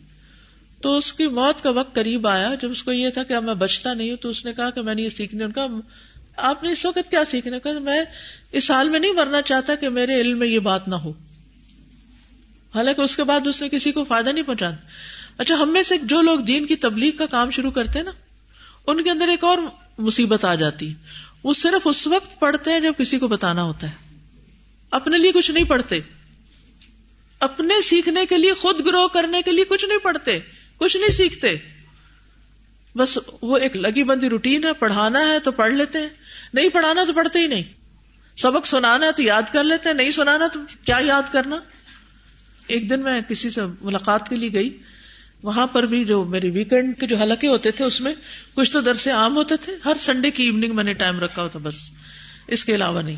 تو 0.82 0.98
اس 0.98 1.14
کی 1.14 1.28
موت 1.28 1.64
کا 1.64 1.70
وقت 1.70 1.96
قریب 1.96 2.28
آیا۔ 2.28 2.56
جب 2.62 2.72
اس 2.72 2.84
کو 2.84 2.92
یہ 2.92 3.10
تھا 3.10 3.24
کہ 3.24 3.34
اب 3.34 3.44
میں 3.44 3.54
بچتا 3.54 3.94
نہیں 3.94 4.10
ہوں، 4.10 4.18
تو 4.18 4.30
اس 4.30 4.46
نے 4.46 4.54
کہا 4.54 4.70
کہ 4.70 4.82
میں 4.82 4.96
نے 4.96 5.02
یہ 5.02 5.10
سیکھنے 5.10 5.44
ان 5.44 5.52
کا 5.52 5.68
آپ 6.36 6.64
نے 6.64 6.72
اس 6.72 6.86
وقت 6.86 7.12
کیا 7.12 7.26
سیکھنے 7.26 7.60
کا 7.60 7.80
میں 7.80 8.04
اس 8.52 8.64
سال 8.64 8.90
میں 8.90 9.00
نہیں 9.00 9.14
مرنا 9.14 9.42
چاہتا 9.42 9.76
کہ 9.76 9.90
میرے 9.90 10.22
علم 10.22 10.40
میں 10.40 10.48
یہ 10.48 10.60
بات 10.60 10.88
نہ 10.88 10.96
ہو۔ 10.96 11.10
حالانکہ 12.76 13.02
اس 13.02 13.16
کے 13.16 13.24
بعد 13.24 13.48
اس 13.48 13.62
نے 13.62 13.70
کسی 13.70 13.92
کو 13.92 14.04
فائدہ 14.04 14.30
نہیں 14.30 14.44
پہنچانا۔ 14.44 14.76
اچھا 15.38 15.56
ہم 15.56 15.74
میں 15.74 15.84
سے 15.84 15.98
جو 15.98 16.22
لوگ 16.22 16.40
دین 16.40 16.66
کی 16.66 16.76
تبلیغ 16.76 17.12
کا 17.18 17.26
کام 17.26 17.50
شروع 17.50 17.72
کرتے 17.72 18.00
ہیں 18.00 18.06
نا، 18.06 18.12
ان 18.88 19.04
کے 19.04 19.10
اندر 19.10 19.28
ایک 19.28 19.44
اور 19.44 19.58
مصیبت 19.98 20.46
آ 20.46 20.56
جاتی۔ 20.56 20.94
وہ 21.44 21.54
صرف 21.54 21.82
اس 21.86 22.08
وقت 22.08 22.40
پڑھتے 22.40 22.72
ہیں 22.72 22.80
جب 22.80 22.94
کسی 22.98 23.20
کو 23.20 23.28
بتانا 23.28 23.64
ہوتا 23.64 23.90
ہے۔ 23.90 24.16
اپنے 24.92 25.18
لیے 25.18 25.32
کچھ 25.32 25.52
نہیں 25.52 25.64
پڑھتے۔ 25.64 26.00
اپنے 27.40 27.82
سیکھنے 27.82 28.26
کے 28.26 28.38
لیے، 28.38 28.54
خود 28.54 28.86
گرو 28.86 29.08
کرنے 29.08 29.42
کے 29.42 29.52
لیے 29.52 29.64
کچھ 29.64 29.86
نہیں 29.86 29.98
پڑھتے۔ 29.98 30.40
کچھ 30.78 30.98
نہیں 30.98 31.10
سیکھتے۔ 31.10 31.56
بس 32.96 33.20
وہ 33.42 33.58
ایک 33.58 33.78
لگی 33.78 34.04
بندی 34.04 34.30
روٹین 34.30 34.64
ہے، 34.64 34.74
پڑھانا 34.74 35.30
ہے 35.30 35.40
تو 35.40 35.52
پڑھ 35.52 35.74
لیتے 35.74 36.00
ہیں۔ 36.00 36.10
نہیں 36.54 36.70
پڑھانا 36.70 37.04
تو 37.04 37.14
پڑھتے 37.14 37.40
ہی 37.40 37.48
نہیں۔ 37.48 37.64
سبق 38.38 38.66
سنانا 38.66 39.06
ہے 39.06 39.12
تو 39.12 39.24
یاد 39.24 39.42
کر 39.52 39.64
لیتے 39.64 39.90
ہیں، 39.90 39.96
نہیں 39.96 40.12
سنانا 40.12 40.48
تو 40.48 40.60
کیا 40.86 40.98
یاد 41.02 41.22
کرنا۔ 41.32 41.60
ایک 42.68 42.90
دن 42.90 43.00
میں 43.00 43.22
کسی 43.22 43.50
سے 43.50 43.62
ملاقات 43.82 44.30
کے 44.30 44.36
لیے 44.36 44.54
گئی۔ 44.54 44.78
وہاں 45.44 45.68
پر 45.68 45.84
بھی 45.84 46.06
جو 46.06 46.24
میرے 46.24 46.50
ویکینڈ 46.50 47.00
کے 47.00 47.08
جو 47.08 47.18
حلقے 47.18 47.48
ہوتے 47.48 47.72
تھے، 47.72 47.86
اس 47.86 48.02
میں 48.02 48.14
کچھ 48.54 48.72
تو 48.72 48.82
درسے 48.82 49.12
عام 49.12 49.36
ہوتے 49.36 49.56
تھے۔ 49.58 49.74
ہر 49.86 49.94
سنڈے 50.00 50.32
کی 50.32 50.44
ایوننگ 50.44 50.76
میں 50.76 50.84
نے 50.84 50.94
ٹائم 50.94 51.20
رکھا 51.20 51.42
ہوتا، 51.44 51.60
بس۔ 51.64 51.76
اس 52.48 52.66
کے 52.66 52.76
علاوہ 52.76 53.02
نہیں۔ 53.02 53.16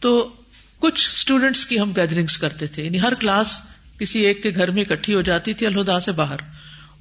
تو 0.00 0.32
کچھ 0.78 1.10
اسٹوڈینٹس 1.10 1.66
کی 1.66 1.80
ہم 1.80 1.92
گیدرنگس 1.96 2.38
کرتے 2.38 2.66
تھے۔ 2.66 2.84
یعنی 2.84 3.00
ہر 3.00 3.14
کلاس 3.14 3.62
کسی 3.98 4.20
ایک 4.20 4.42
کے 4.42 4.50
گھر 4.54 4.70
میں 4.70 4.82
اکٹھی 4.82 5.14
ہو 5.14 5.20
جاتی 5.20 5.54
تھی، 5.54 5.66
الہدا 5.66 6.00
سے 6.00 6.12
باہر۔ 6.12 6.36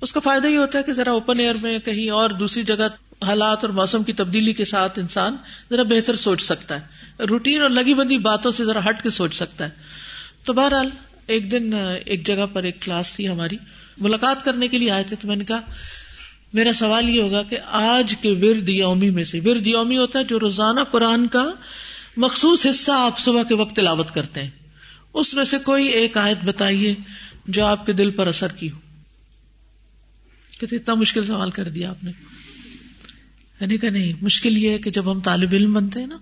اس 0.01 0.13
کا 0.13 0.19
فائدہ 0.19 0.47
یہ 0.47 0.57
ہوتا 0.57 0.77
ہے 0.77 0.83
کہ 0.83 0.93
ذرا 0.93 1.11
اوپن 1.11 1.39
ایئر 1.39 1.55
میں 1.61 1.79
کہیں 1.79 2.09
اور 2.09 2.29
دوسری 2.29 2.63
جگہ 2.63 2.87
حالات 3.25 3.63
اور 3.63 3.69
موسم 3.69 4.03
کی 4.03 4.13
تبدیلی 4.13 4.53
کے 4.53 4.65
ساتھ 4.65 4.99
انسان 4.99 5.35
ذرا 5.69 5.83
بہتر 5.83 6.15
سوچ 6.15 6.41
سکتا 6.41 6.79
ہے۔ 6.79 7.23
روٹین 7.23 7.61
اور 7.61 7.69
لگی 7.69 7.93
بندی 7.93 8.17
باتوں 8.17 8.51
سے 8.51 8.65
ذرا 8.65 8.89
ہٹ 8.89 9.03
کے 9.03 9.09
سوچ 9.09 9.35
سکتا 9.35 9.65
ہے۔ 9.65 9.69
تو 10.43 10.53
بہرحال، 10.53 10.89
ایک 11.27 11.51
دن، 11.51 11.73
ایک 12.05 12.27
جگہ 12.27 12.45
پر 12.53 12.63
ایک 12.63 12.81
کلاس 12.81 13.15
تھی 13.15 13.29
ہماری۔ 13.29 13.57
ملاقات 13.97 14.45
کرنے 14.45 14.67
کے 14.67 14.77
لیے 14.77 14.91
آئے 14.91 15.03
تھے 15.03 15.15
تو 15.21 15.27
میں 15.27 15.35
نے 15.35 15.45
کہا، 15.45 15.61
میرا 16.53 16.73
سوال 16.73 17.09
یہ 17.09 17.21
ہوگا 17.21 17.43
کہ 17.43 17.57
آج 17.65 18.15
کے 18.21 18.31
ورد 18.31 18.69
یومی 18.69 19.09
میں 19.09 19.23
سے، 19.23 19.39
ورد 19.45 19.67
یومی 19.67 19.97
ہوتا 19.97 20.19
ہے 20.19 20.23
جو 20.23 20.39
روزانہ 20.39 20.79
قرآن 20.91 21.27
کا 21.27 21.51
مخصوص 22.17 22.65
حصہ 22.69 22.91
آپ 22.91 23.19
صبح 23.19 23.43
کے 23.43 23.55
وقت 23.55 23.75
تلاوت 23.75 24.11
کرتے 24.11 24.43
ہیں۔ 24.43 24.49
اس 25.13 25.33
میں 25.33 25.43
سے 25.43 25.57
کوئی 25.59 25.87
ایک 25.87 26.17
آیت 26.17 26.37
بتائیے 26.45 26.95
جو 27.47 27.65
آپ 27.65 27.85
کے 27.85 27.93
دل 27.93 28.11
پر 28.11 28.27
اثر 28.27 28.47
کی 28.47 28.71
ہو۔ 28.71 28.79
کہ 30.59 30.75
اتنا 30.75 30.93
مشکل 30.93 31.25
سوال 31.25 31.51
کر 31.51 31.63
دیا 31.63 31.89
آپ 31.89 32.03
نے۔ 32.03 32.11
یعنی 33.61 33.77
کہ 33.77 33.89
نہیں، 33.89 34.13
مشکل 34.21 34.57
یہ 34.57 34.69
ہے 34.69 34.77
کہ 34.77 34.89
جب 34.89 35.11
ہم 35.11 35.19
طالب 35.19 35.49
علم 35.53 35.73
بنتے 35.73 35.99
ہیں 35.99 36.07
نا، 36.07 36.17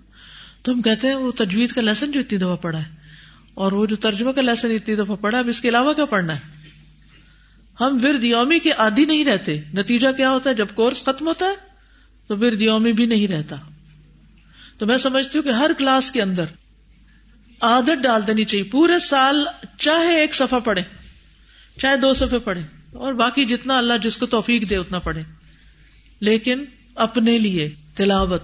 تو 0.62 0.72
ہم 0.72 0.82
کہتے 0.82 1.06
ہیں، 1.06 1.14
وہ 1.14 1.32
تجوید 1.36 1.72
کا 1.72 1.80
لیسن 1.80 2.10
جو 2.10 2.20
اتنی 2.20 2.38
دفعہ 2.38 2.56
پڑھا 2.56 2.78
ہے، 2.78 2.96
اور 3.54 3.72
وہ 3.72 3.86
جو 3.86 3.96
ترجمہ 3.96 4.30
کا 4.30 4.42
لیسن 4.42 4.70
اتنی 4.70 4.94
دفعہ 4.94 5.16
پڑھا 5.16 5.38
اب 5.38 5.48
اس 5.48 5.60
کے 5.60 5.68
علاوہ 5.68 5.92
کیا 5.92 6.04
پڑھنا 6.04 6.34
ہے؟ 6.34 6.61
ہم 7.80 7.98
ورد 8.02 8.24
یومی 8.24 8.58
کے 8.58 8.72
عادی 8.72 9.04
نہیں 9.04 9.24
رہتے۔ 9.24 9.60
نتیجہ 9.74 10.08
کیا 10.16 10.30
ہوتا 10.30 10.50
ہے؟ 10.50 10.54
جب 10.54 10.66
کورس 10.74 11.02
ختم 11.04 11.26
ہوتا 11.26 11.46
ہے، 11.46 11.54
تو 12.26 12.36
ورد 12.36 12.62
یومی 12.62 12.92
بھی 12.92 13.06
نہیں 13.06 13.26
رہتا۔ 13.28 13.56
تو 14.78 14.86
میں 14.86 14.96
سمجھتی 14.96 15.38
ہوں 15.38 15.44
کہ 15.44 15.50
ہر 15.50 15.70
کلاس 15.78 16.10
کے 16.10 16.22
اندر 16.22 16.44
عادت 17.60 18.02
ڈال 18.02 18.26
دینی 18.26 18.44
چاہیے۔ 18.44 18.64
پورے 18.64 18.98
سال 18.98 19.44
چاہے 19.78 20.20
ایک 20.20 20.34
صفحہ 20.34 20.58
پڑھے 20.58 20.82
چاہے 21.80 21.96
دو 21.96 22.12
صفحے 22.12 22.38
پڑھے 22.38 22.62
اور 22.92 23.12
باقی 23.12 23.44
جتنا 23.44 23.78
اللہ 23.78 23.98
جس 24.02 24.16
کو 24.16 24.26
توفیق 24.26 24.68
دے 24.70 24.76
اتنا 24.76 24.98
پڑھے 24.98 25.22
لیکن 26.20 26.64
اپنے 26.96 27.38
لیے 27.38 27.68
تلاوت، 27.94 28.42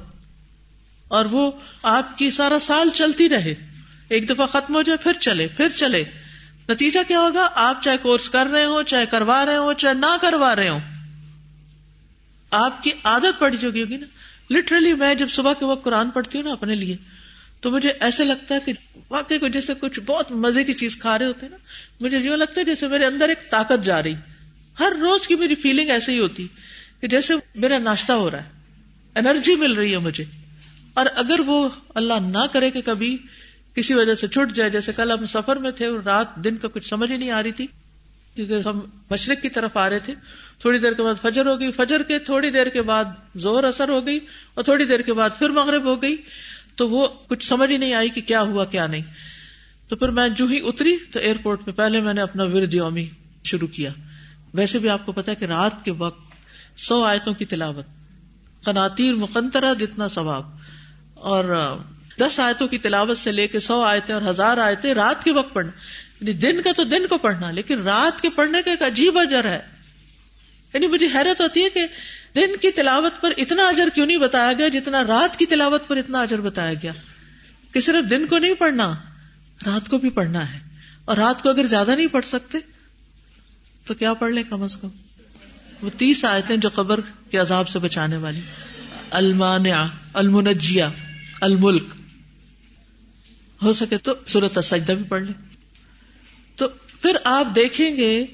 اور 1.08 1.24
وہ 1.24 1.50
آپ 1.82 2.16
کی 2.18 2.30
سارا 2.30 2.58
سال 2.58 2.88
چلتی 2.94 3.28
رہے۔ 3.28 3.54
ایک 4.08 4.28
دفعہ 4.28 4.46
ختم 4.46 4.74
ہو 4.74 4.82
جائے، 4.82 5.02
پھر 5.02 5.12
چلے 5.20 5.46
پھر 5.56 5.68
چلے۔ 5.68 6.02
نتیجہ 6.68 7.00
کیا 7.08 7.20
ہوگا؟ 7.20 7.48
آپ 7.54 7.82
چاہے 7.82 7.96
کورس 7.96 8.28
کر 8.30 8.46
رہے 8.46 8.64
ہوں، 8.64 8.82
چاہے 8.82 9.06
کروا 9.06 9.44
رہے 9.46 9.56
ہوں، 9.56 9.74
چاہے 9.74 9.94
نہ 9.94 10.16
کروا 10.20 10.54
رہے 10.56 10.68
ہوں، 10.68 10.80
آپ 12.50 12.82
کی 12.82 12.90
عادت 13.04 13.38
پڑ 13.38 13.54
چکی 13.54 13.82
ہوگی 13.82 13.96
نا 13.96 14.06
لٹرلی 14.50 14.92
میں 14.94 15.14
جب 15.14 15.30
صبح 15.30 15.52
کے 15.52 15.64
وقت 15.64 15.84
قرآن 15.84 16.10
پڑھتی 16.10 16.38
ہوں 16.38 16.44
نا 16.44 16.52
اپنے 16.52 16.74
لیے، 16.74 16.96
تو 17.60 17.70
مجھے 17.70 17.92
ایسے 18.00 18.24
لگتا 18.24 18.54
ہے 18.54 18.60
کہ 18.64 18.72
واقعی 19.10 19.38
کو 19.38 19.48
جیسے 19.48 19.72
کچھ 19.80 20.00
بہت 20.00 20.32
مزے 20.32 20.64
کی 20.64 20.72
چیز 20.72 20.96
کھا 20.96 21.18
رہے 21.18 21.26
ہوتے 21.26 21.46
ہیں 21.46 21.50
نا، 21.50 21.58
مجھے 22.00 22.18
یوں 22.18 22.36
لگتا 22.36 22.60
ہے 22.60 22.66
جیسے 22.66 22.88
میرے 22.88 23.06
اندر 23.06 23.28
ایک 23.28 23.50
طاقت 23.50 23.84
جا 23.84 24.02
رہی۔ 24.02 24.14
ہر 24.80 24.92
روز 25.00 25.26
کی 25.28 25.34
میری 25.34 25.54
فیلنگ 25.54 25.90
ایسے 25.90 26.12
ہی 26.12 26.18
ہوتی 26.18 26.46
کہ 27.00 27.08
جیسے 27.08 27.34
میرا 27.54 27.78
ناشتہ 27.78 28.12
ہو 28.12 28.30
رہا 28.30 28.44
ہے 28.44 28.50
انرجی 29.16 29.54
مل 29.54 29.72
رہی 29.72 29.92
ہے 29.92 29.98
مجھے۔ 29.98 30.24
اور 30.94 31.06
اگر 31.14 31.40
وہ 31.40 31.68
اللہ 31.94 32.14
نہ 32.20 32.46
کرے 32.52 32.70
کہ 32.70 32.80
کبھی 32.84 33.18
کسی 33.78 33.94
وجہ 33.94 34.14
سے 34.14 34.28
چھٹ 34.28 34.54
جائے، 34.54 34.70
جیسے 34.70 34.92
کل 34.92 35.12
ہم 35.12 35.26
سفر 35.26 35.56
میں 35.56 35.70
تھے 35.70 35.86
اور 35.86 35.98
رات 35.98 36.36
دن 36.36 36.56
کا 36.56 36.68
کچھ 36.68 36.88
سمجھ 36.88 37.12
ہی 37.12 37.16
نہیں 37.16 37.30
آ 37.30 37.42
رہی 37.42 37.52
تھی، 37.52 37.66
کیونکہ 38.34 38.68
ہم 38.68 38.80
مشرق 39.10 39.42
کی 39.42 39.48
طرف 39.48 39.76
آ 39.76 39.90
رہے 39.90 39.98
تھے۔ 39.98 40.14
تھوڑی 40.58 40.78
دیر 40.78 40.92
کے 40.92 41.02
بعد 41.02 41.14
فجر 41.22 41.46
ہو 41.46 41.60
گئی۔ 41.60 41.72
فجر 41.72 42.02
کے 42.02 42.18
تھوڑی 42.18 42.50
دیر 42.50 42.68
کے 42.68 42.82
بعد 42.82 43.04
زور 43.36 43.64
اثر 43.64 43.88
ہو 43.88 44.06
گئی 44.06 44.18
اور 44.54 44.64
تھوڑی 44.64 44.84
دیر 44.84 45.00
کے 45.00 45.12
بعد 45.12 45.30
پھر 45.38 45.48
مغرب 45.48 45.84
ہو 45.84 46.02
گئی۔ 46.02 46.16
تو 46.76 46.90
وہ 46.90 47.08
کچھ 47.28 47.46
سمجھ 47.46 47.72
ہی 47.72 47.76
نہیں 47.76 47.94
آئی 47.94 48.08
کہ 48.08 48.20
کیا 48.20 48.42
ہوا، 48.42 48.64
کیا 48.64 48.86
نہیں۔ 48.86 49.02
تو 49.88 49.96
پھر 49.96 50.08
میں 50.08 50.28
جو 50.28 50.46
ہی 50.46 50.60
اتری 50.64 50.96
تو 51.12 51.18
ایئرپورٹ 51.18 51.64
پہ 51.64 51.70
پہلے 51.70 52.00
میں 52.00 52.14
نے 52.14 52.20
اپنا 52.20 52.44
ورد 52.44 52.74
یومی 52.74 53.08
شروع 53.44 53.68
کیا۔ 53.68 53.90
ویسے 54.54 54.78
بھی 54.78 54.88
آپ 54.88 55.06
کو 55.06 55.12
پتا 55.12 55.34
کہ 55.34 55.44
رات 55.44 55.84
کے 55.84 55.92
وقت 55.92 56.20
سو 56.80 57.02
آیتوں 57.02 57.34
کی 57.34 57.44
تلاوت 57.44 57.84
قناتیر 58.64 59.14
مقنطرہ 59.14 59.74
جتنا 59.74 60.08
ثواب۔ 60.08 60.42
اور 61.14 61.74
دس 62.20 62.40
آیتوں 62.40 62.68
کی 62.68 62.78
تلاوت 62.78 63.18
سے 63.18 63.32
لے 63.32 63.48
کے 63.48 63.60
سو 63.60 63.82
آیتیں 63.82 64.14
اور 64.14 64.22
ہزار 64.22 64.58
آیتیں 64.58 64.94
رات 64.94 65.24
کے 65.24 65.32
وقت 65.32 65.54
پڑھنا۔ 65.54 65.72
یعنی 66.20 66.32
دن 66.32 66.62
کا 66.62 66.72
تو 66.76 66.84
دن 66.84 67.06
کو 67.06 67.18
پڑھنا، 67.18 67.50
لیکن 67.50 67.82
رات 67.82 68.20
کے 68.20 68.30
پڑھنے 68.30 68.58
کا 68.62 68.70
ایک 68.70 68.82
عجیب 68.82 69.18
اجر 69.18 69.44
ہے۔ 69.44 69.60
یعنی 70.74 70.86
مجھے 70.86 71.06
حیرت 71.14 71.40
ہوتی 71.40 71.64
ہے 71.64 71.70
کہ 71.70 71.86
دن 72.36 72.56
کی 72.60 72.70
تلاوت 72.70 73.12
پر 73.20 73.32
اتنا 73.36 73.68
اجر 73.68 73.88
کیوں 73.94 74.06
نہیں 74.06 74.16
بتایا 74.16 74.52
گیا 74.52 74.68
جتنا 74.68 75.02
رات 75.02 75.36
کی 75.36 75.46
تلاوت 75.46 75.88
پر 75.88 75.96
اتنا 75.96 76.20
اجر 76.20 76.40
بتایا 76.40 76.74
گیا؟ 76.74 76.92
کہ 77.72 77.80
صرف 77.80 78.10
دن 78.10 78.26
کو 78.26 78.38
نہیں 78.38 78.54
پڑھنا، 78.54 78.94
رات 79.66 79.88
کو 79.88 79.98
بھی 79.98 80.10
پڑھنا 80.10 80.52
ہے۔ 80.52 80.58
اور 81.04 81.16
رات 81.16 81.42
کو 81.42 81.48
اگر 81.48 81.66
زیادہ 81.66 81.90
نہیں 81.96 82.06
پڑھ 82.06 82.26
سکتے، 82.26 82.58
تو 83.84 83.94
کیا 83.94 84.14
پڑھ 84.14 84.32
لیں 84.32 84.42
کم 84.50 84.62
از 84.62 84.76
کم؟ 84.76 84.88
وہ 85.82 85.90
تیس 85.96 86.24
آیتیں 86.24 86.56
جو 86.56 86.68
قبر 86.74 87.00
کے 87.30 87.38
عذاب 87.38 87.68
سے 87.68 87.78
بچانے 87.78 88.16
والی۔ 88.16 88.40
المانع 89.10 89.86
المنجیا 90.14 90.90
الملک۔ 91.40 91.97
ہو 93.62 93.72
سکے 93.72 93.98
تو 93.98 94.12
سورت 94.26 94.64
سجدہ 94.64 94.92
بھی 94.92 95.04
پڑھ 95.04 95.22
لیں۔ 95.22 95.56
تو 96.56 96.68
پھر 97.02 97.16
آپ 97.24 97.56
دیکھیں 97.56 97.96
گے 97.96 98.26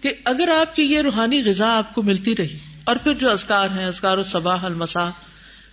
کہ 0.00 0.12
اگر 0.24 0.48
آپ 0.48 0.76
کی 0.76 0.82
یہ 0.82 1.00
روحانی 1.00 1.42
غذا 1.44 1.78
آپ 1.78 1.94
کو 1.94 2.02
ملتی 2.02 2.36
رہی 2.36 2.58
اور 2.84 2.96
پھر 2.96 3.14
جو 3.14 3.30
ازکار 3.30 3.68
ہیں 3.70 3.86
ازکار 3.86 4.18
و 4.18 4.22
صباح 4.22 4.64
المسا 4.64 5.10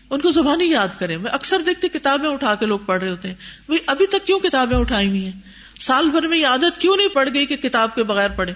ان 0.09 0.19
کو 0.19 0.29
زبانی 0.29 0.65
یاد 0.65 0.87
کریں۔ 0.97 1.17
میں 1.17 1.31
اکثر 1.31 1.61
دیکھتے 1.65 1.87
کتابیں 1.89 2.29
اٹھا 2.29 2.55
کے 2.55 2.65
لوگ 2.65 2.79
پڑھ 2.79 3.03
رہے 3.03 3.09
ہوتے 3.09 3.27
ہیں۔ 3.27 3.77
ابھی 3.87 4.07
تک 4.07 4.27
کیوں 4.27 4.39
کتابیں 4.39 4.77
اٹھائی 4.77 5.09
ہوئی 5.09 5.25
ہیں؟ 5.25 5.39
سال 5.79 6.09
بھر 6.09 6.27
میں 6.27 6.37
یہ 6.37 6.47
عادت 6.47 6.81
کیوں 6.81 6.97
نہیں 6.97 7.07
پڑ 7.07 7.29
گئی 7.33 7.45
کہ 7.45 7.55
کتاب 7.55 7.95
کے 7.95 8.03
بغیر 8.03 8.29
پڑھے 8.29 8.53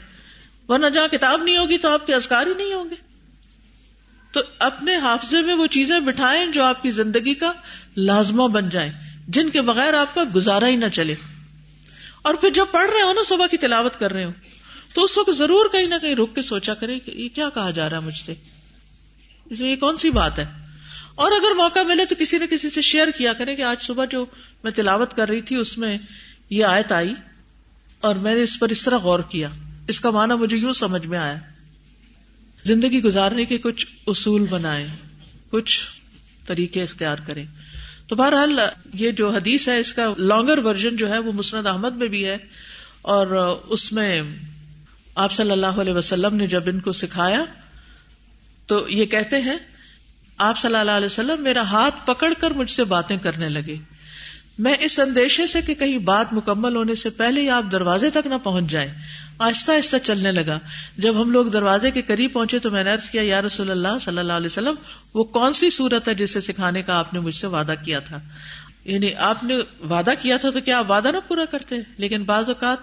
ورنہ 0.67 0.87
جہاں 0.87 1.07
کتاب 1.07 1.43
نہیں 1.43 1.57
ہوگی 1.57 1.77
تو 1.77 1.89
آپ 1.89 2.07
کے 2.07 2.15
ازکار 2.15 2.47
ہی 2.47 2.53
نہیں 2.57 2.73
ہوں 2.73 2.89
گے۔ 2.89 2.95
تو 4.31 4.41
اپنے 4.59 4.95
حافظے 4.95 5.41
میں 5.41 5.53
وہ 5.53 5.67
چیزیں 5.67 5.99
بٹھائیں 5.99 6.45
جو 6.45 6.63
آپ 6.63 6.83
کی 6.83 6.91
زندگی 6.91 7.33
کا 7.33 7.51
لازمہ 7.97 8.47
بن 8.47 8.69
جائیں۔ 8.69 8.91
جن 9.27 9.49
کے 9.49 9.61
بغیر 9.61 9.93
آپ 9.93 10.15
کا 10.15 10.23
گزارا 10.35 10.67
ہی 10.67 10.75
نہ 10.75 10.85
چلے۔ 10.93 11.15
اور 12.21 12.33
پھر 12.33 12.49
جب 12.49 12.65
پڑھ 12.71 12.91
رہے 12.91 13.01
ہو 13.01 13.13
نا، 13.13 13.21
صبح 13.25 13.47
کی 13.47 13.57
تلاوت 13.57 13.99
کر 13.99 14.13
رہے 14.13 14.25
ہو، 14.25 14.31
تو 14.93 15.03
اس 15.03 15.17
وقت 15.17 15.29
ضرور 15.31 15.69
کہیں 15.71 15.87
نہ 15.87 15.95
کہیں 16.01 16.15
رک 16.15 16.35
کے 16.35 16.41
سوچا 16.41 16.73
کرے 16.73 16.99
کہ 16.99 17.11
یہ 17.11 17.29
کیا 17.35 17.49
کہا 17.49 17.71
جا 17.71 17.89
رہا 17.89 17.97
ہے 17.97 18.01
مجھ 18.01 18.21
سے۔ 18.25 18.33
یہ 19.51 19.75
کون 19.75 19.97
سی 19.97 20.09
بات 20.09 20.39
ہے؟ 20.39 20.45
اور 21.15 21.31
اگر 21.31 21.55
موقع 21.55 21.79
ملے 21.79 22.05
تو 22.05 22.15
کسی 22.19 22.37
نہ 22.37 22.45
کسی 22.45 22.69
سے 22.69 22.81
شیئر 22.81 23.07
کیا 23.17 23.33
کرے 23.33 23.55
کہ 23.55 23.61
آج 23.61 23.81
صبح 23.81 24.05
جو 24.05 24.25
میں 24.63 24.71
تلاوت 24.71 25.13
کر 25.13 25.29
رہی 25.29 25.41
تھی، 25.41 25.55
اس 25.55 25.77
میں 25.77 25.97
یہ 26.49 26.65
آیت 26.65 26.91
آئی 26.91 27.13
اور 28.01 28.15
میں 28.15 28.35
نے 28.35 28.41
اس 28.41 28.59
پر 28.59 28.69
اس 28.69 28.83
طرح 28.83 28.97
غور 28.97 29.19
کیا۔ 29.19 29.49
اس 29.87 29.99
کا 29.99 30.09
معنی 30.09 30.33
مجھے 30.33 30.57
یوں 30.57 30.73
سمجھ 30.73 31.07
میں 31.07 31.19
آیا۔ 31.19 31.35
زندگی 32.63 33.01
گزارنے 33.01 33.45
کے 33.45 33.57
کچھ 33.57 33.87
اصول 34.07 34.45
بنائے 34.49 34.87
کچھ 35.49 35.79
طریقے 36.45 36.83
اختیار 36.83 37.17
کریں۔ 37.25 37.45
تو 38.11 38.15
بہرحال 38.15 38.59
یہ 38.93 39.11
جو 39.11 39.29
حدیث 39.29 39.67
ہے، 39.67 39.79
اس 39.79 39.93
کا 39.93 40.13
لانگر 40.17 40.57
ورژن 40.57 40.95
جو 40.95 41.09
ہے، 41.09 41.17
وہ 41.17 41.31
مسند 41.31 41.67
احمد 41.67 41.91
میں 41.91 42.07
بھی 42.07 42.27
ہے۔ 42.27 42.37
اور 43.01 43.27
اس 43.67 43.93
میں 43.93 44.21
آپ 45.15 45.31
صلی 45.31 45.51
اللہ 45.51 45.65
علیہ 45.65 45.93
وسلم 45.93 46.35
نے 46.35 46.47
جب 46.47 46.63
ان 46.65 46.79
کو 46.79 46.91
سکھایا، 46.91 47.43
تو 48.65 48.89
یہ 48.89 49.05
کہتے 49.05 49.41
ہیں، 49.41 49.57
آپ 50.37 50.57
صلی 50.57 50.75
اللہ 50.75 50.91
علیہ 50.91 51.05
وسلم، 51.05 51.43
میرا 51.43 51.61
ہاتھ 51.61 51.95
پکڑ 52.05 52.33
کر 52.33 52.51
مجھ 52.51 52.71
سے 52.71 52.83
باتیں 52.83 53.17
کرنے 53.17 53.49
لگے۔ 53.49 53.75
میں 54.61 54.75
اس 54.79 54.99
اندیشے 54.99 55.47
سے 55.47 55.61
کہ 55.61 55.73
کہیں 55.73 55.97
بات 55.97 56.33
مکمل 56.33 56.75
ہونے 56.75 56.95
سے 56.95 57.09
پہلے 57.09 57.41
ہی 57.41 57.49
آپ 57.49 57.63
دروازے 57.71 58.09
تک 58.09 58.27
نہ 58.27 58.35
پہنچ 58.43 58.71
جائیں۔ 58.71 58.93
آہستہ 59.39 59.71
آہستہ 59.71 59.97
چلنے 60.03 60.31
لگا۔ 60.31 60.59
جب 60.97 61.21
ہم 61.21 61.31
لوگ 61.31 61.45
دروازے 61.45 61.91
کے 61.91 62.01
قریب 62.01 62.33
پہنچے 62.33 62.59
تو 62.59 62.71
میں 62.71 62.83
نے 62.83 62.93
عرض 62.93 63.09
کیا، 63.09 63.21
یا 63.21 63.41
رسول 63.41 63.71
اللہ 63.71 63.99
صلی 64.01 64.17
اللہ 64.17 64.33
علیہ 64.33 64.45
وسلم، 64.45 64.73
وہ 65.13 65.23
کون 65.23 65.53
سی 65.53 65.69
صورت 65.69 66.07
ہے 66.07 66.15
جسے 66.15 66.41
سکھانے 66.41 66.81
کا 66.81 66.97
آپ 66.97 67.13
نے 67.13 67.19
مجھ 67.19 67.35
سے 67.35 67.47
وعدہ 67.47 67.73
کیا 67.85 67.99
تھا؟ 67.99 68.19
یعنی 68.85 69.15
آپ 69.15 69.43
نے 69.43 69.55
وعدہ 69.89 70.11
کیا 70.19 70.37
تھا 70.37 70.49
تو 70.49 70.61
کیا 70.61 70.79
آپ 70.79 70.91
وعدہ 70.91 71.11
نہ 71.11 71.17
پورا 71.27 71.45
کرتے؟ 71.45 71.75
لیکن 71.97 72.23
بعض 72.23 72.49
اوقات 72.49 72.77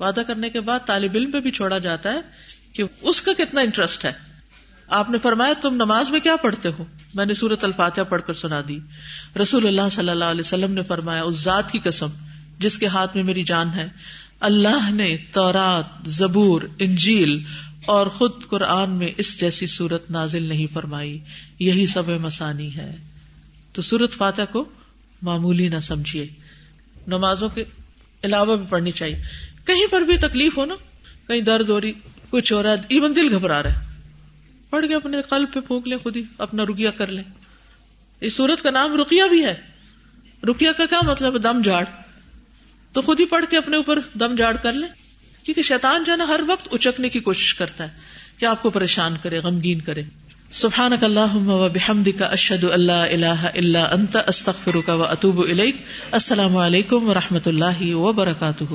وعدہ 0.00 0.20
کرنے 0.26 0.50
کے 0.50 0.60
بعد 0.60 0.80
طالب 0.86 1.12
علم 1.14 1.30
پہ 1.30 1.40
بھی 1.40 1.50
چھوڑا 1.50 1.78
جاتا 1.78 2.12
ہے 2.12 2.20
کہ 2.72 2.84
اس 3.00 3.22
کا 3.22 3.32
کتنا 3.38 3.60
انٹرسٹ 3.60 4.04
ہے۔ 4.04 4.33
آپ 4.88 5.10
نے 5.10 5.18
فرمایا، 5.18 5.52
تم 5.62 5.74
نماز 5.74 6.10
میں 6.10 6.20
کیا 6.20 6.36
پڑھتے 6.36 6.68
ہو؟ 6.78 6.84
میں 7.14 7.26
نے 7.26 7.34
سورت 7.34 7.64
الفاتحہ 7.64 8.02
پڑھ 8.02 8.22
کر 8.26 8.32
سنا 8.32 8.60
دی۔ 8.68 8.78
رسول 9.42 9.66
اللہ 9.66 9.88
صلی 9.90 10.08
اللہ 10.08 10.24
علیہ 10.24 10.40
وسلم 10.40 10.72
نے 10.72 10.82
فرمایا، 10.82 11.22
اس 11.22 11.34
ذات 11.34 11.70
کی 11.70 11.78
قسم 11.84 12.06
جس 12.58 12.78
کے 12.78 12.86
ہاتھ 12.86 13.16
میں 13.16 13.24
میری 13.24 13.42
جان 13.42 13.70
ہے، 13.74 13.88
اللہ 14.40 14.90
نے 14.90 15.16
تورات، 15.32 15.84
زبور، 16.06 16.62
انجیل 16.78 17.44
اور 17.86 18.06
خود 18.06 18.30
قرآن 18.48 18.90
میں 18.90 19.08
اس 19.16 19.40
جیسی 19.40 19.66
صورت 19.66 20.10
نازل 20.10 20.42
نہیں 20.42 20.66
فرمائی۔ 20.72 21.18
یہی 21.58 21.86
سب 21.86 22.08
مسانی 22.08 22.76
ہے۔ 22.76 22.96
تو 23.72 23.82
سورت 23.82 24.12
فاتح 24.12 24.42
کو 24.52 24.64
معمولی 25.22 25.68
نہ 25.68 25.80
سمجھیے۔ 25.80 26.26
نمازوں 27.06 27.48
کے 27.48 27.64
علاوہ 28.22 28.56
بھی 28.56 28.66
پڑھنی 28.70 28.90
چاہیے۔ 28.90 29.22
کہیں 29.64 29.86
پر 29.90 30.00
بھی 30.00 30.16
تکلیف 30.16 30.58
ہو 30.58 30.64
نا، 30.64 30.74
کہیں 31.28 31.40
درد 31.40 31.68
ہو 31.68 31.80
رہی، 31.80 31.92
کچھ 32.30 32.52
ہو 32.52 32.62
رہا 32.62 32.70
ہے 32.70 32.76
ایون 32.88 33.16
دل 33.16 33.34
گھبرا 33.34 33.62
رہا 33.62 33.80
ہے۔ 33.80 33.93
پڑھ 34.74 34.86
کے 34.86 34.94
اپنے 34.94 35.22
قلب 35.28 35.52
پہ 35.52 35.60
پھونک 35.60 35.88
لیں، 35.88 35.98
خود 36.02 36.16
ہی 36.16 36.22
اپنا 36.38 36.62
رکیا 36.62 36.90
کر 36.90 37.06
لیں۔ 37.06 37.24
اس 38.20 38.32
سورت 38.32 38.62
کا 38.62 38.70
نام 38.70 39.00
رکیا 39.00 39.26
بھی 39.26 39.44
ہے۔ 39.44 39.54
رکیا 40.50 40.72
کا 40.72 40.86
کیا 40.86 41.00
مطلب 41.02 41.42
دم 41.42 41.62
جاڑ 41.62 41.84
تو 42.92 43.02
خود 43.02 43.20
ہی 43.20 43.24
پڑھ 43.24 43.44
کے 43.50 43.56
اپنے 43.56 43.76
اوپر 43.76 43.98
دم 44.14 44.34
جاڑ 44.34 44.56
کر 44.56 44.72
لیں۔ 44.72 44.88
کیونکہ 45.44 45.62
شیطان 45.62 46.04
جو 46.04 46.12
ہے 46.12 46.16
نا، 46.16 46.24
ہر 46.28 46.40
وقت 46.46 46.68
اچکنے 46.72 47.08
کی 47.08 47.20
کوشش 47.20 47.54
کرتا 47.54 47.84
ہے 47.84 47.96
کہ 48.38 48.46
آپ 48.46 48.62
کو 48.62 48.70
پریشان 48.70 49.14
کرے، 49.22 49.38
غمگین 49.38 49.80
کرے۔ 49.80 50.02
سبحان 50.50 50.92
اللہ 51.02 51.68
بحمد 51.74 52.08
کا 52.18 52.26
اشد 52.26 52.64
اللہ 52.64 52.92
اللہ 52.92 53.46
اللہ 53.54 53.78
انت 53.78 54.16
استخر 54.26 54.76
کا 54.86 54.94
و 54.94 55.02
اطوب 55.02 55.46
السلام 56.10 56.56
علیکم 56.56 57.08
و 57.08 57.14
رحمۃ 57.14 57.46
اللہ 57.46 57.94
وبرکاتہ۔ 57.94 58.74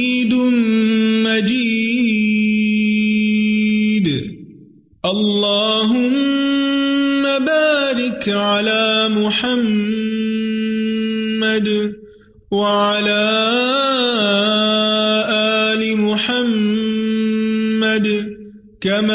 كما 18.80 19.09